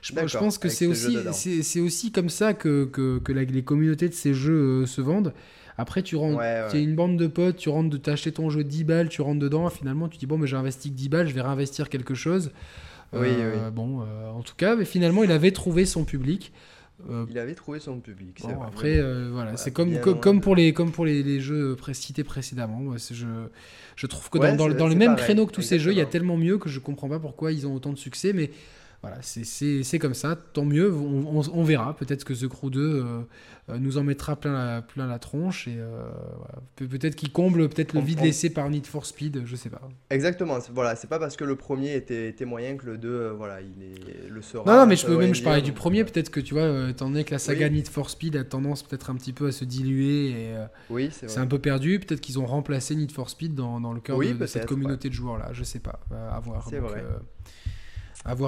[0.00, 1.18] Je, je pense que c'est aussi,
[1.62, 5.34] c'est aussi comme ça que, que, que les communautés de ces jeux euh, se vendent.
[5.78, 8.64] Après, tu rentres, tu es une bande de potes, tu rentres de t'acheter ton jeu
[8.64, 11.28] 10 balles, tu rentres dedans, finalement, tu dis bon, mais j'ai investi que 10 balles,
[11.28, 12.50] je vais réinvestir quelque chose.
[13.12, 16.52] Oui, euh, Bon, euh, en tout cas, mais finalement, il avait trouvé son public.
[17.10, 18.40] Euh, il avait trouvé son public.
[18.42, 19.00] Bon, après,
[19.30, 22.96] voilà, c'est comme, comme, pour les, comme pour les, les jeux cités précédemment.
[22.96, 23.26] je,
[23.96, 26.06] je trouve que dans, dans, les mêmes créneaux que tous ces jeux, il y a
[26.06, 28.32] tellement mieux que je comprends pas pourquoi ils ont autant de succès.
[28.32, 28.50] Mais
[29.02, 31.94] voilà, c'est comme ça, tant mieux, on, on, verra.
[31.96, 33.20] Peut-être que The Crew 2 euh,
[33.68, 36.08] euh, nous en mettra plein la, plein la tronche et euh,
[36.76, 39.82] peut-être qu'il comble peut-être le vide laissé par Need for Speed, je sais pas.
[40.10, 43.60] Exactement, voilà, c'est pas parce que le premier était, était moyen que le 2 voilà,
[43.60, 44.64] il est, le sera.
[44.70, 47.08] Non, non mais je peux même, je parlais du premier, peut-être que tu vois, étant
[47.08, 49.64] donné que la saga Need for Speed a tendance peut-être un petit peu à se
[49.64, 50.54] diluer et
[50.90, 54.00] oui, c'est un peu perdu, peut-être qu'ils ont remplacé Need for Speed dans, dans le
[54.00, 56.00] cœur de, cette communauté de joueurs là, je sais pas,
[56.32, 56.66] à voir.
[56.68, 57.04] C'est vrai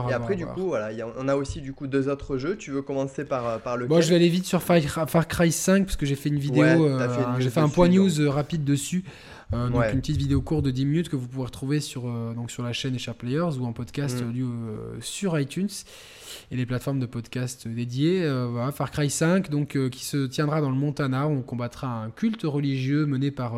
[0.08, 2.56] et après, du coup, voilà, on a aussi du coup deux autres jeux.
[2.56, 3.88] Tu veux commencer par, euh, par lequel?
[3.88, 6.64] Bon, je vais aller vite sur Far, Cry 5 parce que j'ai fait une vidéo,
[6.64, 7.08] euh,
[7.38, 9.04] j'ai fait un point news euh, rapide dessus.
[9.52, 12.02] donc une petite vidéo courte de 10 minutes que vous pourrez retrouver sur,
[12.34, 15.00] donc sur la chaîne Echar Players ou en podcast mm.
[15.00, 15.68] sur iTunes
[16.50, 18.28] et les plateformes de podcast dédiées.
[18.50, 21.26] voilà, Far Cry 5, donc, qui se tiendra dans le Montana.
[21.26, 23.54] On combattra un culte religieux mené par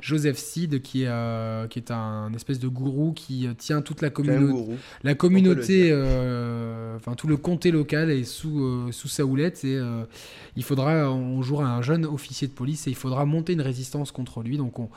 [0.00, 4.74] Joseph Seed, qui est, qui est un espèce de gourou qui tient toute la communauté.
[5.02, 9.76] La communauté, euh, enfin tout le comté local est sous, euh, sous sa houlette et
[9.76, 10.04] euh,
[10.56, 14.12] il faudra, on jouera un jeune officier de police et il faudra monter une résistance
[14.12, 14.56] contre lui.
[14.56, 14.88] Donc on,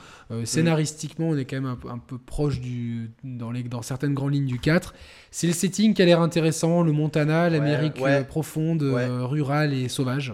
[0.43, 4.45] scénaristiquement, on est quand même un, peu proche du, dans, les, dans certaines grandes lignes
[4.45, 4.93] du 4.
[5.31, 10.33] C'est le setting qui a l'air intéressant, le Montana, l'Amérique profonde, rurale et sauvage.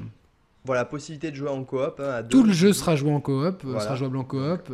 [0.66, 1.99] Voilà, possibilité de jouer en coop.
[1.99, 4.72] Hein, Tout le jeu sera joué en coop, sera jouable en coop.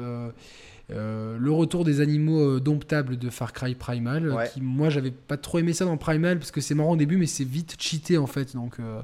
[0.91, 5.37] Euh, le retour des animaux euh, domptables de Far Cry Primal, qui moi j'avais pas
[5.37, 8.17] trop aimé ça dans Primal parce que c'est marrant au début, mais c'est vite cheaté
[8.17, 8.55] en fait.
[8.55, 9.01] Donc euh,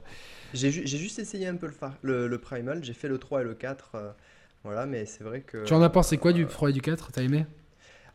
[0.53, 1.69] j'ai juste essayé un peu
[2.01, 4.15] le, le, Primal, j'ai fait le 3 et le 4,
[4.63, 5.63] voilà, mais c'est vrai que.
[5.63, 7.45] Tu en as pensé quoi du 3 et du 4 T'as aimé?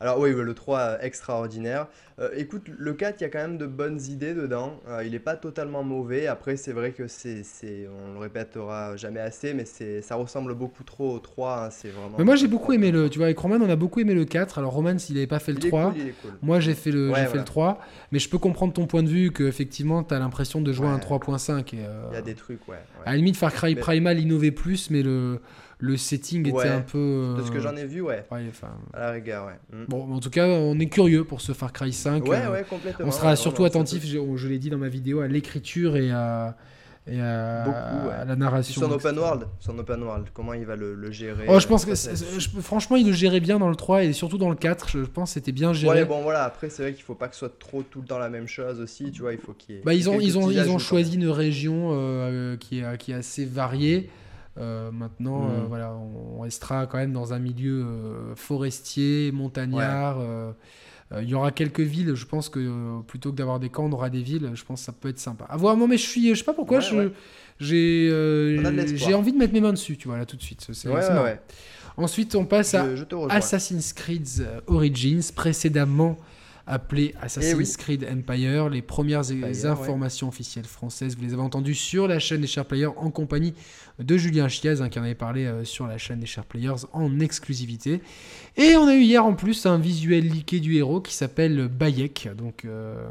[0.01, 1.87] Alors oui, le 3 extraordinaire.
[2.21, 4.81] Euh, écoute, le 4, il y a quand même de bonnes idées dedans.
[4.89, 6.27] Euh, il n'est pas totalement mauvais.
[6.27, 7.43] Après, c'est vrai que c'est,
[7.89, 11.65] on le répétera jamais assez, mais c'est, ça ressemble beaucoup trop au 3.
[11.65, 11.71] Hein.
[11.71, 12.17] c'est vraiment.
[12.19, 13.09] Mais moi, j'ai beaucoup aimé le.
[13.11, 14.59] Tu vois, avec Roman, on a beaucoup aimé le 4.
[14.59, 15.95] Alors Roman, s'il n'avait pas fait le 3,
[16.43, 17.79] moi j'ai fait le, fait le 3.
[18.13, 20.89] Mais je peux comprendre ton point de vue que effectivement, tu as l'impression de jouer
[20.89, 21.75] un 3.5.
[21.75, 22.77] Euh, il y a des trucs, ouais.
[23.05, 25.41] À la limite, Far Cry Primal innovait plus, mais le
[25.81, 27.35] le setting était un peu.
[27.39, 28.25] De ce que j'en ai vu, ouais.
[28.93, 29.59] à la rigueur, ouais.
[29.77, 29.85] Mm.
[29.89, 32.25] Bon, en tout cas, on est curieux pour ce Far Cry 5.
[32.25, 33.07] Ouais, ouais, complètement.
[33.07, 36.57] On sera surtout attentif, je, l'ai dit dans ma vidéo, à l'écriture et à.
[37.11, 38.83] Et à, la narration.
[38.83, 41.95] Son open world, son open world, comment il va le, gérer Oh, je pense que
[42.61, 44.91] franchement, il le gérait bien dans le 3 et surtout dans le 4.
[44.91, 46.01] Je pense que c'était bien géré.
[46.01, 46.45] Ouais, bon voilà.
[46.45, 48.47] Après, c'est vrai qu'il faut pas que ce soit trop tout le temps la même
[48.47, 49.11] chose aussi.
[49.11, 49.81] Tu vois, il faut qu'il.
[49.81, 53.17] Bah, ils ont ils ont ils ont choisi une région euh, qui est qui est
[53.17, 54.11] assez variée.
[54.59, 55.67] Euh, maintenant, euh, mm.
[55.69, 60.19] voilà, on restera quand même dans un milieu euh, forestier, montagnard.
[61.21, 64.11] Il y aura quelques villes, je pense que plutôt que d'avoir des camps, on aura
[64.11, 64.53] des villes.
[64.55, 65.45] Je pense que ça peut être sympa.
[65.49, 67.11] À voir, moi, mais je suis, je sais pas pourquoi, j'ai
[67.59, 70.69] j'ai envie de mettre mes mains dessus, tu vois, là tout de suite.
[70.73, 70.89] C'est
[71.97, 72.87] Ensuite, on passe à
[73.29, 74.27] Assassin's Creed
[74.69, 76.17] Origins, précédemment
[76.67, 78.69] appelé Assassin's eh Creed Empire.
[78.69, 79.31] Les premières
[79.65, 83.55] informations officielles françaises, vous les avez entendues sur la chaîne des Sharp Players en compagnie
[83.99, 86.87] de Julien Chiaz, hein, qui en avait parlé euh, sur la chaîne des Sharp Players
[86.93, 88.01] en exclusivité.
[88.57, 92.29] Et on a eu hier en plus un visuel leaké du héros qui s'appelle Bayek.
[92.37, 93.09] Donc, euh,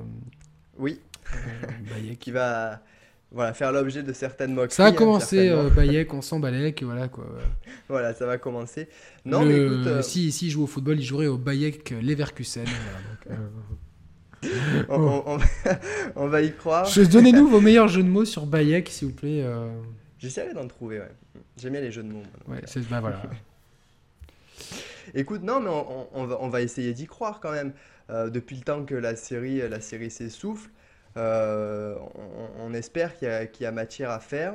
[0.78, 1.00] oui.
[1.94, 2.20] Bayek.
[2.20, 2.82] qui va
[3.32, 4.74] voilà, faire l'objet de certaines moqueries.
[4.74, 7.28] Ça a hein, commencé, euh, Bayek, on sent Bayek, voilà quoi.
[7.88, 8.90] voilà, ça va commencer.
[9.24, 9.86] Non, mais écoute.
[9.86, 12.66] Euh, si, si il joue au football, il jouerait au Bayek Leverkusen.
[13.30, 13.36] Euh,
[16.16, 16.90] on, va y croire.
[17.12, 19.46] Donnez-nous vos meilleurs jeux de mots sur Bayek, s'il vous plaît.
[20.18, 21.12] J'essaierai d'en trouver, ouais.
[21.58, 22.24] J'aime bien les jeux de mots.
[22.48, 23.22] ouais, c'est bah, voilà.
[25.14, 25.70] Écoute, non, mais
[26.14, 27.74] on, va, on va essayer d'y croire quand même.
[28.10, 30.70] depuis le temps que la série, la série s'essouffle,
[31.18, 31.96] euh,
[32.60, 33.28] on, espère qu'il
[33.62, 34.54] y, a matière à faire.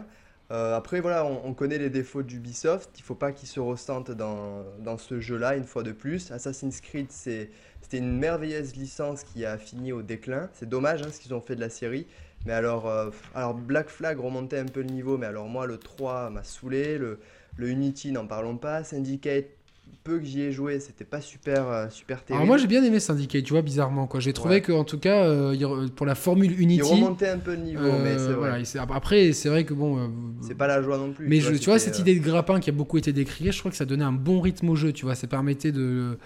[0.50, 2.90] Euh, après, voilà, on, connaît les défauts d'Ubisoft.
[2.96, 6.30] Il ne faut pas qu'ils se ressentent dans, ce jeu-là, une fois de plus.
[6.30, 7.50] Assassin's Creed, c'était
[7.92, 10.48] une merveilleuse licence qui a fini au déclin.
[10.52, 12.06] C'est dommage hein, ce qu'ils ont fait de la série.
[12.46, 15.16] Mais alors, euh, alors, Black Flag remontait un peu le niveau.
[15.16, 16.98] Mais alors, moi, le 3 m'a saoulé.
[16.98, 17.18] Le,
[17.56, 18.84] le Unity, n'en parlons pas.
[18.84, 19.46] Syndicate,
[20.04, 22.42] peu que j'y ai joué, c'était pas super, euh, super terrible.
[22.42, 24.06] Alors moi j'ai bien aimé Syndicate, tu vois, bizarrement.
[24.06, 24.20] quoi.
[24.20, 26.86] J'ai trouvé que en tout cas, euh, pour la formule Unity.
[26.86, 28.94] Il remontait un peu le niveau, mais c'est vrai.
[28.94, 29.98] après, c'est vrai que bon.
[29.98, 30.08] Euh,
[30.42, 31.26] c'est pas la joie non plus.
[31.26, 33.58] Mais tu vois, tu vois cette idée de grappin qui a beaucoup été décriée, je
[33.58, 35.14] crois que ça donnait un bon rythme au jeu, tu vois.
[35.14, 36.18] Ça permettait de.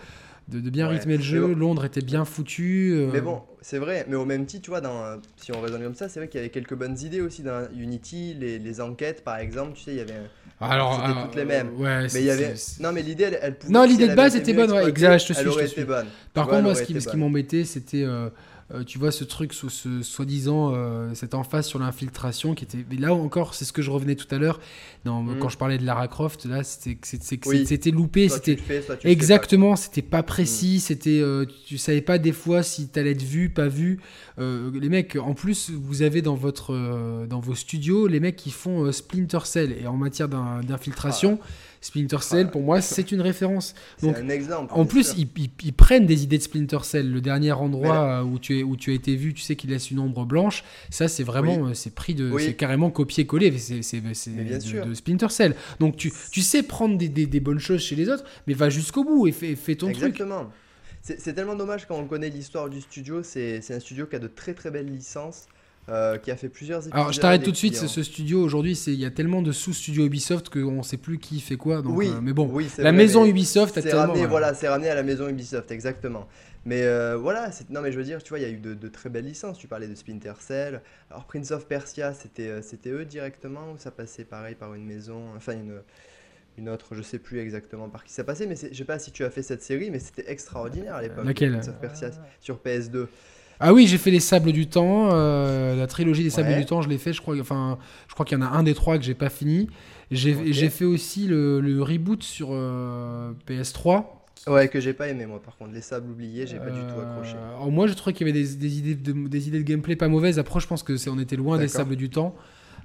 [0.49, 1.55] De, bien rythmer le jeu.
[1.55, 3.07] Londres était bien foutu.
[3.13, 4.07] Mais bon, c'est vrai.
[4.09, 6.39] Mais au même titre, tu vois, dans, si on raisonne comme ça, c'est vrai qu'il
[6.39, 8.33] y avait quelques bonnes idées aussi dans Unity.
[8.33, 10.15] Les, les enquêtes, par exemple, tu sais, il y avait
[10.61, 11.71] un, alors, c'était toutes les mêmes.
[11.77, 12.55] Ouais, mais il y avait.
[12.81, 13.73] Non, mais l'idée, elle, elle pouvait.
[13.73, 14.73] Non, l'idée de base était bonne.
[14.73, 15.19] Ouais, exact.
[15.19, 15.43] Je te suis.
[15.43, 16.07] Elle aurait été bonne.
[16.35, 18.05] Par contre, moi, ce qui, ce qui m'embêtait, c'était
[18.71, 22.65] euh, euh, tu vois ce truc, ce, ce soi-disant, euh, cette emphase sur l'infiltration qui
[22.65, 22.85] était.
[22.91, 24.61] Mais là encore, c'est ce que je revenais tout à l'heure.
[25.05, 25.39] Mm.
[25.41, 28.29] Quand je parlais de Lara Croft, là, c'était c'était loupé.
[28.29, 28.59] C'était
[29.05, 30.77] exactement, c'était pas précis.
[30.77, 30.81] Mm.
[30.81, 34.01] C'était, euh, tu savais pas des fois si t'allais être vu, pas vu.
[34.39, 38.91] les mecs, en plus, vous avez dans votre, dans vos studios, les mecs qui font
[38.93, 41.39] Splinter Cell et en matière d'infiltration.
[41.43, 41.47] Ah.
[41.81, 43.75] Splinter Cell, pour moi, c'est une référence.
[44.03, 44.73] Donc, un exemple.
[44.75, 47.11] En plus, ils, prennent des idées de Splinter Cell.
[47.11, 49.91] Le dernier endroit où, tu es, où tu as été vu, tu sais qu'il laisse
[49.91, 50.65] une ombre blanche.
[50.91, 53.57] Ça, c'est vraiment, euh, c'est pris de, c'est carrément copié-collé.
[53.59, 55.55] C'est de, de, Splinter Cell.
[55.81, 59.05] Donc, tu, tu sais prendre des, des, bonnes choses chez les autres, mais va jusqu'au
[59.05, 60.05] bout et fais, fais ton truc.
[60.05, 60.51] Exactement.
[61.01, 63.23] C'est tellement dommage quand on connaît l'histoire du studio.
[63.23, 65.47] C'est un studio qui a de très très belles licences.
[65.91, 66.95] Euh, qui a fait plusieurs épisodes.
[66.95, 70.05] Alors je t'arrête tout de suite, ce studio aujourd'hui, il y a tellement de sous-studios
[70.05, 71.81] Ubisoft qu'on ne sait plus qui fait quoi.
[71.81, 74.01] Donc, oui, euh, mais bon, oui, la maison Ubisoft a tellement.
[74.01, 76.29] Ramené, voilà, c'est ramené à la maison Ubisoft, exactement.
[76.67, 78.89] Mais euh, voilà, non mais je veux dire, tu vois, il y a eu de,
[78.89, 79.57] très belles licences.
[79.57, 80.83] Tu parlais de Splinter Cell.
[81.11, 85.23] Alors Prince of Persia, c'était c'était eux directement ou ça passait pareil par une maison,
[85.37, 85.81] enfin une
[86.59, 89.13] une autre, je sais plus exactement par qui ça passait, mais je sais pas si
[89.13, 91.25] tu as fait cette série, mais c'était extraordinaire à l'époque.
[91.25, 91.53] Laquelle?
[91.53, 92.11] Prince of Persia
[92.41, 93.07] sur PS2.
[93.61, 96.83] Ah oui, j'ai fait les Sables du Temps, euh, la trilogie des Sables du Temps,
[96.83, 97.13] je l'ai fait.
[97.13, 99.31] Je crois, enfin, je crois qu'il y en a un des trois que j'ai pas
[99.31, 99.69] fini.
[100.11, 104.05] J'ai fait aussi le, reboot sur euh, PS3.
[104.47, 105.73] Ouais, que j'ai pas aimé moi par contre.
[105.73, 107.35] Les sables oubliés, j'ai pas du tout accroché.
[107.37, 110.09] Euh, moi, je trouvais qu'il y avait des, idées de, des idées de gameplay pas
[110.09, 110.39] mauvaises.
[110.39, 112.35] Après, je pense que on était loin des sables du temps.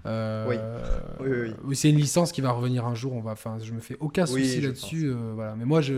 [0.06, 0.58] Euh, oui.
[1.20, 3.14] Oui, oui, C'est une licence qui va revenir un jour.
[3.14, 5.08] On va, enfin, je me fais aucun souci là-dessus.
[5.08, 5.56] Euh, voilà.
[5.56, 5.96] Mais moi, je,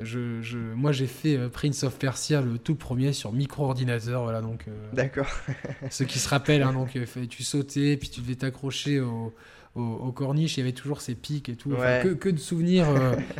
[0.00, 4.22] je, je, moi, j'ai fait euh, Prince of Persia le tout premier sur micro-ordinateur.
[4.22, 4.66] Voilà, donc.
[4.92, 5.28] D'accord.
[5.90, 9.32] ceux qui se rappellent, hein, donc, tu sautais, puis tu devais t'accrocher au,
[9.74, 11.70] au, corniche, il y avait toujours ces pics et tout.
[11.70, 12.86] que, que, de souvenirs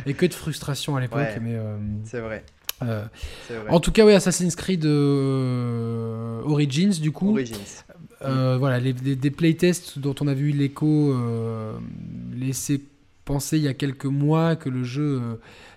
[0.05, 1.27] et que de frustration à l'époque.
[1.41, 1.57] mais
[2.03, 2.43] c'est vrai.
[3.69, 4.85] En tout cas, oui, Assassin's Creed
[6.45, 7.31] Origins, du coup.
[7.31, 7.83] Origins.
[8.25, 11.77] Euh, voilà, les, des playtests dont on a vu l'écho euh,
[12.33, 12.81] laisser
[13.25, 15.35] penser il y a quelques mois que le jeu euh,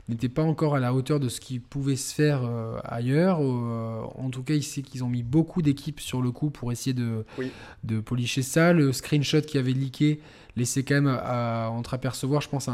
[0.09, 2.49] n'était pas encore à la hauteur de ce qui pouvait se faire
[2.85, 3.41] ailleurs.
[3.41, 6.95] en tout cas, il sait qu'ils ont mis beaucoup d'équipes sur le coup pour essayer
[6.95, 7.25] de,
[7.83, 8.73] de policher ça.
[8.73, 10.21] Le screenshot qui avait leaké
[10.57, 12.69] laissait quand même à, entreapercevoir, je pense,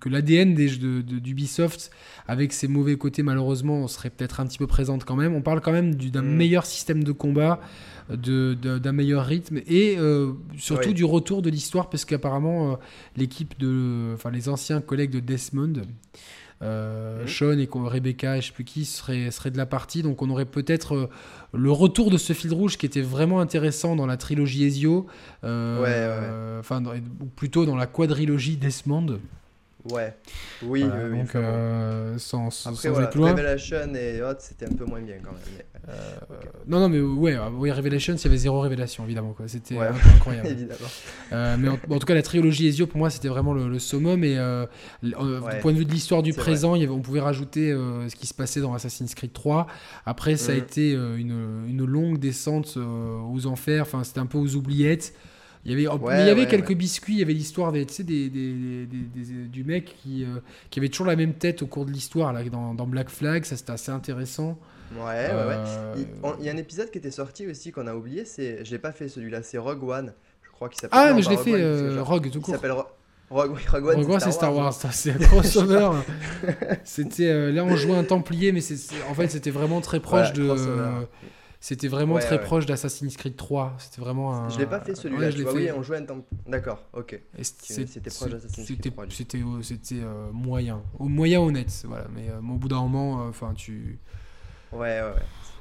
[0.00, 1.90] que l'ADN d'Ubisoft,
[2.26, 5.34] avec ses mauvais côtés, malheureusement, serait peut-être un petit peu présente quand même.
[5.34, 6.34] On parle quand même d'un mm.
[6.36, 7.60] meilleur système de combat
[8.10, 12.76] d'un meilleur rythme et euh, surtout du retour de l'histoire parce qu'apparemment euh,
[13.16, 15.82] l'équipe de enfin les anciens collègues de Desmond
[16.62, 20.02] euh, Sean et Rebecca je sais plus qui seraient, serait de la partie.
[20.02, 21.10] Donc on aurait peut-être
[21.52, 25.06] le retour de ce fil rouge qui était vraiment intéressant dans la trilogie Ezio
[25.42, 26.82] enfin
[27.20, 29.18] ou plutôt dans la quadrilogie Desmond
[29.90, 30.14] Ouais,
[30.62, 35.16] oui, oui, donc, euh, sans, Après, voilà, Revelation et Hot, c'était un peu moins bien
[35.20, 35.40] quand même.
[35.88, 36.16] Euh,
[36.68, 39.32] non, non, mais ouais, oui, Revelation, il y avait zéro révélation, évidemment.
[39.32, 39.48] Quoi.
[39.48, 40.48] C'était incroyable.
[40.50, 40.88] évidemment.
[41.32, 44.22] Euh, mais en, tout cas, la trilogie Ezio, pour moi, c'était vraiment le, le, summum.
[44.22, 44.36] Et
[45.02, 45.14] du
[45.60, 48.28] point de vue de l'histoire du présent, il y avait, on pouvait rajouter ce qui
[48.28, 49.66] se passait dans Assassin's Creed 3.
[50.06, 50.58] Après, ça a mm.
[50.58, 53.82] été une, une, longue descente aux enfers.
[53.82, 55.12] Enfin, c'était un peu aux oubliettes.
[55.64, 58.86] Il y avait, il y avait quelques biscuits, il y avait l'histoire des, des, des,
[59.46, 60.40] du mec qui, euh,
[60.70, 63.56] qui avait toujours la même tête au cours de l'histoire dans, dans Black Flag, ça
[63.56, 64.58] c'était assez intéressant.
[64.92, 65.56] Ouais, ouais, ouais.
[65.56, 65.94] Euh,
[66.40, 68.78] il, y a un épisode qui était sorti aussi qu'on a oublié, c'est, je l'ai
[68.78, 70.12] pas fait celui-là, c'est Rogue One,
[70.42, 70.98] je crois qu'il s'appelle.
[71.00, 72.54] Ah, mais je l'ai fait, euh, Rogue tout court.
[72.54, 73.96] Il s'appelle Rogue, Rogue, One.
[73.98, 75.90] Rogue One, c'est Star Wars, c'est un crossover.
[76.84, 80.50] c'était, là on jouait un Templier, mais c'est, en fait c'était vraiment très proche de.
[81.62, 83.76] C'était vraiment très proche d'Assassin's Creed 3.
[83.78, 84.48] C'était vraiment un...
[84.48, 85.30] Je l'ai pas fait celui-là.
[85.30, 85.52] je l'ai fait.
[85.52, 86.26] Oui, on jouait un temps.
[86.44, 87.20] D'accord, ok.
[87.40, 89.04] C'était proche d'Assassin's Creed 3.
[89.62, 92.08] C'était euh, moyen, au moyen honnête, voilà.
[92.12, 94.00] Mais euh, au bout d'un moment, euh, enfin tu.
[94.72, 95.00] Ouais,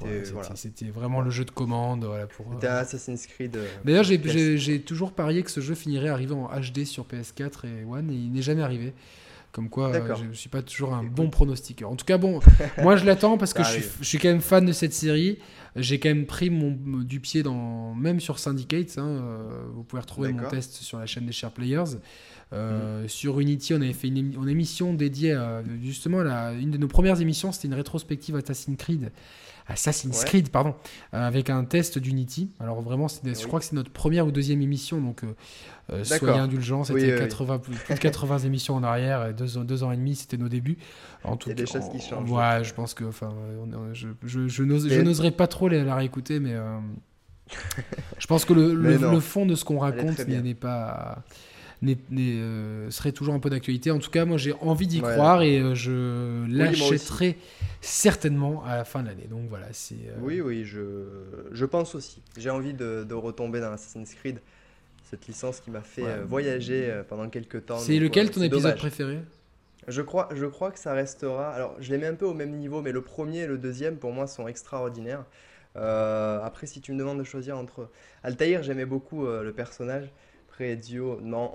[0.01, 0.23] ouais.
[0.55, 2.03] C'était vraiment le jeu de commande.
[2.03, 3.55] Voilà, pour, C'était Assassin's Creed.
[3.85, 8.09] D'ailleurs, j'ai toujours parié que ce jeu finirait arriver en HD sur PS4 et One
[8.09, 8.95] et il n'est jamais arrivé.
[9.51, 11.91] Comme quoi, je ne suis pas toujours un bon pronostiqueur.
[11.91, 12.39] En tout cas, bon,
[12.81, 15.37] moi je l'attends parce que je suis, je suis, quand même fan de cette série.
[15.75, 18.97] J'ai quand même pris mon, du pied dans, même sur Syndicate.
[18.97, 21.97] Hein, euh, vous pouvez retrouver mon test sur la chaîne des Share Players.
[22.53, 23.07] Euh, mm.
[23.07, 27.21] Sur Unity, on avait fait une, émission dédiée à, justement, à une de nos premières
[27.21, 29.11] émissions, c'était une rétrospective Assassin's Creed.
[29.67, 30.75] Assassin's Creed, pardon,
[31.13, 32.51] euh, avec un test d'Unity.
[32.59, 35.23] Alors vraiment, je crois que c'est notre première ou deuxième émission, donc
[36.03, 36.83] soyez indulgents.
[36.83, 40.37] C'était 80, plus de 80 émissions en arrière, et deux, deux ans et demi, c'était
[40.37, 40.77] nos débuts.
[41.23, 42.29] En tout Il y a des choses qui changent.
[42.29, 43.33] Ouais, je pense que, enfin,
[43.93, 46.79] je, je, je n'oserais pas trop la, réécouter, mais euh,
[48.17, 51.23] je pense que le, le, fond de ce qu'on raconte n'est pas.
[51.83, 53.89] Euh, serait toujours un peu d'actualité.
[53.89, 57.37] En tout cas, moi j'ai envie d'y croire et euh, je l'achèterai
[57.81, 59.27] certainement à la fin de l'année.
[59.29, 59.95] Donc voilà, c'est.
[60.19, 61.05] Oui, oui, je,
[61.51, 62.21] je pense aussi.
[62.37, 64.39] J'ai envie de, de, retomber dans Assassin's Creed,
[65.09, 67.79] cette licence qui m'a fait voyager pendant quelques temps.
[67.79, 69.19] C'est lequel ton épisode préféré?
[69.87, 71.49] Je crois, je crois que ça restera.
[71.49, 73.97] Alors, je les mets un peu au même niveau, mais le premier et le deuxième,
[73.97, 75.25] pour moi, sont extraordinaires.
[75.75, 77.89] Euh, après, si tu me demandes de choisir entre.
[78.23, 80.11] Altaïr, j'aimais beaucoup euh, le personnage.
[80.61, 81.19] Après, Dio.
[81.21, 81.51] Non,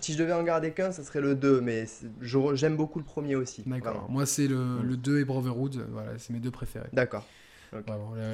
[0.00, 1.86] si je devais en garder qu'un, ça serait le 2, mais
[2.22, 3.62] j'aime beaucoup le premier aussi.
[3.66, 4.06] D'accord.
[4.08, 4.82] Moi, c'est le, mm.
[4.82, 5.86] le 2 et Brotherhood.
[5.90, 6.88] Voilà, c'est mes deux préférés.
[6.92, 7.26] D'accord.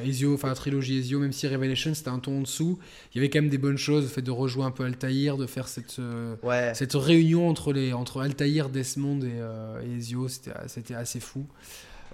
[0.04, 2.78] Ezio, enfin la trilogie Ezio, même si Revelation c'était un ton en dessous,
[3.12, 5.36] il y avait quand même des bonnes choses, le fait de rejouer un peu Altaïr,
[5.38, 6.36] de faire cette, euh,
[6.74, 11.46] cette réunion entre, les, entre Altaïr, Desmond et, euh, Ezio, c'était assez fou.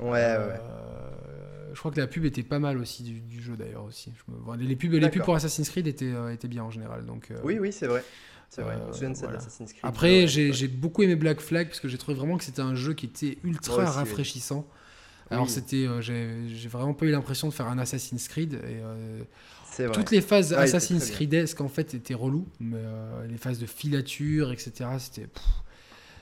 [0.01, 0.57] Ouais, euh,
[1.73, 4.12] Je crois que la pub était pas mal aussi du, jeu d'ailleurs aussi.
[4.59, 7.05] les, pubs, les pubs pour Assassin's Creed étaient, étaient bien en général.
[7.05, 8.05] Donc, oui, oui, c'est vrai.
[8.51, 8.79] C'est vrai,
[9.83, 12.95] Après, j'ai beaucoup aimé Black Flag parce que j'ai trouvé vraiment que c'était un jeu
[12.95, 14.66] qui était ultra rafraîchissant.
[15.31, 18.55] Alors c'était, euh, j'ai vraiment pas eu l'impression de faire un Assassin's Creed.
[18.55, 19.23] Et, euh,
[19.93, 24.51] toutes les phases Assassin's Creedesque en fait étaient relou, mais euh, les phases de filature,
[24.53, 24.73] etc.
[24.99, 25.29] C'était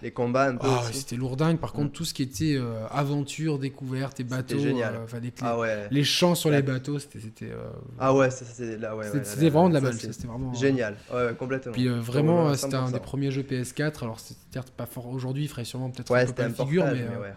[0.02, 0.66] les combats un peu.
[0.68, 1.58] Ah, c'était lourdingue.
[1.58, 2.58] Par contre, tout ce qui était
[2.90, 4.94] aventure, découverte et bateaux, génial.
[5.22, 5.56] les, ah
[5.90, 7.50] les, champs sur les bateaux, c'était.
[7.98, 9.94] ah ouais, c'était là, ouais, C'était vraiment de la balle.
[9.94, 10.96] C'était vraiment génial.
[11.12, 11.72] Ouais, complètement.
[11.72, 14.02] Puis vraiment, c'était un des premiers jeux PS4.
[14.02, 16.94] Alors, c'était pas fort aujourd'hui, il ferait sûrement peut-être un peu pas figure, mais.
[16.94, 17.32] mais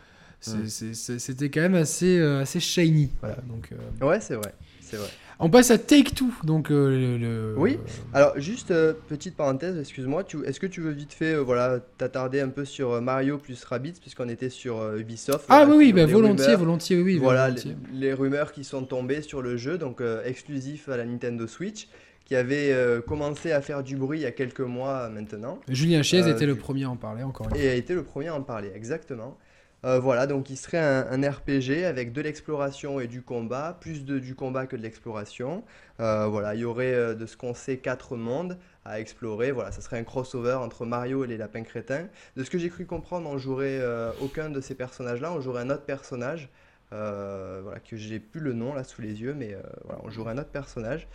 [0.48, 0.94] Mm.
[0.94, 3.11] C'était quand même assez, euh, assez shiny.
[3.19, 4.53] Voilà, donc, euh, Ouais, c'est vrai.
[4.81, 5.10] C'est vrai.
[5.41, 6.32] On passe à Take Two.
[6.44, 7.80] Donc, euh, le, Oui,
[8.14, 8.74] alors juste
[9.07, 13.38] petite parenthèse, excuse-moi, est-ce que tu veux vite fait voilà, t'attarder un peu sur Mario
[13.38, 17.18] plus Rabbids, puisqu'on était sur Ubisoft Ah oui, oui, bah, volontiers, volontiers, oui.
[17.18, 17.52] Voilà,
[17.94, 21.88] Les, rumeurs qui sont tombées sur le jeu, donc exclusif à la Nintendo Switch,
[22.26, 22.76] qui avait
[23.07, 25.60] commencé à faire du bruit il y a quelques mois maintenant.
[25.70, 27.64] Julien Chiez était le premier à en parler, encore une fois.
[27.64, 29.38] Et a été le premier à en parler, exactement.
[29.85, 34.19] Euh, voilà, donc il serait un, RPG avec de l'exploration et du combat, plus de,
[34.19, 35.64] du combat que de l'exploration.
[36.01, 39.51] Euh, voilà, il y aurait euh, de ce qu'on sait quatre mondes à explorer.
[39.51, 42.07] Voilà, ça serait un crossover entre Mario et les lapins crétins.
[42.35, 43.81] De ce que j'ai cru comprendre, on jouerait
[44.22, 46.49] aucun de ces personnages-là, on jouerait un autre personnage.
[46.91, 50.38] voilà, que j'ai plus le nom là sous les yeux, mais voilà, on jouerait un
[50.39, 51.07] autre personnage.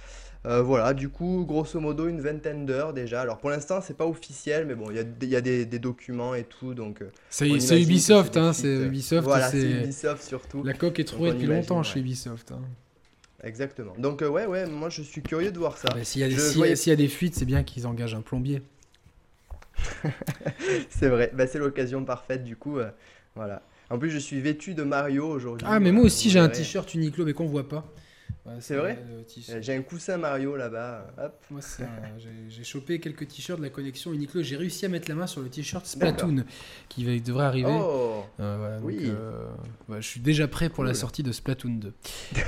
[0.46, 3.22] Euh, voilà, du coup, grosso modo, une vingtaine d'heures déjà.
[3.22, 4.96] Alors pour l'instant, c'est pas officiel, mais bon, il
[5.28, 6.74] y a, des, documents et tout.
[6.74, 7.00] donc.
[7.00, 7.48] Euh, c'est
[7.80, 9.24] Ubisoft, hein, c'est Ubisoft.
[9.24, 10.62] Voilà, c'est Ubisoft surtout.
[10.62, 12.52] La coque est trouvée depuis longtemps chez Ubisoft.
[12.52, 12.60] Hein.
[13.42, 13.94] Exactement.
[13.98, 15.88] Donc euh, ouais, ouais, moi je suis curieux de voir ça.
[15.94, 18.62] Ah, s'il y, a des fuites, c'est bien qu'ils engagent un plombier.
[20.90, 22.78] c'est vrai, bah, c'est l'occasion parfaite du coup.
[23.34, 23.62] voilà.
[23.90, 25.66] En plus, je suis vêtu de Mario aujourd'hui.
[25.70, 27.84] Ah, mais moi aussi j'ai un t-shirt Uniqlo, mais qu'on voit pas.
[28.60, 28.98] C'est vrai
[29.60, 31.06] J'ai un coussin Mario là-bas.
[31.50, 31.60] Moi,
[32.48, 34.42] j'ai chopé quelques t-shirts de la collection Uniqlo.
[34.42, 36.44] J'ai réussi à mettre la main sur le t-shirt Splatoon
[36.88, 37.72] qui devrait arriver.
[37.72, 38.98] Oh euh, oui.
[39.04, 39.46] Euh,
[39.96, 41.92] je suis déjà prêt pour la sortie de Splatoon 2.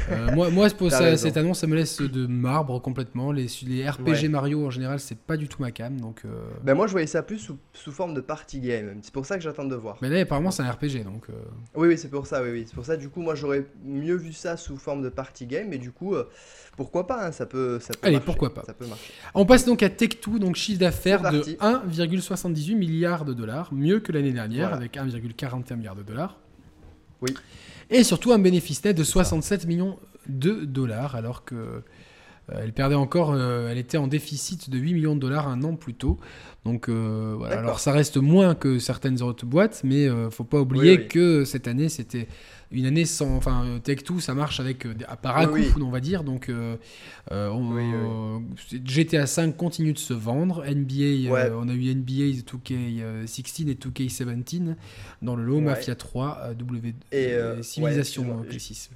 [0.09, 3.33] Euh, moi, moi pour cette annonce, ça me laisse de marbre complètement.
[3.33, 6.01] Les, les RPG Mario en général, c'est pas du tout ma cam.
[6.01, 6.23] Donc,
[6.63, 8.99] ben moi, je voyais ça plus sous, sous forme de party game.
[9.03, 9.99] C'est pour ça que j'attends de voir.
[10.03, 11.03] Mais là, apparemment, c'est un RPG.
[11.05, 11.27] Donc,
[11.75, 12.43] Oui, oui, c'est pour ça.
[12.43, 12.65] Oui, oui.
[12.67, 15.69] C'est pour ça, du coup, moi, j'aurais mieux vu ça sous forme de party game.
[15.69, 16.15] Mais du coup,
[16.77, 18.63] pourquoi pas hein, Ça peut, ça peut Allez, pourquoi pas.
[18.65, 19.13] Ça peut marcher.
[19.35, 24.13] On passe donc à Tech2, donc chiffre d'affaires de 1,78 milliard de dollars, mieux que
[24.13, 26.39] l'année dernière, avec 1,41 milliard de dollars.
[27.23, 27.35] Oui.
[27.91, 29.99] Et surtout un bénéfice net de 67 millions
[30.29, 31.83] de dollars, alors que
[32.53, 35.63] euh, elle perdait encore, euh, elle était en déficit de 8 millions de dollars un
[35.63, 36.19] an plus tôt.
[36.65, 37.59] Donc euh, voilà.
[37.59, 41.89] Alors ça reste moins que certaines autres boîtes, mais faut pas oublier que cette année
[41.89, 42.29] c'était
[42.71, 43.37] une année sans.
[43.37, 44.87] Enfin, Tech2, ça marche avec
[45.23, 45.49] par à
[45.81, 46.25] on va dire.
[46.25, 46.51] Donc,
[48.85, 50.65] GTA 5 continue de se vendre.
[50.65, 54.75] NBA, on a eu NBA 2K16 et 2K17
[55.23, 55.61] dans le lot.
[55.61, 58.91] Mafia 3, W, et, Civilisation Crisis.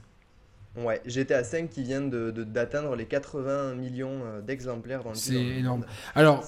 [0.77, 5.17] Ouais, GTA 5 qui vient d'atteindre de, d'atteindre les 80 millions euh, d'exemplaires dans le
[5.17, 5.85] C'est énorme.
[6.15, 6.45] Alors,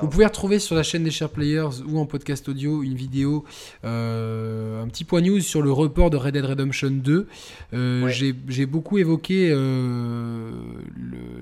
[0.00, 3.44] vous pouvez retrouver sur la chaîne des Share Players ou en podcast audio une vidéo,
[3.84, 7.26] euh, un petit point news sur le report de Red Dead Redemption 2.
[7.74, 8.08] Euh,
[8.46, 9.50] j'ai beaucoup évoqué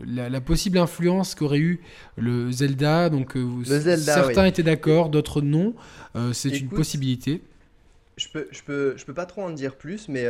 [0.06, 1.82] la, possible influence qu'aurait eu
[2.16, 3.10] le Zelda.
[3.10, 3.36] Donc,
[3.66, 5.74] certains étaient d'accord, d'autres non.
[6.32, 7.42] C'est une possibilité.
[8.16, 10.26] Je peux, je, peux, je peux pas trop en dire plus, mais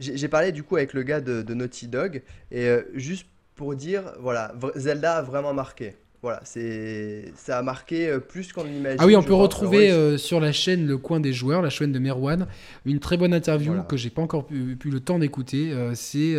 [0.00, 4.14] j'ai parlé du coup avec le gars de, Naughty Dog et euh, juste pour dire,
[4.20, 5.94] voilà, Zelda a vraiment marqué.
[6.22, 8.98] Voilà, c'est ça a marqué euh, plus qu'on l'imagine.
[9.00, 11.92] Ah oui, on peut retrouver euh, sur la chaîne Le Coin des Joueurs, la chaîne
[11.92, 12.46] de Merwan,
[12.84, 15.74] une très bonne interview que j'ai pas encore pu, le temps d'écouter.
[15.94, 16.36] c'est.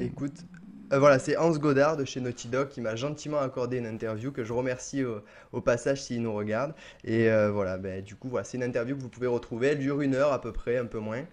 [0.00, 0.32] Écoute,
[0.90, 4.44] voilà, c'est Hans Godard de chez Naughty Dog qui m'a gentiment accordé une interview que
[4.44, 5.02] je remercie
[5.52, 6.74] au, passage s'il nous regarde.
[7.04, 9.68] Et voilà, ben, du coup, voilà, c'est une interview que vous pouvez retrouver.
[9.68, 11.24] Elle dure une heure à peu près, un peu moins.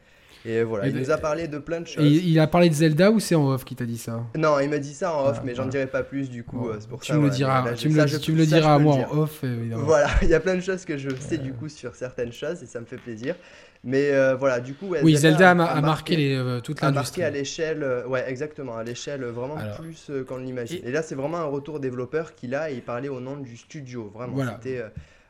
[0.45, 2.03] Et voilà, il nous a parlé de plein de choses.
[2.03, 4.23] il a parlé de Zelda ou c'est en off qui t'a dit ça?
[4.35, 6.69] Non, il m'a dit ça en off, ah, mais j'en dirai pas plus du coup.
[6.69, 8.79] Euh, c'est pour tu Me le diras, tu, me le, tu me le diras à
[8.79, 9.83] moi en off, évidemment.
[9.83, 12.63] Voilà, il y a plein de choses que je sais du coup sur certaines choses
[12.63, 13.35] et ça me fait plaisir.
[13.83, 17.23] Mais euh, voilà, du coup, oui, Zelda, a, marqué, les, euh, toute l'industrie.
[17.23, 20.81] A marqué à l'échelle, ouais, exactement, à l'échelle vraiment plus qu'on l'imagine.
[20.83, 20.91] Et...
[20.91, 24.11] là, c'est vraiment un retour développeur qu'il a et il parlait au nom du studio,
[24.13, 24.33] vraiment.
[24.33, 24.59] Voilà.
[24.61, 24.83] C'était,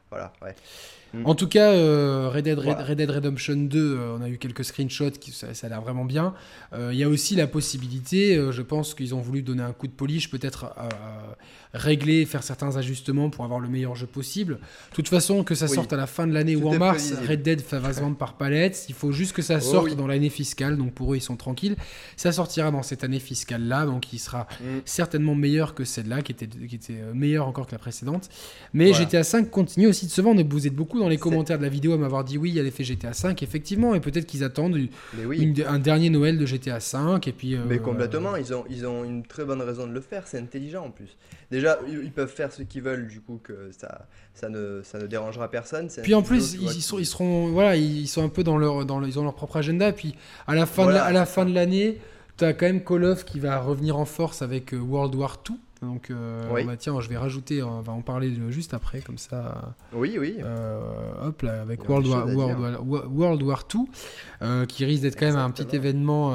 [0.10, 0.54] voilà, ouais.
[1.14, 1.26] Mm.
[1.26, 5.32] En tout cas, euh, Red, Dead, Redemption 2, euh, on a eu quelques screenshots, qui,
[5.32, 6.34] ça, a l'air vraiment bien.
[6.74, 9.88] Euh, il y a aussi la possibilité, je pense qu'ils ont voulu donner un coup
[9.88, 10.74] de polish, peut-être
[11.74, 14.56] régler, faire certains ajustements pour avoir le meilleur jeu possible.
[14.56, 17.44] De toute façon, que ça sorte à la fin de l'année ou en mars, Red
[17.44, 18.86] Dead va se vendre par palette.
[18.90, 21.38] Il faut juste que ça oh sorte dans l'année fiscale, donc pour eux, ils sont
[21.38, 21.76] tranquilles.
[22.16, 24.80] Ça sortira dans cette année fiscale-là, donc il sera mm.
[24.86, 28.30] certainement meilleur que celle-là, qui était, qui était meilleure encore que la précédente.
[28.74, 31.58] Mais GTA 5 continue aussi de se vendre, et vous êtes beaucoup dans les commentaires
[31.58, 34.00] de la vidéo à m'avoir dit oui, il y a l'effet GTA 5, effectivement, et
[34.00, 34.78] peut-être qu'ils attendent
[35.68, 37.28] un dernier Noël de GTA 5.
[37.28, 40.02] Et puis, Mais euh, complètement, ils ont, ils ont une très bonne raison de le
[40.02, 41.18] faire, c'est intelligent en plus.
[41.52, 45.08] Déjà, ils peuvent faire ce qu'ils veulent, du coup, que ça, ça, ne, ça ne
[45.08, 45.90] dérangera personne.
[46.02, 49.04] Puis en plus, ils, sont, ils, seront, voilà, ils sont un peu dans leur, dans
[49.04, 49.92] ils ont leur propre agenda.
[49.92, 50.16] Puis
[50.48, 52.00] à la fin de, à la fin de l'année,
[52.38, 55.42] tu as quand même Call of qui va revenir en force avec euh, World War
[55.46, 55.54] 2.
[55.82, 59.74] Donc, euh, bah, tiens, je vais rajouter, on va en parler juste après, comme ça.
[59.94, 60.36] Oui, oui.
[60.40, 60.80] Euh,
[61.28, 62.28] hop, là, avec World War,
[62.86, 63.80] World, War, 2,
[64.44, 66.30] euh, qui risque d'être quand même un petit événement,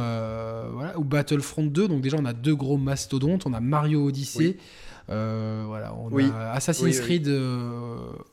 [0.72, 1.86] voilà, ou Battlefront 2.
[1.86, 3.46] Donc, déjà, on a deux gros mastodontes.
[3.46, 4.56] On a Mario Odyssey.
[5.06, 7.28] voilà, on a Assassin's Creed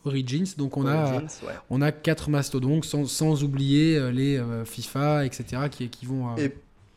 [0.06, 1.22] Origins, donc on a
[1.70, 5.70] on a quatre mastodontes sans, sans oublier les FIFA, etc.
[5.70, 6.52] qui, qui vont et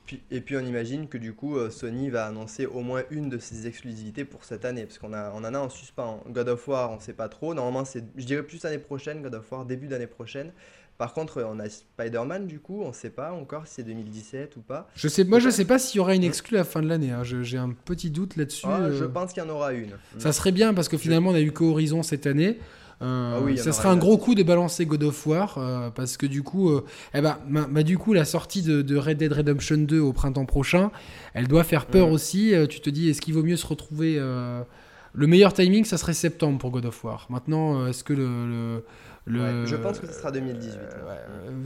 [0.07, 3.67] puis on imagine que du coup euh, Sony va annoncer au moins une de ses
[3.67, 6.23] exclusivités pour cette année, parce qu'on a, on en a en suspens.
[6.29, 7.55] God of War, on sait pas trop.
[7.55, 10.53] Normalement, c'est, je dirais plus l'année prochaine, God of War, début d'année prochaine.
[10.99, 14.57] Par contre, on a Spider-Man, du coup, on ne sait pas encore si c'est 2017
[14.57, 14.89] ou pas.
[14.95, 16.81] Je sais, moi, je ne sais pas s'il y aura une exclue à la fin
[16.81, 17.11] de l'année.
[17.11, 17.23] Hein.
[17.23, 18.67] j'ai un petit doute là-dessus.
[18.67, 19.09] Ah, je euh.
[19.09, 19.91] pense qu'il y en aura une.
[20.19, 22.59] Ça serait bien parce que finalement, on a eu qu'Horizon cette année.
[23.03, 26.17] Euh, ah oui, ça serait un gros coup de balancer God of War euh, parce
[26.17, 29.77] que du coup, euh, eh ben, bah, du coup, la sortie de, Red Dead Redemption
[29.77, 30.91] 2 au printemps prochain,
[31.35, 32.13] elle doit faire peur mm.
[32.13, 32.55] aussi.
[32.71, 36.59] tu te dis, est-ce qu'il vaut mieux se retrouver Le meilleur timing, ça serait septembre
[36.59, 37.27] pour God of War.
[37.29, 38.83] Maintenant, est-ce que le,
[39.27, 40.73] le, je pense que ce sera 2018.
[40.75, 41.17] Ouais,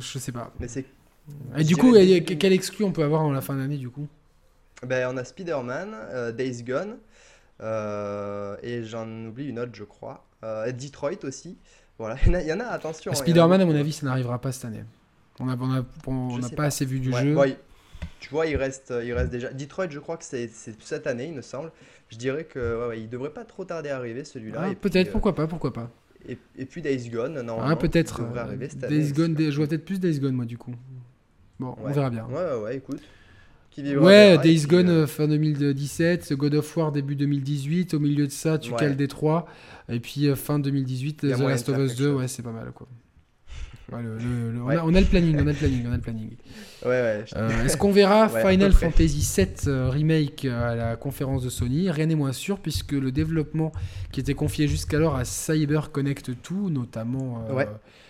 [0.01, 0.52] je sais pas.
[0.59, 0.86] Mais c'est.
[1.57, 4.09] Et du coup, quel exclu on peut avoir en la fin d'année du coup?
[4.85, 6.97] Ben, on a Spider-Man, Days Gone,
[8.65, 10.24] et j'en oublie une autre, je crois.
[10.45, 11.57] Euh, Detroit aussi.
[11.99, 13.12] Voilà, il y, en a, attention.
[13.12, 14.85] Spider-Man, à mon avis, ça n'arrivera pas cette année.
[15.39, 17.37] On n'a on a, on pas assez vu du jeu.
[18.21, 19.53] tu vois, il reste, il reste déjà.
[19.53, 20.51] Detroit, je crois que c'est
[20.81, 21.73] cette année, il me semble.
[22.09, 24.69] Je dirais que ouais, il devrait pas trop tarder à arriver celui-là.
[24.71, 25.91] Ah, peut-être, pourquoi pas, pourquoi pas.
[26.29, 28.23] Et, et, puis Days Gone, non Ah, peut-être.
[28.89, 30.75] Days Gone, je vois peut-être plus Days Gone, moi, du coup.
[31.59, 32.27] Bon, on verra bien.
[32.27, 33.03] Ouais, ouais, écoute.
[33.79, 37.95] Ouais, Days Gone euh, fin 2017, God of War début 2018.
[37.95, 39.47] Au milieu de ça, tu cales Détroit.
[39.89, 42.89] Et puis euh, fin 2018, The Last of Us 2, ouais, c'est pas mal quoi.
[43.93, 46.31] on, a, le planning, on a le planning, on a le planning.
[46.83, 51.91] Ouais, euh, Est-ce qu'on verra Final Fantasy VII Remake à la conférence de Sony?
[51.91, 53.71] Rien n'est moins sûr puisque le développement
[54.13, 57.47] qui était confié jusqu'alors à Cyber Connect 2, notamment,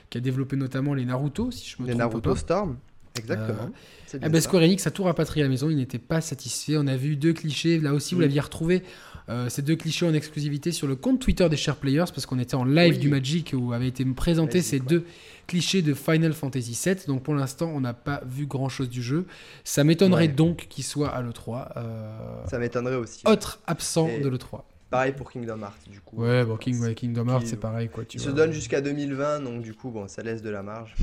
[0.08, 2.76] qui a développé notamment les Naruto, si je me les trompe Naruto Storm.
[3.18, 3.70] Exactement.
[4.14, 6.76] Euh, eh ben, Square Enix a tout rapatrié à la maison, il n'était pas satisfait.
[6.76, 8.82] On a vu deux clichés, là aussi vous l'aviez retrouvé,
[9.28, 12.38] euh, ces deux clichés en exclusivité sur le compte Twitter des Share Players, parce qu'on
[12.38, 15.04] était en live du Magic où avaient été présentés ces deux
[15.46, 16.96] clichés de Final Fantasy VII.
[17.06, 19.26] Donc pour l'instant, on n'a pas vu grand chose du jeu.
[19.64, 21.68] Ça m'étonnerait donc qu'il soit à l'E3.
[21.76, 23.22] Euh, Ça m'étonnerait aussi.
[23.26, 24.62] Autre absent de l'E3.
[24.90, 26.20] Pareil pour Kingdom Hearts, du coup.
[26.20, 27.88] Ouais, bon, King, Kingdom Hearts, c'est pareil.
[27.88, 30.64] Quoi, tu il se donne jusqu'à 2020, donc du coup, bon, ça laisse de la
[30.64, 30.96] marge.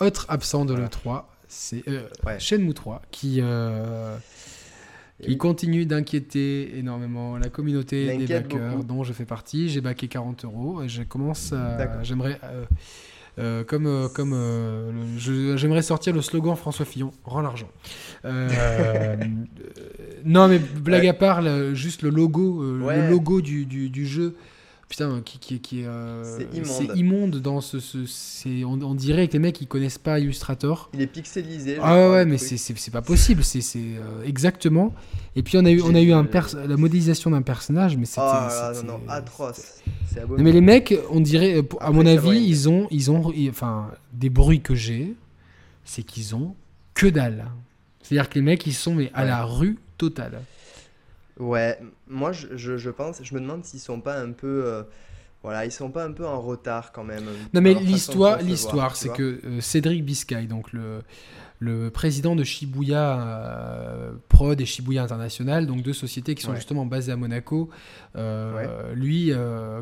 [0.00, 2.08] Autre absent de l'E3, c'est euh,
[2.38, 4.16] Shenmue 3 qui, euh,
[5.22, 9.68] qui continue d'inquiéter énormément la communauté des backers dont je fais partie.
[9.68, 11.54] J'ai backé 40 euros et je commence
[12.02, 12.40] J'aimerais.
[13.40, 17.68] Euh, comme euh, comme j'aimerais sortir le slogan François Fillon rend l'argent.
[20.24, 21.42] Non mais blague à part
[21.74, 24.36] juste le logo le logo du, du, du jeu
[24.94, 26.22] putain, qui, qui, qui euh,
[26.62, 27.40] c'est immonde.
[27.40, 30.88] dans ce, c'est, on, dirait que les mecs ils connaissent pas Illustrator.
[30.94, 31.78] Il est pixelisé.
[31.82, 34.94] Ah ouais, mais c'est, pas possible, c'est, c'est euh, exactement.
[35.34, 36.24] Et puis on a eu, on a eu un
[36.68, 39.82] la modélisation d'un personnage, mais c'était, oh non, non, atroce.
[40.38, 44.30] mais les mecs, on dirait, euh, à mon avis, ils ont, ils ont, enfin, des
[44.30, 45.16] bruits que j'ai,
[45.84, 46.54] c'est qu'ils ont
[46.94, 47.46] que dalle.
[48.00, 50.40] C'est-à-dire que les mecs, ils sont mais à la rue totale.
[51.38, 54.82] Ouais, moi je, je, pense, je me demande s'ils sont pas un peu, euh,
[55.42, 57.24] voilà, ils sont pas un peu en retard quand même.
[57.52, 61.02] Non mais l'histoire, l'histoire, c'est que euh, Cédric Biscay, donc le,
[61.60, 66.84] le président de Shibuya euh, Prod et Shibuya International, donc deux sociétés qui sont justement
[66.86, 67.70] basées à Monaco.
[68.94, 69.32] Lui,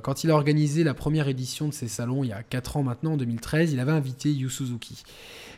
[0.02, 2.82] quand il a organisé la première édition de ces salons il y a 4 ans
[2.82, 5.02] maintenant, en 2013, il avait invité Yu Suzuki.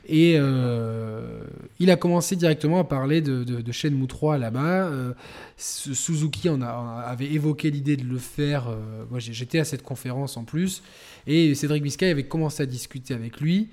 [0.06, 1.40] Et euh,
[1.78, 4.88] il a commencé directement à parler de, de, de Shenmue 3 là-bas.
[4.88, 5.12] Euh,
[5.56, 8.68] Suzuki en avait évoqué l'idée de le faire.
[8.68, 10.82] Euh, moi, j'étais à cette conférence en plus.
[11.26, 13.68] Et Cédric Biscay avait commencé à discuter avec lui.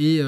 [0.00, 0.22] Et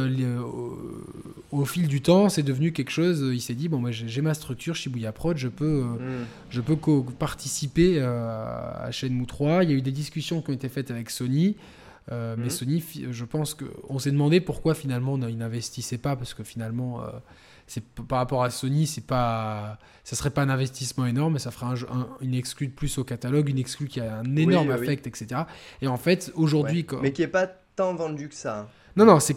[1.53, 3.31] au, fil du temps, c'est devenu quelque chose.
[3.33, 6.27] Il s'est dit bon, moi, j'ai ma structure Shibuya Prod, je peux, mm.
[6.51, 6.77] je peux
[7.19, 9.65] participer à Shenmue 3.
[9.65, 11.57] Il y a eu des discussions qui ont été faites avec Sony.
[12.13, 12.51] Euh, mais mhm.
[12.51, 17.07] Sony, je pense qu'on s'est demandé pourquoi finalement ils n'investissaient pas, parce que finalement, euh,
[17.67, 21.51] c'est par rapport à Sony, c'est pas, ça serait pas un investissement énorme, mais ça
[21.51, 25.07] ferait un, une exclue de plus au catalogue, une exclue qui a un énorme affect,
[25.07, 25.43] etc.
[25.83, 28.69] Et en fait, aujourd'hui, mais qui est pas tant vendu que ça.
[28.97, 29.37] Non, non, c'est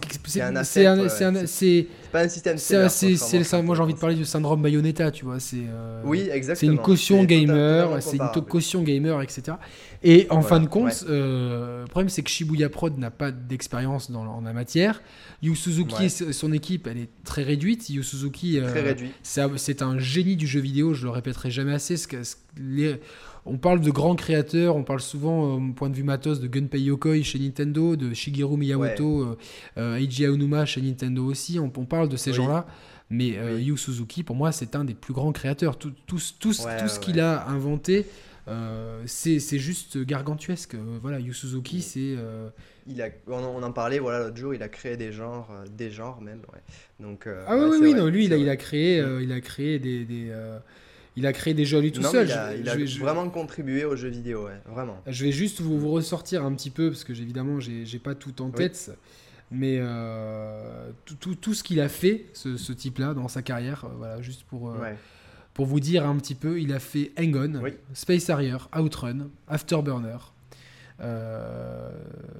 [1.45, 2.57] c'est pas un système.
[2.57, 5.39] C'est moi j'ai envie de parler du syndrome Bayonetta, tu vois.
[5.39, 6.71] C'est euh, oui, exactement.
[6.71, 9.57] C'est une caution gamer, c'est une caution gamer, etc.
[10.03, 14.11] Et en fin de compte, euh, le problème c'est que Shibuya Prod n'a pas d'expérience
[14.11, 15.01] dans en la matière.
[15.41, 17.89] Yu Suzuki, son équipe, elle est très réduite.
[17.89, 20.93] Yu Suzuki, euh, c'est un génie du jeu vidéo.
[20.93, 21.97] Je le répéterai jamais assez.
[21.97, 22.17] Ce que,
[22.57, 22.99] les,
[23.45, 26.47] on parle de grands créateurs, on parle souvent, euh, au point de vue matos, de
[26.47, 29.37] Gunpei Yokoi chez Nintendo, de Shigeru Miyamoto, euh,
[29.77, 31.59] euh, Eiji Aonuma chez Nintendo aussi.
[31.59, 32.65] On, parle de ces gens-là.
[33.09, 35.77] Mais Yu Suzuki, pour moi, c'est un des plus grands créateurs.
[35.77, 38.07] Tout, tout, tout, ce qu'il a inventé,
[39.05, 40.75] c'est juste gargantuesque.
[41.01, 42.15] Voilà, Yu Suzuki, c'est.
[42.87, 44.53] Il a, on, en parlait voilà l'autre jour.
[44.53, 46.41] Il a créé des genres, des genres même.
[46.99, 47.27] Donc.
[47.27, 50.31] ah oui, oui, non, lui, il a, il a créé, il a créé des, des
[51.15, 52.27] il a créé des jeux lui tout seul.
[52.59, 55.01] Il a, vraiment contribué aux jeux vidéo, vraiment.
[55.07, 58.41] Je vais juste vous, vous ressortir un petit peu, parce que évidemment, j'ai pas tout
[58.41, 58.91] en tête.
[59.53, 64.19] Mais euh, tout, tout, ce qu'il a fait, ce, type-là, dans sa carrière, euh, voilà,
[64.19, 64.93] juste pour, euh,
[65.53, 70.17] pour vous dire un petit peu, il a fait Hang Space Harrier, Outrun, Afterburner,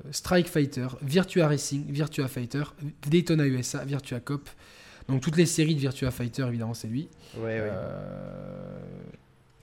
[0.10, 2.64] Strike Fighter, Virtua Racing, Virtua Fighter,
[3.08, 4.50] Daytona USA, Virtua Cop,
[5.08, 7.10] donc toutes les séries de Virtua Fighter, évidemment, c'est lui.
[7.38, 8.80] Ouais, euh,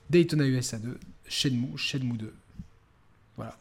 [0.08, 0.98] Daytona USA 2,
[1.28, 2.34] Shenmue, Shenmue 2.
[3.36, 3.56] Voilà.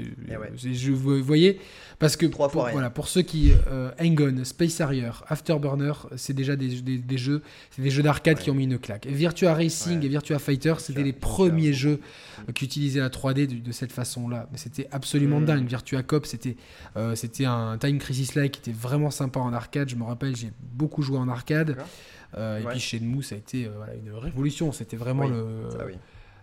[0.00, 1.60] Eh je, vous voyez,
[1.98, 3.52] parce que pour, voilà, pour ceux qui.
[3.70, 8.50] Euh, Hang Space Harrier, Afterburner, c'est déjà des, des, jeux, c'est des jeux d'arcade qui
[8.50, 9.06] ont mis une claque.
[9.06, 12.00] Virtua Racing et Virtua Fighter, c'était les premiers jeux
[12.54, 14.48] qui utilisaient la 3D de, cette façon-là.
[14.52, 15.44] Mais c'était absolument mm.
[15.44, 15.66] dingue.
[15.66, 16.56] Virtua Cop, c'était
[16.96, 19.88] euh, c'était un Time Crisis-like qui était vraiment sympa en arcade.
[19.88, 21.76] Je me rappelle, j'ai beaucoup joué en arcade.
[22.38, 23.68] Euh, et puis chez nous, ça a été
[24.04, 24.72] une révolution.
[24.72, 25.68] C'était vraiment le.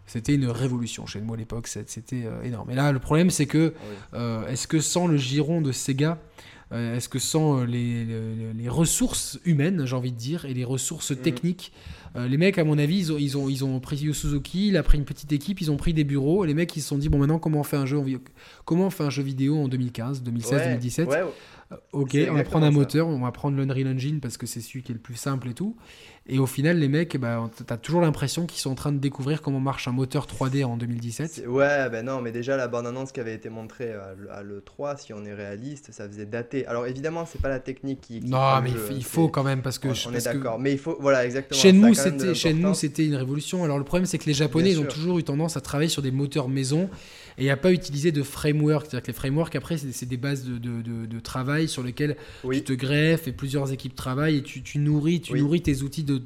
[0.09, 2.71] C'était une révolution chez moi à l'époque, c'était euh, énorme.
[2.71, 3.75] Et là, le problème, c'est que,
[4.15, 6.17] euh, est-ce que sans le giron de Sega,
[6.71, 8.05] euh, est-ce que sans les,
[8.55, 11.17] les, ressources humaines, j'ai envie de dire, et les ressources mhm.
[11.17, 11.73] techniques,
[12.15, 14.77] les mecs, à mon avis, ils ont, ils, ont, ils ont pris Yu Suzuki, il
[14.77, 16.89] a pris une petite équipe, ils ont pris des bureaux, et les mecs, ils se
[16.89, 18.01] sont dit, bon, maintenant, comment on fait un jeu,
[18.65, 21.09] comment on fait un jeu vidéo en 2015, 2016, 2017
[21.91, 24.81] Ok, on va prendre un moteur, on va prendre l'Unreal Engine parce que c'est celui
[24.81, 25.75] qui est le plus simple et tout.
[26.25, 29.43] Et au final, les mecs, bah, t'as toujours l'impression qu'ils sont en train de découvrir
[29.43, 31.43] comment marche un moteur 3D en 2017.
[31.47, 35.23] Ouais, ben non, mais déjà la bande-annonce qui avait été montrée à l'E3, si on
[35.25, 36.65] est réaliste, ça faisait dater.
[36.65, 38.21] Alors évidemment, c'est pas la technique qui.
[38.21, 39.89] non, mais il faut quand même parce que.
[40.07, 40.97] On, est d'accord, mais il faut.
[40.99, 41.59] Voilà, exactement.
[41.59, 43.63] Chez nous, c'était chez nous, c'était une révolution.
[43.63, 46.01] Alors le problème, c'est que les Japonais, ils ont toujours eu tendance à travailler sur
[46.01, 46.89] des moteurs maison
[47.39, 48.85] et a pas utilisé de framework.
[48.85, 52.17] C'est-à-dire que les frameworks, après, c'est des bases de, de, de, travail sur lesquelles
[52.51, 56.03] tu te greffes et plusieurs équipes travaillent et tu, tu nourris, tu nourris tes outils
[56.03, 56.17] de,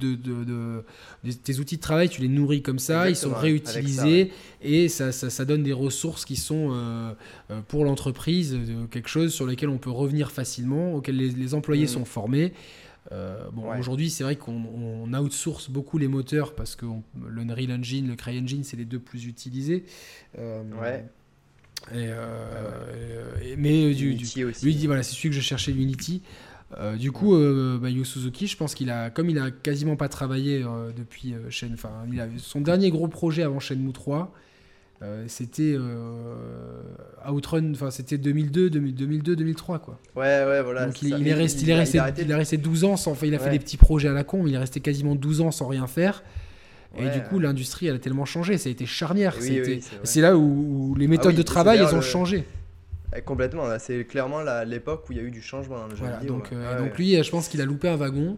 [1.44, 4.32] tes outils de travail, tu les nourris comme ça, ils sont réutilisés
[4.62, 7.12] et ça, ça, ça, donne des ressources qui sont euh,
[7.52, 8.58] euh, pour l'entreprise
[8.90, 11.90] quelque chose sur lequel on peut revenir facilement, auquel les, employés mm.
[11.90, 12.54] sont formés.
[13.12, 16.86] Euh, bon, aujourd'hui, c'est vrai qu'on outsource beaucoup les moteurs parce que
[17.28, 19.86] le Unreal Engine, le CryEngine, c'est les deux plus utilisés.
[20.38, 21.06] Euh, ouais.
[21.92, 24.66] Et, euh, mais du, Unity aussi.
[24.66, 26.22] Lui, dit voilà, c'est celui que je cherchais, l'Unity.
[26.98, 27.38] du coup,
[27.80, 30.64] bah, Yu Suzuki, je pense qu'il a, comme il a quasiment pas travaillé
[30.96, 31.36] depuis
[31.74, 32.06] enfin,
[32.38, 34.34] son dernier gros projet avant Shenmue 3,
[35.04, 36.36] euh, c'était euh,
[37.30, 40.00] Outrun, enfin c'était 2002, 2002, 2003 quoi.
[40.16, 40.86] Ouais, ouais, voilà.
[40.86, 43.36] Donc il, est resté, il, est resté, il, est resté 12 ans sans, enfin il
[43.36, 45.52] a fait des petits projets à la con, mais il est resté quasiment 12 ans
[45.52, 46.24] sans rien faire.
[46.98, 49.36] Et du coup, l'industrie, elle a tellement changé, ça a été charnière.
[50.04, 52.46] c'est là où, les méthodes ah de travail, elles ont changé.
[53.16, 56.34] Eh, complètement, c'est clairement l'époque où il y a eu du changement vidéo.
[56.34, 58.38] Donc, euh, donc lui, je pense qu'il a loupé un wagon.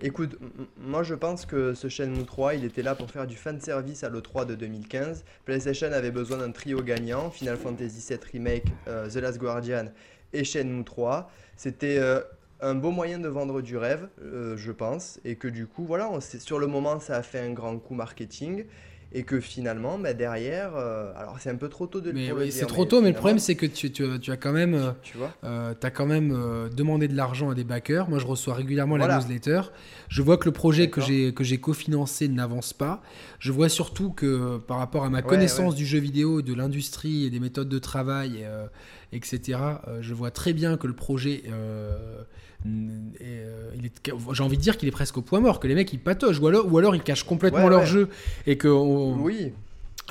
[0.00, 0.38] Écoute,
[0.78, 4.04] moi je pense que ce Shenmue 3, il était là pour faire du fan service
[4.04, 5.22] à l'E3 de 2015.
[5.44, 9.86] PlayStation avait besoin d'un trio gagnant, Final Fantasy VII Remake, euh, The Last Guardian
[10.32, 11.30] et Shenmue 3.
[11.58, 12.20] C'était euh,
[12.62, 16.08] un beau moyen de vendre du rêve, euh, je pense, et que du coup, voilà,
[16.20, 18.64] sur le moment, ça a fait un grand coup marketing
[19.16, 22.34] et que finalement, bah, derrière, euh, alors c'est un peu trop tôt de mais, le
[22.34, 24.74] oui, C'est trop tôt, mais le problème c'est que tu, tu, tu, as quand même,
[24.74, 28.10] euh, tu vois euh, as quand même euh, demandé de l'argent à des backers.
[28.10, 29.62] Moi, je reçois régulièrement la newsletter.
[30.08, 33.02] Je vois que le projet que j'ai que j'ai cofinancé n'avance pas.
[33.38, 37.30] Je vois surtout que par rapport à ma connaissance du jeu vidéo, de l'industrie et
[37.30, 38.46] des méthodes de travail,
[39.12, 39.58] etc.
[40.00, 41.96] je vois très bien que le projet euh,
[42.64, 46.40] j'ai envie de dire qu'il est presque au point mort, que les mecs ils patogent,
[46.40, 48.08] ou alors, ou alors ils cachent complètement leur jeu
[48.46, 49.52] et que oui.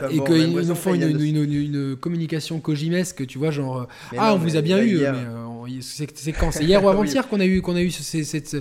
[0.10, 4.56] et qu'ils nous font une, une, communication kojimesque, tu vois, genre euh, ah on vous
[4.56, 6.52] a bien eu, mais euh, c'est quand?
[6.52, 8.58] C'est hier ou avant-hier qu'on a eu qu'on a eu cette,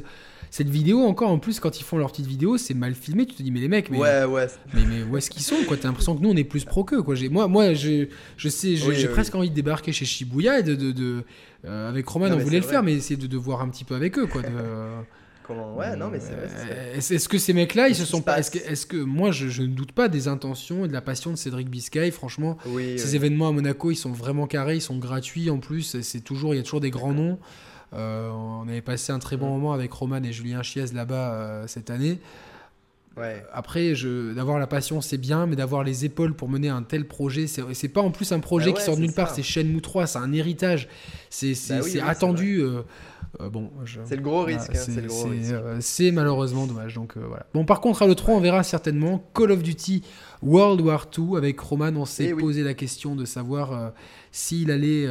[0.55, 3.35] cette vidéo encore en plus quand ils font leur petite vidéo c'est mal filmé tu
[3.35, 4.47] te dis mais les mecs mais ouais, ouais.
[4.73, 5.77] mais, mais où est-ce qu'ils sont quoi?
[5.77, 8.07] T'as l'impression que nous on est plus pro qu'eux quoi moi moi je,
[8.37, 11.25] je sais j'ai presque envie de débarquer chez Shibuya et de, de
[11.67, 13.95] euh, avec Roman, on voulait le faire, mais essayer de, de, voir un petit peu
[13.95, 14.43] avec eux, quoi.
[14.43, 14.49] De...
[15.47, 16.33] Comment Ouais, non, mais c'est.
[16.33, 18.39] Euh, est-ce que ces mecs-là, ils se sont pas.
[18.39, 21.31] Est-ce que, est que, moi, je, ne doute pas des intentions et de la passion
[21.31, 22.11] de Cédric Biscay.
[22.11, 22.59] Franchement,
[22.97, 26.01] ces événements à Monaco, ils sont vraiment carrés, ils sont gratuits en plus.
[26.01, 27.39] C'est toujours, il y a toujours des grands noms.
[27.95, 31.91] Euh, on avait passé un très bon moment avec Roman et Julien Chiez là-bas cette
[31.91, 32.19] année.
[33.17, 33.45] Ouais.
[33.53, 33.93] Après,
[34.35, 37.89] d'avoir la passion, c'est bien, mais d'avoir les épaules pour mener un tel projet, c'est
[37.89, 40.19] pas en plus un projet bah qui sort de nulle part, c'est Shenmue 3, c'est
[40.19, 40.89] un héritage,
[41.31, 42.61] c'est bah attendu.
[42.61, 42.83] Euh,
[43.41, 43.71] euh, bon,
[44.05, 44.71] c'est le gros risque.
[44.75, 46.95] Hein, c'est malheureusement dommage.
[46.95, 47.47] Donc euh, voilà.
[47.55, 50.03] Bon, par contre, à l'E3, on verra certainement Call of Duty
[50.43, 51.93] World War 2 avec Roman.
[51.97, 53.93] On s'est eh posé la question de savoir
[54.31, 55.09] s'il allait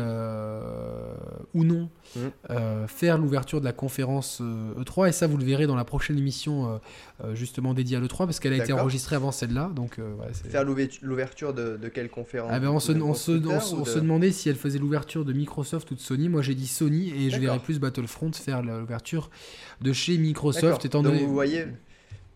[1.54, 2.20] ou non Mmh.
[2.52, 5.02] Euh, faire l'ouverture de la conférence E3.
[5.02, 6.80] Euh, e et ça, vous le verrez dans la prochaine émission
[7.24, 9.72] euh, justement dédiée à l'E3 parce qu'elle a été enregistrée avant celle-là.
[9.76, 10.00] Donc,
[10.50, 12.52] faire l'ouverture de, quelle conférence?
[12.54, 15.96] Ah ben, On, se, on, se, se, demandait si elle faisait l'ouverture de Microsoft ou
[15.96, 16.30] de Sony.
[16.30, 17.80] Moi, j'ai dit Sony et je verrais plus
[18.14, 19.30] Battlefront faire l'ouverture
[19.82, 20.86] de chez Microsoft.
[20.86, 21.26] Étant donné...
[21.26, 21.66] vous voyez.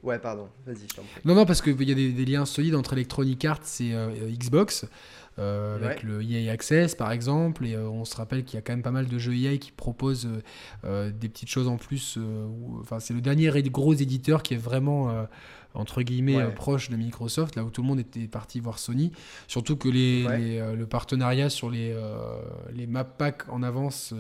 [0.04, 0.88] Ouais, pardon, vas-y,
[1.26, 3.94] Non, non, parce qu'il y a des, liens solides entre Electronic Arts et
[4.32, 4.86] Xbox.
[5.38, 7.66] avec le EA Access par exemple.
[7.66, 9.72] Et on se rappelle qu'il y a quand même pas mal de jeux EA qui
[9.72, 10.30] proposent
[10.84, 12.18] des petites choses en plus.
[12.80, 15.28] Enfin, c'est le dernier gros éditeur qui est vraiment
[15.74, 19.12] entre guillemets proche de Microsoft, là où tout le monde était parti voir Sony.
[19.48, 20.24] Surtout que les,
[20.76, 21.96] le partenariat sur les,
[22.72, 24.14] les map packs en avance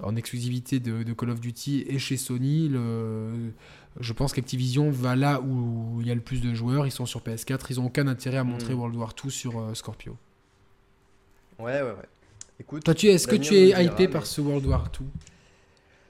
[0.00, 2.68] en exclusivité de, Call of Duty et chez Sony.
[2.68, 3.52] Le,
[4.00, 6.86] je pense qu'Activision va là où il y a le plus de joueurs.
[6.86, 7.66] Ils sont sur PS4.
[7.70, 8.78] Ils n'ont aucun intérêt à montrer hmm.
[8.78, 10.16] World War 2 sur euh, Scorpio.
[11.58, 12.08] Ouais, ouais, ouais.
[12.60, 15.04] Écoute, Toi, tu, est-ce que tu es hypé par ce World War 2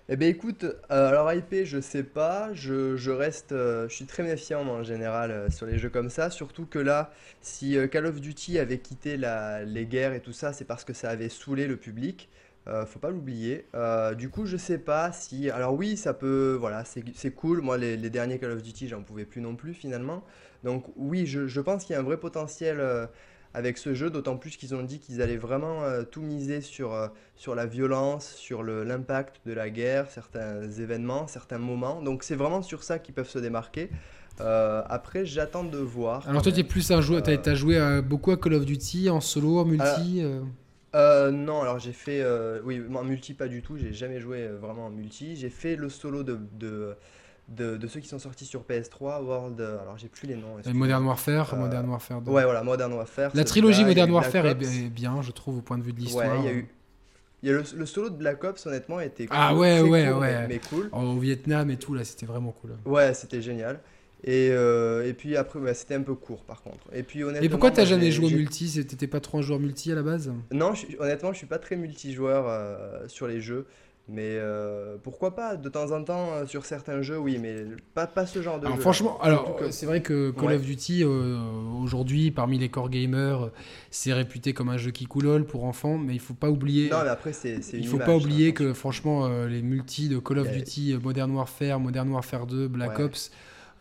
[0.09, 4.25] eh bien écoute, euh, alors hypé, je sais pas, je, reste, euh, je suis très
[4.25, 8.59] méfiant en général sur les jeux comme ça, surtout que là, si Call of Duty
[8.59, 11.77] avait quitté la, les guerres et tout ça, c'est parce que ça avait saoulé le
[11.77, 12.29] public.
[12.69, 13.67] Euh, faut pas l'oublier.
[13.75, 15.51] Euh, du coup, je sais pas si.
[15.51, 16.57] Alors, oui, ça peut.
[16.59, 17.61] Voilà, c'est cool.
[17.61, 20.23] Moi, les, derniers Call of Duty, j'en pouvais plus non plus finalement.
[20.63, 23.07] Donc, oui, je, pense qu'il y a un vrai potentiel euh,
[23.53, 27.55] avec ce jeu, d'autant plus qu'ils ont dit qu'ils allaient vraiment tout miser sur, sur
[27.55, 32.01] la violence, sur l'impact de la guerre, certains événements, certains moments.
[32.01, 33.91] Donc, c'est vraiment sur ça qu'ils peuvent se démarquer.
[34.39, 36.27] après, j'attends de voir.
[36.29, 37.25] Alors, toi, tu es plus un joueur.
[37.25, 40.23] Tu as, joué beaucoup à Call of Duty en solo, en multi
[40.95, 42.21] euh, non, alors j'ai fait.
[42.23, 43.77] Euh, oui, en multi, pas du tout.
[43.77, 45.37] J'ai jamais joué euh, vraiment en multi.
[45.37, 46.97] J'ai fait le solo de, de,
[47.49, 49.61] de, ceux qui sont sortis sur PS3, World.
[49.61, 50.57] Alors j'ai plus les noms.
[50.75, 52.31] Modern Warfare, Modern Warfare 2.
[52.31, 53.31] Ouais, voilà, Modern Warfare.
[53.35, 56.31] La trilogie Modern Warfare est, bien, je trouve, au point de vue de l'histoire.
[56.31, 56.69] Ouais, il y a eu.
[57.45, 59.57] Il y a le, solo de Black Ops, honnêtement, était ah cool.
[59.57, 60.47] Ah ouais, ouais, ouais.
[60.47, 60.89] Mais, cool.
[60.93, 62.77] Au Vietnam et tout, là, c'était vraiment cool.
[62.85, 63.81] Ouais, c'était génial.
[64.25, 66.87] Et, euh, et puis après, c'était un peu court par contre.
[66.93, 67.45] Et puis honnêtement.
[67.45, 68.85] Et pourquoi t'as jamais joué au multi?
[68.87, 70.33] T'étais pas trop un joueur multi à la base?
[70.53, 73.67] Non, honnêtement, je suis pas très multijoueur euh, sur les jeux.
[74.09, 78.27] Mais euh, pourquoi pas de temps en temps sur certains jeux, oui, mais pas, pas
[78.27, 82.69] ce genre de alors, Franchement, alors c'est vrai que Call of Duty aujourd'hui, parmi les
[82.69, 83.51] core gamers,
[83.93, 86.91] c'est réputé comme un jeu qui coulole pour enfants, mais il faut pas oublier.
[86.91, 87.61] Non, mais après c'est.
[87.73, 91.79] Il faut pas oublier hein, que franchement, les multi de Call of Duty, Modern Warfare,
[91.79, 93.31] Modern Warfare 2, Black Ops.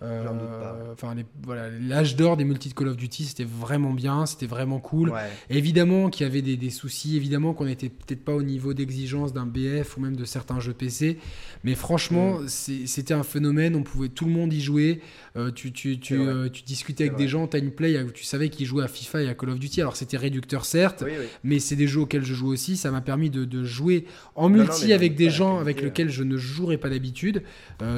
[0.03, 4.47] Euh, enfin, voilà, l'âge d'or des multi de Call of Duty, c'était vraiment bien, c'était
[4.47, 5.13] vraiment cool.
[5.49, 9.45] Évidemment qu'il y avait des, soucis, évidemment qu'on n'était peut-être pas au niveau d'exigence d'un
[9.45, 11.19] BF ou même de certains jeux PC,
[11.63, 12.47] mais franchement, mm.
[12.47, 13.75] c'était un phénomène.
[13.75, 15.01] On pouvait tout le monde y jouer.
[15.37, 18.65] Euh, tu, tu, tu, euh, tu, discutais avec des gens, time play, tu savais qu'ils
[18.65, 19.81] jouaient à FIFA et à Call of Duty.
[19.81, 21.03] Alors c'était réducteur certes,
[21.43, 22.75] mais c'est des jeux auxquels je joue aussi.
[22.75, 24.05] Ça m'a permis de, de, jouer
[24.35, 27.43] en multi avec des gens avec lesquels je ne jouerais pas d'habitude.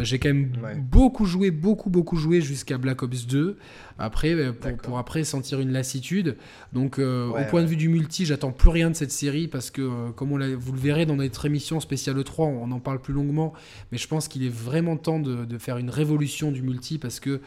[0.02, 0.52] J'ai quand même
[0.92, 3.56] beaucoup joué, beaucoup beaucoup joué jusqu'à Black Ops 2.
[4.00, 6.36] Après, euh, pour, après sentir une lassitude.
[6.74, 9.70] Donc, euh, au point de vue du multi, j'attends plus rien de cette série parce
[9.70, 13.00] que, euh, comme on vous le verrez dans notre émission spéciale 3, on en parle
[13.00, 13.54] plus longuement.
[13.92, 17.20] Mais je pense qu'il est vraiment temps de, de, faire une révolution du multi parce
[17.20, 17.42] que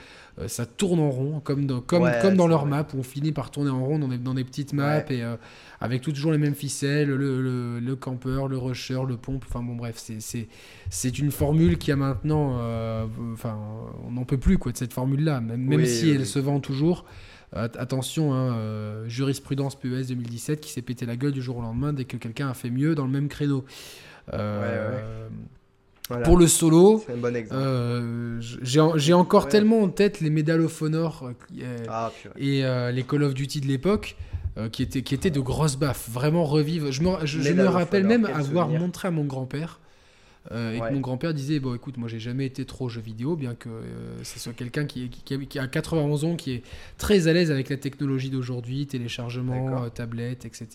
[0.49, 3.51] ça tourne en rond, comme dans, comme, comme dans leur map où on finit par
[3.51, 5.23] tourner en rond dans des, dans des petites maps et
[5.81, 9.45] avec toujours les mêmes ficelles, le, le, campeur, le rusher, le pompe.
[9.49, 10.03] Enfin bon, bref,
[10.91, 12.59] c'est une formule qui a maintenant.
[13.33, 13.59] enfin,
[14.07, 17.05] on n'en peut plus quoi, de cette formule-là, même, même si elle se vend toujours.
[17.53, 21.93] Attention, hein, euh, jurisprudence PES 2017 qui s'est pété la gueule du jour au lendemain
[21.93, 23.65] dès que quelqu'un a fait mieux dans le même créneau.
[24.35, 25.29] Euh,
[26.25, 27.05] pour le solo,
[27.53, 31.33] euh, j'ai encore tellement en tête les Medal of Honor
[31.89, 34.17] ah, et les Call of Duty de l'époque.
[34.73, 36.91] qui étaient, qui étaient de grosses baffes, vraiment revivre.
[36.91, 39.81] Je me, je me rappelle même avoir montré à mon grand-père
[40.53, 43.37] euh, et que mon grand-père disait bon écoute moi j'ai jamais été trop jeu vidéo
[43.37, 46.63] bien que euh, ce soit quelqu'un qui, qui, a 91 ans qui est
[46.99, 50.69] très à l'aise avec la technologie d'aujourd'hui téléchargement euh, tablette etc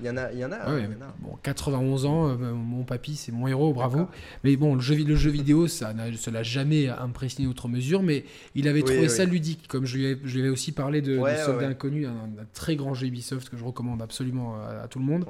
[0.00, 0.80] il y en a il y en a, hein,
[1.20, 4.08] bon 91 ans mon papy c'est mon héros bravo.
[4.44, 8.24] Mais bon le jeu, le jeu vidéo ça ne l'a jamais impressionné outre mesure mais
[8.54, 11.16] il avait trouvé ça ludique comme je lui, avais, je lui avais aussi parlé de,
[11.16, 15.04] de Soldat Inconnu un, très grand jeu Ubisoft que je recommande absolument à, tout le
[15.04, 15.26] monde.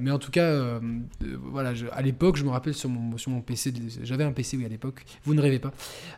[0.00, 0.80] Mais en tout cas
[1.42, 3.72] voilà à l'époque je me rappelle sur mon, sur mon PC,
[4.02, 5.72] j'avais un PC oui à l'époque, vous ne rêvez pas.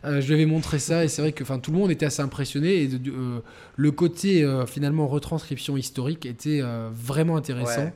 [0.05, 2.05] Euh, je lui avais montré ça et c'est vrai que enfin tout le monde était
[2.05, 3.39] assez impressionné et euh,
[3.75, 6.61] le côté euh, finalement retranscription historique était
[6.91, 7.91] vraiment intéressant.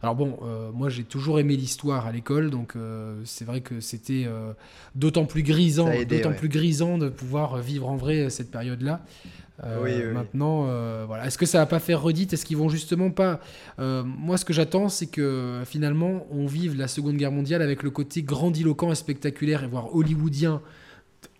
[0.00, 0.38] Alors bon,
[0.72, 2.74] moi j'ai toujours aimé l'histoire à l'école, donc
[3.24, 4.26] c'est vrai que c'était
[4.94, 9.04] d'autant plus grisant, d'autant plus grisant de pouvoir vivre en vrai cette période-là.
[9.64, 11.26] Euh, maintenant, euh, voilà.
[11.26, 12.32] Est-ce que ça va pas faire redite?
[12.32, 13.40] Est-ce qu'ils vont justement pas
[13.78, 17.82] euh, Moi, ce que j'attends, c'est que finalement, on vive la Seconde Guerre mondiale avec
[17.82, 20.62] le côté grandiloquent et spectaculaire et voire hollywoodien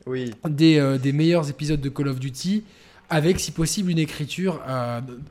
[0.07, 0.32] oui.
[0.49, 2.65] des, des, meilleurs épisodes de Call of Duty,
[3.11, 4.61] avec si possible une écriture,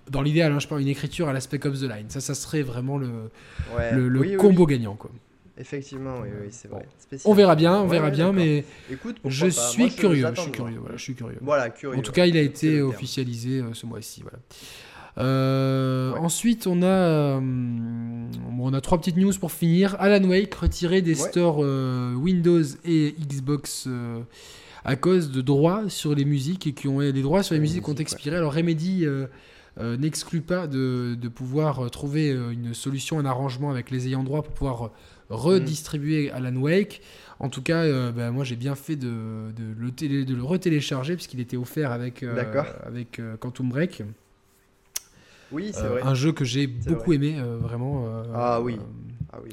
[0.09, 2.05] dans l'idéal, hein, je parle une écriture à l'aspect of the line.
[2.09, 3.29] Ça, ça serait vraiment le,
[3.91, 5.11] le, combo gagnant, quoi.
[5.59, 6.87] Effectivement, oui, oui c'est vrai.
[7.25, 10.97] On verra bien, on verra bien, mais Écoute, je, suis curieux, je, suis curieux, voilà,
[10.97, 11.37] je suis curieux.
[11.41, 11.97] Voilà, curieux.
[11.97, 14.23] En tout cas, il a été officialisé euh, ce mois-ci.
[14.23, 14.37] Voilà.
[16.19, 19.95] Ensuite, on a, on a trois petites news pour finir.
[19.99, 23.87] Alan Wake retiré des stores Windows et Xbox
[24.85, 27.87] à cause de droits sur les musiques et qui ont les droits sur les, musiques
[27.89, 28.37] ont expiré.
[28.37, 29.05] Alors Remedy
[29.79, 34.23] euh, n'exclut pas de, pouvoir euh, trouver euh, une solution, un arrangement avec les ayants
[34.23, 34.91] droit pour pouvoir
[35.29, 37.01] redistribuer Alan Wake.
[37.39, 41.39] En tout cas, bah, moi j'ai bien fait de, le, télé, de le retélécharger puisqu'il
[41.39, 42.23] était offert avec,
[42.83, 44.03] avec Quantum Break.
[45.51, 46.01] Oui, c'est vrai.
[46.03, 48.05] Un jeu que j'ai beaucoup aimé, vraiment.
[48.33, 48.77] ah, oui.
[49.31, 49.51] ah oui.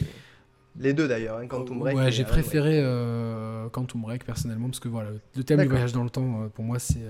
[0.80, 1.96] Les deux d'ailleurs, hein, Quantum Break.
[1.96, 2.82] Ouais, j'ai préféré
[3.70, 6.78] Quantum Break personnellement parce que voilà, le thème du voyage dans le temps, pour moi,
[6.78, 7.02] c'est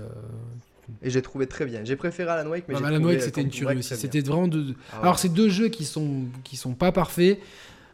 [1.01, 1.83] et j'ai trouvé très bien.
[1.83, 3.95] J'ai préféré Alan Wake, mais Alan Wake c'était une tuerie aussi.
[3.95, 4.75] C'était vraiment deux.
[4.93, 7.39] Ah Alors c'est deux jeux qui sont qui sont pas parfaits.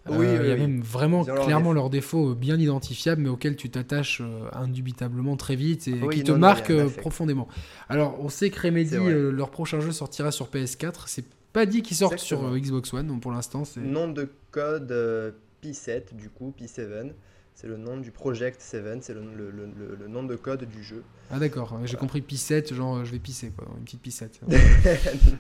[0.10, 3.70] Oui, euh, il y a même vraiment clairement leurs défauts bien identifiables, mais auxquels tu
[3.70, 7.48] t'attaches euh, indubitablement très vite et qui te marquent euh, profondément.
[7.88, 11.04] Alors, on sait que Remedy, leur prochain jeu sortira sur PS4.
[11.06, 13.82] C'est pas dit qu'ils sortent sur Xbox One, donc pour l'instant, c'est.
[13.82, 14.92] Nom de code
[15.64, 17.12] P7, du coup, P7.
[17.62, 21.04] C'est le nom du Project 7, c'est le, le, le, nom de code du jeu.
[21.30, 24.40] Ah d'accord, j'ai compris P7, genre euh, je vais pisser quoi, une petite pissette.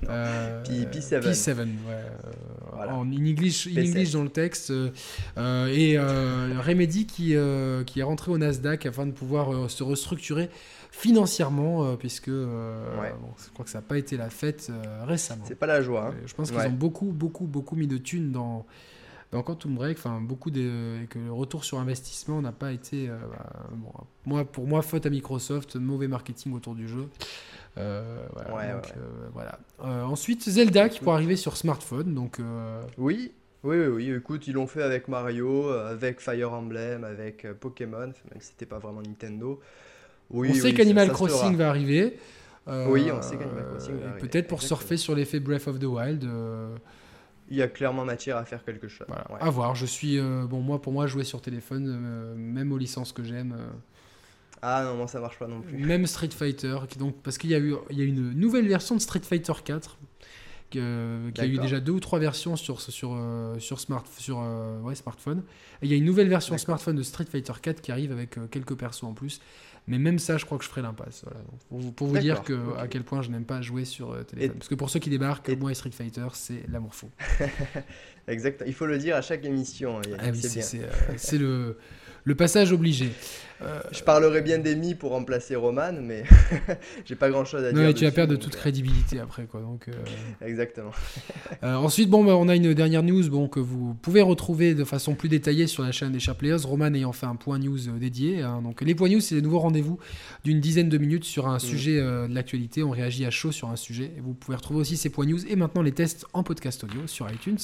[0.07, 1.19] euh, P7.
[1.19, 1.65] P7, ouais.
[1.89, 4.69] Euh, en English, in English dans le texte.
[4.69, 7.35] Euh, et Remedy qui,
[7.87, 10.51] qui est rentré au Nasdaq afin de pouvoir se restructurer
[10.91, 14.71] financièrement, puisque je crois que ça n'a pas été la fête
[15.07, 15.45] récemment.
[15.47, 16.09] C'est pas la joie.
[16.09, 16.15] Hein.
[16.27, 18.67] Je pense qu'ils ont beaucoup, beaucoup, beaucoup mis de thunes dans
[19.31, 23.17] dans Quantum Break, enfin beaucoup de que le retour sur investissement n'a pas été, euh,
[23.31, 27.07] bah, moi pour moi faute à Microsoft, mauvais marketing autour du jeu.
[27.77, 28.27] Euh,
[29.33, 32.39] voilà, euh, ensuite Zelda qui pourrait arriver sur smartphone, donc.
[32.97, 33.31] Oui.
[33.63, 38.39] Oui, oui, oui, écoute, ils l'ont fait avec Mario, avec Fire Emblem, avec Pokémon, même
[38.39, 39.59] si c'était pas vraiment Nintendo.
[40.31, 42.17] Oui, on sait qu'Animal Crossing va arriver.
[42.67, 44.27] oui, on sait qu'Animal Crossing va arriver.
[44.27, 46.27] Peut-être pour surfer sur l'effet Breath of the Wild
[47.51, 49.05] il y a clairement matière à faire quelque chose.
[49.39, 49.75] À voir.
[49.75, 53.23] Je suis euh, bon moi pour moi jouer sur téléphone, euh, même aux licences que
[53.23, 53.53] j'aime.
[53.59, 53.67] Euh,
[54.61, 55.77] ah non, moi ça marche pas non plus.
[55.77, 58.67] Même Street Fighter, qui, donc parce qu'il y a eu il y a une nouvelle
[58.67, 59.97] version de Street Fighter 4
[60.69, 63.19] qui a eu déjà deux ou trois versions sur sur
[63.59, 64.37] sur smart sur
[64.83, 65.43] ouais, smartphone.
[65.81, 68.39] Et il y a une nouvelle version smartphone de Street Fighter 4 qui arrive avec
[68.49, 69.41] quelques persos en plus.
[69.91, 71.25] Mais même ça, je crois que je ferai l'impasse.
[71.67, 74.55] pour, vous dire que, à quel point je n'aime pas jouer sur euh, téléphone.
[74.57, 77.09] Parce que pour ceux qui débarquent, moi et Street Fighter, c'est l'amour fou.
[78.29, 78.63] exact.
[78.65, 79.99] Il faut le dire à chaque émission.
[80.17, 80.31] Ah
[81.17, 81.77] c'est le
[82.23, 83.11] le passage obligé.
[83.63, 86.23] Euh, je parlerai bien d'Emi pour remplacer Roman, mais
[87.05, 87.83] j'ai pas grand chose à dire.
[87.83, 89.61] Non, tu vas perdre toute euh, crédibilité après, quoi.
[89.61, 89.91] Donc, euh,
[90.45, 90.91] Exactement.
[91.61, 95.13] ensuite, bon, bah, on a une dernière news bon, que vous pouvez retrouver de façon
[95.13, 96.63] plus détaillée sur la chaîne des Sharp Players.
[96.63, 98.41] Roman ayant fait un point news dédié.
[98.41, 98.61] Hein.
[98.63, 99.99] donc, les points news, c'est les nouveaux rendez-vous
[100.43, 101.59] d'une dizaine de minutes sur un mm.
[101.59, 102.83] sujet de l'actualité.
[102.83, 104.11] On réagit à chaud sur un sujet.
[104.17, 107.01] Et vous pouvez retrouver aussi ces points news et maintenant les tests en podcast audio
[107.05, 107.59] sur iTunes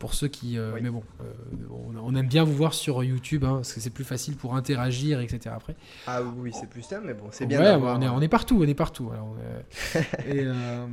[0.00, 0.58] pour ceux qui.
[0.58, 1.24] Euh, mais bon, euh,
[2.02, 5.20] on, aime bien vous voir sur YouTube, hein, parce que c'est plus facile pour interagir,
[5.20, 5.54] etc.
[5.54, 5.76] Après.
[6.06, 7.60] Ah oui, c'est plus simple, mais bon, c'est bien.
[7.60, 9.10] Ouais, on, est, on est partout, on est partout.
[9.94, 10.86] et, euh,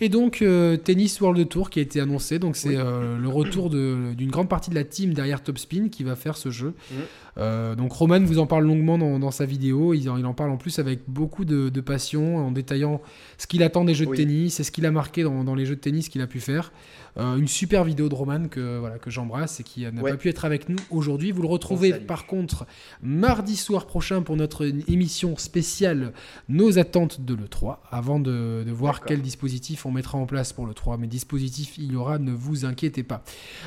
[0.00, 0.44] et, donc,
[0.84, 4.76] Tennis World Tour qui a été annoncé, donc c'est le retour d'une grande partie de
[4.76, 6.74] la team derrière Topspin qui va faire ce jeu.
[6.92, 7.74] Mm.
[7.74, 10.78] donc Roman vous en parle longuement dans, sa vidéo, il, il, en parle en plus
[10.78, 13.00] avec beaucoup de, passion, en détaillant
[13.38, 15.66] ce qu'il attend des jeux de tennis et ce qu'il a marqué dans, dans les
[15.66, 16.70] jeux de tennis qu'il a pu faire.
[17.16, 20.28] Euh, une super vidéo de Roman que, voilà, que j'embrasse et qui n'a pas pu
[20.28, 21.32] être avec nous aujourd'hui.
[21.32, 22.66] Vous le retrouvez par contre
[23.02, 26.12] mardi soir prochain pour notre émission spéciale
[26.48, 30.66] Nos attentes de l'E3 avant de, de voir quel dispositif on mettra en place pour
[30.66, 30.98] l'E3.
[30.98, 33.22] Mais dispositif il y aura, ne vous inquiétez pas.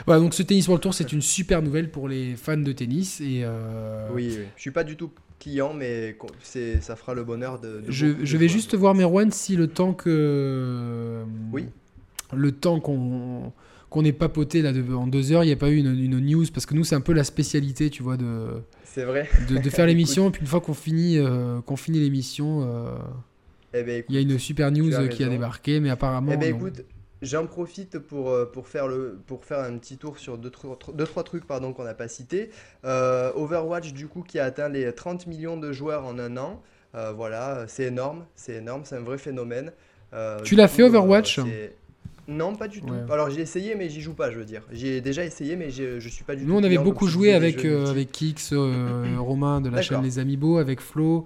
[0.05, 3.21] Voilà, donc ce Tennis World Tour, c'est une super nouvelle pour les fans de tennis.
[3.21, 4.07] Et euh...
[4.13, 6.17] oui, oui, je suis pas du tout client, mais
[6.79, 7.83] ça fera le bonheur de.
[7.89, 11.23] je, je vais juste voir Merwan si le temps que.
[11.51, 11.65] Oui
[12.35, 13.51] le temps qu'on
[13.93, 16.65] qu'on ait papoté là en deux heures, il n'y a pas eu une, news parce
[16.65, 18.47] que nous c'est un peu la spécialité, tu vois, de
[18.83, 22.95] c'est vrai de, faire l'émission puis une fois qu'on finit euh, qu'on finit l'émission, euh,
[23.75, 26.31] eh ben, il y a une super news qui a débarqué, mais apparemment.
[26.33, 26.83] Eh ben, écoute,
[27.21, 30.51] j'en profite pour, euh, pour, faire le, pour faire un petit tour sur deux,
[30.95, 32.49] deux trois trucs pardon qu'on n'a pas cités.
[32.83, 36.63] Overwatch du coup qui a atteint les 30 millions de joueurs en un an.
[37.15, 39.71] voilà, c'est énorme, c'est énorme, c'est un vrai phénomène.
[40.43, 41.39] tu l'as fait Overwatch
[42.27, 42.93] non, pas du tout.
[43.11, 44.61] Alors j'ai essayé, mais j'y joue pas, je veux dire.
[44.71, 46.49] J'ai déjà essayé, mais je suis pas du tout.
[46.49, 50.19] Nous, on avait beaucoup joué avec, euh, avec Kix, euh, Romain de la chaîne Les
[50.19, 51.25] Amiibo, avec Flo.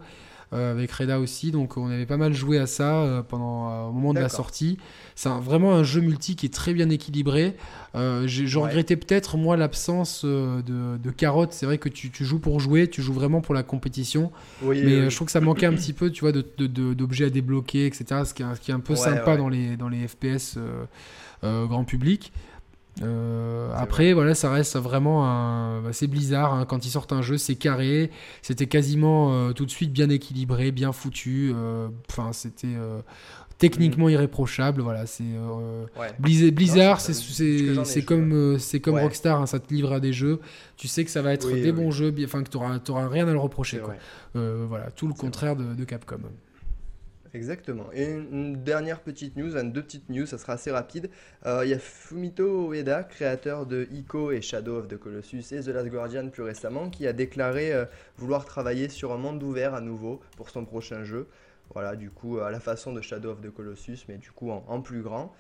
[0.52, 1.52] Avec Reda aussi.
[1.52, 4.78] Donc on avait pas mal joué à ça pendant au moment de la sortie.
[5.15, 7.56] C'est vraiment un jeu multi qui est très bien équilibré.
[7.95, 11.53] je regrettais peut-être moi l'absence de, de, carottes.
[11.53, 14.32] C'est vrai que tu, tu, joues pour jouer, tu joues vraiment pour la compétition.
[14.61, 18.06] mais je trouve que ça manquait un petit peu, tu vois, d'objets à débloquer, etc.
[18.26, 20.57] Ce qui est, ce qui est un peu sympa dans les dans les FPS
[21.44, 22.32] grand public.
[23.02, 25.82] Euh, après, voilà, ça reste vraiment un.
[25.82, 26.53] Bah, c'est Blizzard.
[26.53, 28.11] Hein, quand ils sortent un jeu, c'est carré.
[28.41, 31.52] C'était quasiment euh, tout de suite bien équilibré, bien foutu.
[31.53, 32.76] Euh, enfin, c'était
[33.57, 34.11] techniquement mm.
[34.11, 34.82] irréprochable.
[34.82, 35.24] Voilà, c'est
[36.19, 36.99] Blizzard.
[37.02, 39.41] c'est comme c'est comme Rockstar.
[39.41, 40.40] Hein, ça te livre à des jeux.
[40.76, 42.14] Tu sais que ça va être des bons jeux.
[42.24, 43.82] Enfin, que tu n'auras rien à le reprocher.
[44.34, 46.19] voilà, tout le contraire de, de Capcom.
[47.38, 47.85] Exactement.
[47.93, 51.11] Et une dernière petite news, deux petites news, ça sera assez rapide.
[51.45, 55.59] Euh, il y a Fumito Ueda, créateur de Ico et Shadow of the Colossus et
[55.61, 57.85] The Last Guardian plus récemment, qui a déclaré euh,
[58.18, 61.27] vouloir travailler sur un monde ouvert à nouveau pour son prochain jeu.
[61.76, 64.81] Voilà, du coup, à la façon de Shadow of the Colossus, mais du coup en
[64.81, 65.31] plus grand.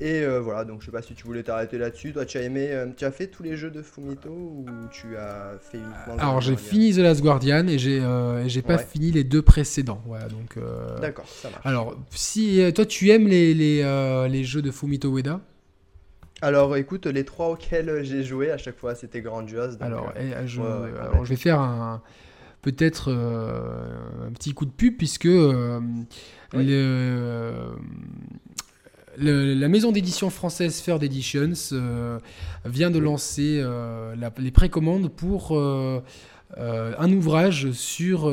[0.00, 2.12] Et euh, voilà, donc je sais pas si tu voulais t'arrêter là-dessus.
[2.12, 5.16] Toi, tu as aimé, euh, tu as fait tous les jeux de Fumito ou tu
[5.16, 9.10] as fait uniquement Alors j'ai fini The Last Guardian et j'ai euh, j'ai pas fini
[9.10, 10.00] les deux précédents.
[10.06, 10.56] Voilà, donc.
[11.00, 11.66] D'accord, ça marche.
[11.66, 15.40] Alors, si toi tu aimes les, les, les jeux de Fumito Ueda?
[16.40, 19.76] Alors écoute, les trois auxquels j'ai joué à chaque fois c'était grandiose.
[19.80, 20.12] alors,
[20.46, 22.00] je, alors, je vais faire un
[22.62, 25.80] peut-être un petit coup de pub puisque le,
[29.20, 32.18] la maison d'édition française Third Editions euh,
[32.64, 36.00] vient de lancer euh, les précommandes pour euh,
[36.56, 38.30] un ouvrage sur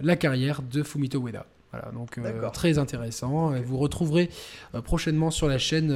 [0.00, 1.46] la carrière de Fumito Ueda.
[1.74, 2.20] Voilà, donc
[2.52, 3.52] très intéressant.
[3.64, 4.30] Vous retrouverez
[4.84, 5.90] prochainement sur la chaîne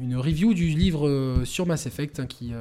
[0.00, 2.52] une review du livre sur Mass Effect hein, qui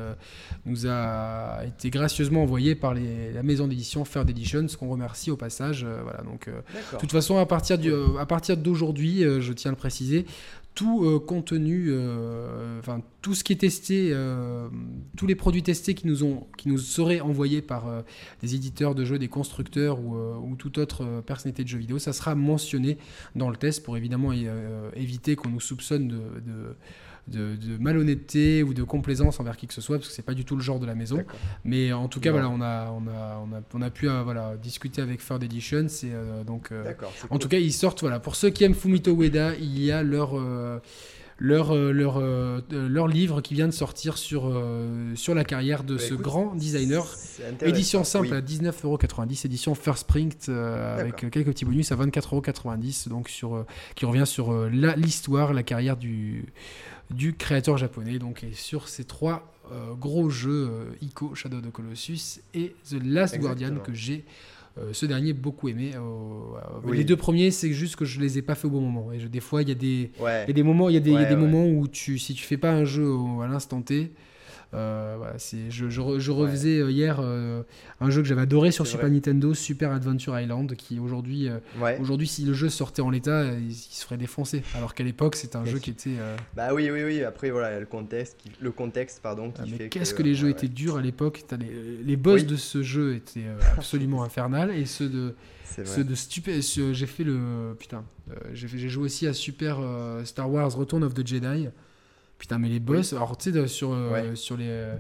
[0.66, 5.86] nous a été gracieusement envoyé par la maison d'édition Third Editions, qu'on remercie au passage.
[6.04, 7.80] voilà, donc, de toute façon, à partir,
[8.20, 10.26] à partir d'aujourd'hui, je tiens à le préciser,
[10.78, 11.92] tout contenu,
[12.78, 14.16] enfin tout ce qui est testé,
[15.18, 18.04] tous les produits testés qui nous, seraient envoyés par
[18.44, 22.14] des éditeurs de jeux, des constructeurs ou, ou toute autre personnalité de jeux vidéo, ça
[22.14, 23.00] sera mentionné
[23.36, 24.32] dans le test pour évidemment
[24.94, 26.76] éviter qu'on nous soupçonne de,
[27.80, 30.56] malhonnêteté ou de complaisance envers qui que ce soit, parce que c'est pas du tout
[30.56, 31.24] le genre de la maison.
[31.64, 34.24] Mais en tout cas, voilà, on a, on a, on a, on a pu euh,
[34.24, 35.86] voilà, discuter avec Third Edition.
[35.90, 36.94] C'est euh, donc, euh,
[37.30, 38.02] en tout cas, ils sortent.
[38.02, 40.40] Voilà, pour ceux qui aiment Fumito Ueda, il y a leur
[41.40, 42.20] leur, leur,
[42.72, 44.60] leur livre qui vient de sortir sur,
[45.14, 47.06] sur la carrière de bah, ce grand designer.
[47.62, 53.66] Édition simple à 19,90€, édition First Print avec quelques petits bonus à 24,90€, donc sur,
[53.96, 56.46] qui revient sur l'histoire, la, carrière du,
[57.10, 58.20] du créateur japonais.
[58.20, 63.04] Donc, sur ces trois euh, gros jeux, euh, Ico, Shadow of the Colossus et The
[63.04, 64.24] Last Guardian, que j'ai
[64.78, 65.92] euh, ce dernier beaucoup aimé.
[66.92, 69.12] Les deux premiers, c'est juste que je les ai pas fait au bon moment.
[69.12, 71.88] Et des fois, il y a des, moments, il y a des, des moments où
[71.88, 73.10] tu, si tu fais pas un jeu
[73.44, 74.12] à l'instant T,
[74.72, 77.64] voilà, c'est, je, je, refaisais euh, hier euh,
[78.02, 81.50] un jeu que j'avais adoré sur Super Nintendo, Super Adventure Island, qui aujourd'hui,
[82.00, 84.64] aujourd'hui si le jeu sortait en l'état, il, se ferait défoncer.
[84.76, 86.18] Alors qu'à l'époque, c'était un jeu qui était.
[86.56, 87.24] Bah oui, oui, oui.
[87.24, 90.98] Après, voilà, le contexte, le contexte pardon, qui ah, qu'est-ce que, les jeux étaient durs
[90.98, 91.44] à l'époque?
[91.60, 93.46] Les, les boss de ce jeu étaient
[93.78, 95.36] absolument infernales et ceux de.
[95.86, 96.62] Ceux de stupé.
[96.62, 97.76] J'ai fait le.
[97.80, 98.04] Putain.
[98.54, 99.80] j'ai joué aussi à Super
[100.24, 101.70] Star Wars Return of the Jedi.
[102.38, 104.96] Putain, mais les boss, alors tu sais, sur, euh, sur, les, euh,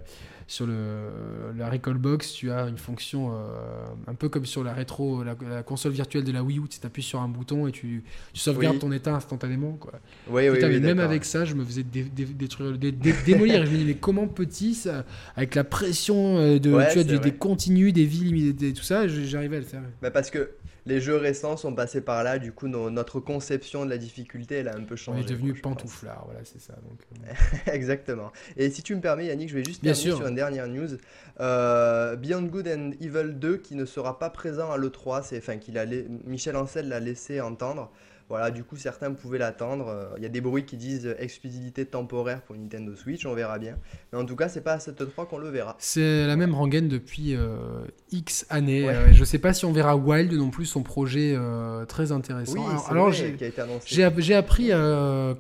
[0.47, 4.73] sur le, la Recall Box, tu as une fonction euh, un peu comme sur la
[4.73, 8.03] rétro, la, console virtuelle de la Wii U, tu appuies sur un bouton et tu,
[8.33, 9.73] tu sauvegardes ton état instantanément.
[9.73, 9.93] Quoi.
[10.29, 13.65] Oui, Putain, mais même avec ça, je me faisais démolir.
[13.65, 15.05] je me disais, mais comment petit, ça,
[15.35, 19.59] avec la pression de, tu as du, des continues, des villes, tout ça, j'arrivais à
[19.59, 19.83] le faire.
[20.01, 20.49] Bah parce que
[20.87, 24.67] les jeux récents sont passés par là, du coup notre conception de la difficulté elle
[24.67, 25.19] a un peu changé.
[25.19, 26.73] On est devenu pantouflard, voilà c'est ça.
[26.87, 27.71] Donc, euh.
[27.71, 28.31] Exactement.
[28.55, 30.89] Et si tu me permets Yannick, je vais juste terminer sur une dernière news.
[31.39, 35.57] Euh, Beyond Good and Evil 2 qui ne sera pas présent à l'E3, c'est enfin
[35.57, 35.85] qu'il a
[36.25, 37.91] Michel Ancel l'a laissé entendre.
[38.29, 39.87] Voilà, du coup, certains pouvaient l'attendre.
[39.87, 43.57] Euh, il y a des bruits qui disent exclusivité temporaire pour Nintendo Switch, on verra
[43.57, 43.77] bien.
[44.11, 45.77] Mais en tout cas, c'est pas à cette 3 qu'on le verra.
[45.79, 48.81] C'est la même rengaine depuis euh, X années.
[48.81, 52.11] Je ne je sais pas si on verra Wild non plus, son projet euh, très
[52.11, 52.53] intéressant.
[52.53, 54.71] Oui, alors, j'ai appris,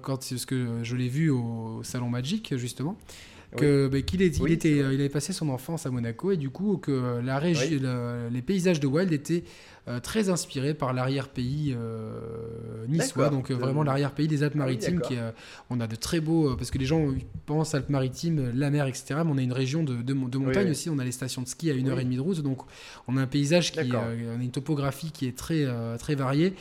[0.01, 2.97] quand, parce que je l'ai vu au Salon Magic, justement.
[3.51, 7.19] bah, qu'il il était, il avait passé son enfance à Monaco et du coup que
[7.21, 7.81] la régie,
[8.31, 9.43] les paysages de Wild étaient
[9.89, 14.99] euh, très inspiré par l'arrière-pays euh, niçois, donc euh, vraiment l'arrière-pays des Alpes-Maritimes.
[14.99, 15.15] qui
[15.69, 17.07] on a de très beaux, parce que les gens
[17.45, 19.21] pensent Alpes-Maritimes, la mer, etc.
[19.23, 21.71] Mais on a une région de, de, montagne aussi, on a les stations de ski
[21.71, 22.63] à une heure et demie de route, donc
[23.07, 25.65] on a un paysage qui, on a une topographie qui est très,
[25.97, 26.53] très variée.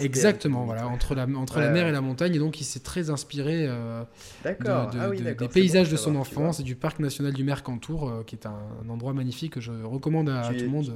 [0.00, 3.08] Exactement, voilà, entre la, entre la mer et la montagne, et donc il s'est très
[3.08, 4.06] inspiré ah
[4.44, 9.14] des paysages de son enfance et du parc national du Mercantour, qui est un, endroit
[9.14, 10.92] magnifique que je recommande à, tout le monde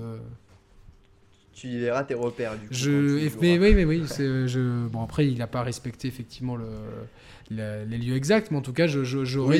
[1.53, 2.75] tu verras tes repères du coup.
[2.75, 6.67] Je, mais, oui, mais oui, euh, je, bon après il n'a pas respecté effectivement le,
[7.51, 9.59] les lieux exacts, mais en tout cas j'aurais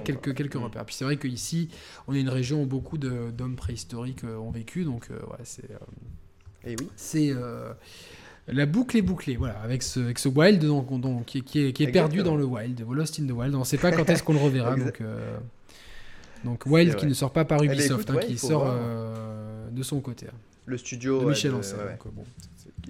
[0.00, 0.62] quelques, quelques mm.
[0.62, 0.84] repères.
[0.84, 1.68] Puis c'est vrai qu'ici
[2.06, 5.68] on est une région où beaucoup d'hommes préhistoriques euh, ont vécu, donc euh, ouais, c'est
[6.66, 6.88] Et oui.
[6.96, 7.34] c'est
[8.48, 11.72] la boucle est bouclée, voilà, avec ce, avec ce wild donc, donc qui, qui, est,
[11.72, 13.56] qui est perdu dans le wild, Lost in the Wild.
[13.56, 15.02] On ne sait pas quand est-ce qu'on le reverra, donc.
[16.44, 19.82] Donc Wild qui ne sort pas par eh ben, Ubisoft, hein, qui sort euh, de
[19.82, 20.26] son côté.
[20.28, 20.36] Hein.
[20.66, 21.20] Le studio.
[21.20, 21.78] De Michel Ancel.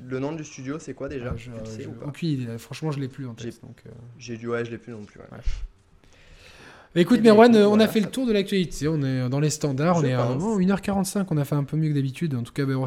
[0.03, 1.35] le nom du studio, c'est quoi déjà?
[1.35, 2.59] Ah, Aucune idée.
[2.59, 3.61] Franchement, je l'ai plus en tête.
[3.65, 3.91] Euh.
[4.19, 5.21] J'ai dû, ouais, je l'ai plus non plus.
[7.01, 8.89] Écoute, Merwan, on a fait le tour de l'actualité.
[8.89, 9.99] On est dans les standards.
[9.99, 11.27] on est à 1h45.
[11.31, 12.35] On a fait un peu mieux que d'habitude.
[12.35, 12.85] En tout cas, ben,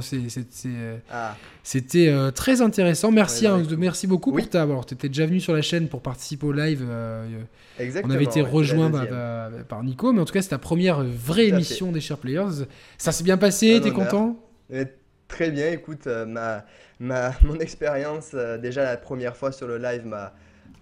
[1.64, 2.32] c'était ah.
[2.34, 3.12] très intéressant.
[3.12, 4.64] Merci, hein, merci beaucoup pour ta.
[4.64, 6.86] Alors, tu étais déjà venu sur la chaîne pour participer au live.
[7.80, 8.92] Exactement, on avait été rejoint
[9.68, 12.66] par Nico, mais en tout cas, c'est ta première vraie émission des Share Players.
[12.98, 14.38] Ça s'est bien passé, t'es content?
[15.30, 16.66] Très bien, écoute, euh, ma,
[17.00, 20.34] ma, mon expérience, euh, déjà la première fois sur le live m'a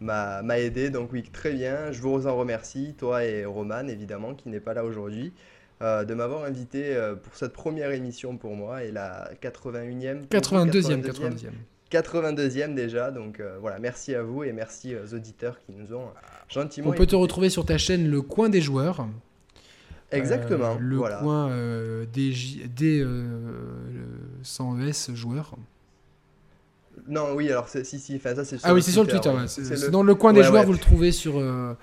[0.02, 1.91] aidé, donc oui, très bien.
[1.91, 5.34] Je vous en remercie, toi et Roman, évidemment, qui n'est pas là aujourd'hui.
[5.84, 11.52] Euh, de m'avoir invité pour cette première émission pour moi et la 81e 82e 82e
[11.91, 16.07] 82e déjà donc voilà merci à vous et merci aux auditeurs qui nous ont
[16.84, 19.07] on peut te retrouver sur ta chaîne Le Coin des Joueurs.
[20.11, 20.76] Exactement.
[20.76, 22.34] Euh, le coin euh, des,
[22.76, 23.06] des
[24.44, 25.56] sans ES joueurs.
[27.07, 29.32] Non, oui, alors si, si, ça c'est Ah oui, c'est sur le Twitter.
[29.48, 31.38] c'est dans le coin des joueurs, vous le trouvez sur.
[31.38, 31.74] Euh,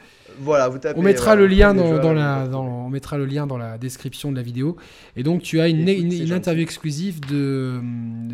[0.41, 0.99] voilà, vous tapez.
[0.99, 4.43] On mettra le lien dans, la, on mettra le lien dans la description de la
[4.43, 4.77] vidéo.
[5.17, 7.81] Et donc tu as une, une, interview exclusive de,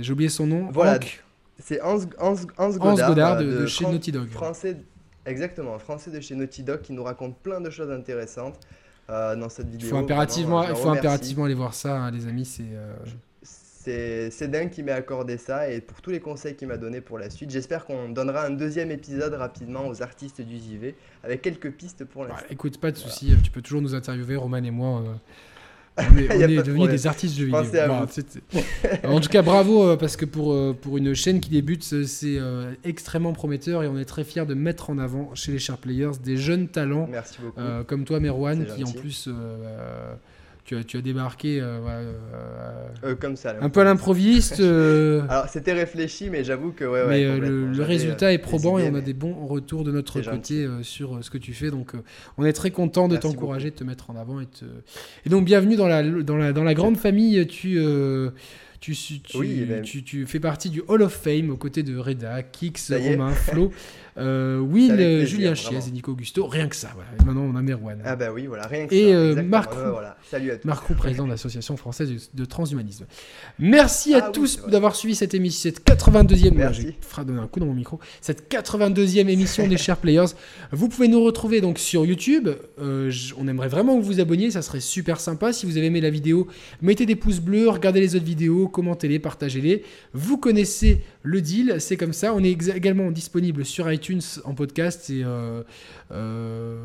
[0.00, 0.68] j'ai oublié son nom.
[0.72, 0.98] Voilà.
[1.62, 1.98] C'est Hans,
[2.78, 4.28] Godard, de, chez Naughty Dog.
[4.30, 4.76] Français
[5.26, 8.58] Exactement, un français de chez Naughty Dog qui nous raconte plein de choses intéressantes
[9.10, 9.88] euh, dans cette vidéo.
[9.88, 12.46] Il faut impérativement, il faut impérativement aller voir ça, hein, les amis.
[12.46, 12.94] C'est euh,
[13.82, 17.18] c'est dingue qui m'ait accordé ça et pour tous les conseils qu'il m'a donné pour
[17.18, 17.50] la suite.
[17.50, 20.94] J'espère qu'on donnera un deuxième épisode rapidement aux artistes du JV
[21.24, 24.58] avec quelques pistes pour la Écoute, pas de souci, tu peux toujours nous interviewer, Roman
[24.58, 25.02] et moi.
[25.02, 25.14] Euh,
[25.98, 27.62] on est, devenus des artistes de vidéo.
[29.04, 32.38] en tout cas, bravo euh, parce que pour, euh, pour une chaîne qui débute, c'est
[32.84, 36.18] extrêmement prometteur et on est très fiers de mettre en avant chez les Sharp Players
[36.22, 37.08] des jeunes talents
[37.86, 39.30] comme toi, Merwan, qui en plus
[40.74, 42.12] tu as, débarqué euh, euh,
[43.04, 44.60] euh, comme ça, un peu à l'improviste.
[44.60, 49.00] Alors c'était réfléchi, mais j'avoue que ouais, mais le, résultat est probant et on a
[49.00, 51.70] des bons retours de notre côté sur ce que tu fais.
[51.70, 51.92] Donc
[52.38, 54.46] on est très content de t'encourager, de te mettre en avant et,
[55.26, 57.46] et donc bienvenue dans la dans la dans la grande famille.
[57.46, 57.78] Tu
[58.80, 63.30] tu, tu, tu, fais partie du Hall of Fame aux côtés de Reda, Kix, Romain,
[63.30, 63.70] Flo.
[64.18, 66.90] Euh, Will, Julien Chiez et Nico Augusto, rien que ça.
[66.94, 67.10] Voilà.
[67.24, 68.00] Maintenant, on a Merwan.
[68.04, 69.16] Ah bah oui, voilà, rien que et, ça.
[69.16, 70.16] Euh, Marc voilà.
[70.28, 70.66] Salut à tous.
[70.66, 73.06] Marc président de l'Association française de transhumanisme.
[73.58, 76.54] Merci à ah tous d'avoir suivi cette émission, cette 82e.
[76.54, 76.94] Merci.
[77.16, 78.00] Je donner un coup dans mon micro.
[78.20, 80.26] Cette 82e émission des Chers Players.
[80.72, 82.48] Vous pouvez nous retrouver donc sur YouTube.
[82.80, 85.52] Euh, on aimerait vraiment que vous vous abonniez, ça serait super sympa.
[85.52, 86.48] Si vous avez aimé la vidéo,
[86.82, 89.84] mettez des pouces bleus, regardez les autres vidéos, commentez-les, partagez-les.
[90.14, 92.34] Vous connaissez le deal, c'est comme ça.
[92.34, 94.09] On est également disponible sur iTunes
[94.44, 95.62] en podcast et euh,
[96.12, 96.76] euh,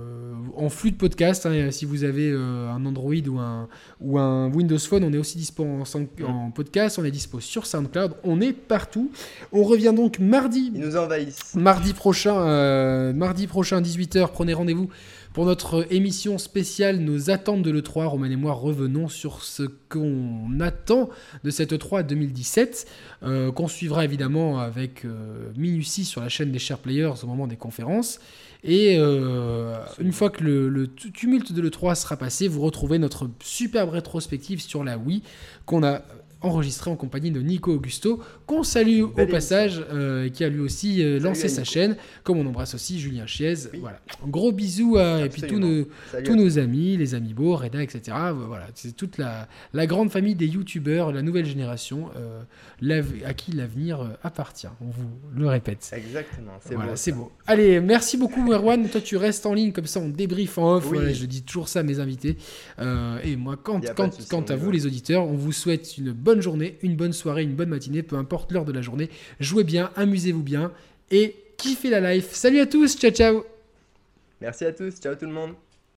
[0.55, 1.45] en flux de podcast.
[1.45, 3.67] Hein, si vous avez euh, un Android ou un,
[4.01, 6.99] ou un Windows Phone, on est aussi dispo en, podcast.
[6.99, 8.15] On est dispo sur SoundCloud.
[8.23, 9.11] On est partout.
[9.51, 10.71] On revient donc mardi.
[10.73, 11.55] Ils nous envahissent.
[11.55, 14.29] Mardi prochain, mardi prochain 18h.
[14.31, 14.89] Prenez rendez-vous
[15.35, 20.61] pour notre émission spéciale Nos attentes de l'E3, Romain et moi revenons sur ce qu'on
[20.61, 21.09] attend
[21.43, 22.87] de cette E3 2017,
[23.23, 27.47] euh, qu'on suivra évidemment avec euh, minutie sur la chaîne des Share Players au moment
[27.47, 28.21] des conférences.
[28.63, 33.29] Et euh, une fois que le, le, tumulte de l'E3 sera passé, vous retrouvez notre
[33.43, 35.21] superbe rétrospective sur la Wii
[35.65, 36.01] qu'on a
[36.45, 41.03] enregistré en compagnie de Nico Augusto, qu'on salue au passage, euh, qui a lui aussi
[41.03, 43.55] euh, lancé sa chaîne, comme on embrasse aussi Julien Chiez.
[43.79, 43.99] Voilà.
[44.27, 45.85] gros bisous à et puis tous nos,
[46.23, 48.17] tous nos amis, les amis beaux, Reda, etc.
[48.47, 52.09] Voilà, c'est toute la, la, grande famille des youtubeurs, la nouvelle génération,
[53.25, 54.67] à qui l'avenir appartient.
[54.81, 55.91] On vous le répète.
[55.93, 57.31] Exactement, c'est voilà, beau.
[57.47, 58.87] Allez, merci beaucoup Merwan.
[58.87, 60.91] Toi, tu restes en ligne comme ça, on débrief en off.
[60.93, 62.37] je dis toujours ça à mes invités.
[63.23, 66.77] et moi, quant, quand, quant à vous, les auditeurs, on vous souhaite une bonne journée,
[66.81, 69.09] une bonne soirée, une bonne matinée, peu importe l'heure de la journée.
[69.39, 70.73] Jouez bien, amusez-vous bien
[71.11, 72.33] et kiffez la life.
[72.33, 73.43] Salut à tous, ciao ciao
[74.41, 75.55] Merci à tous, ciao tout le monde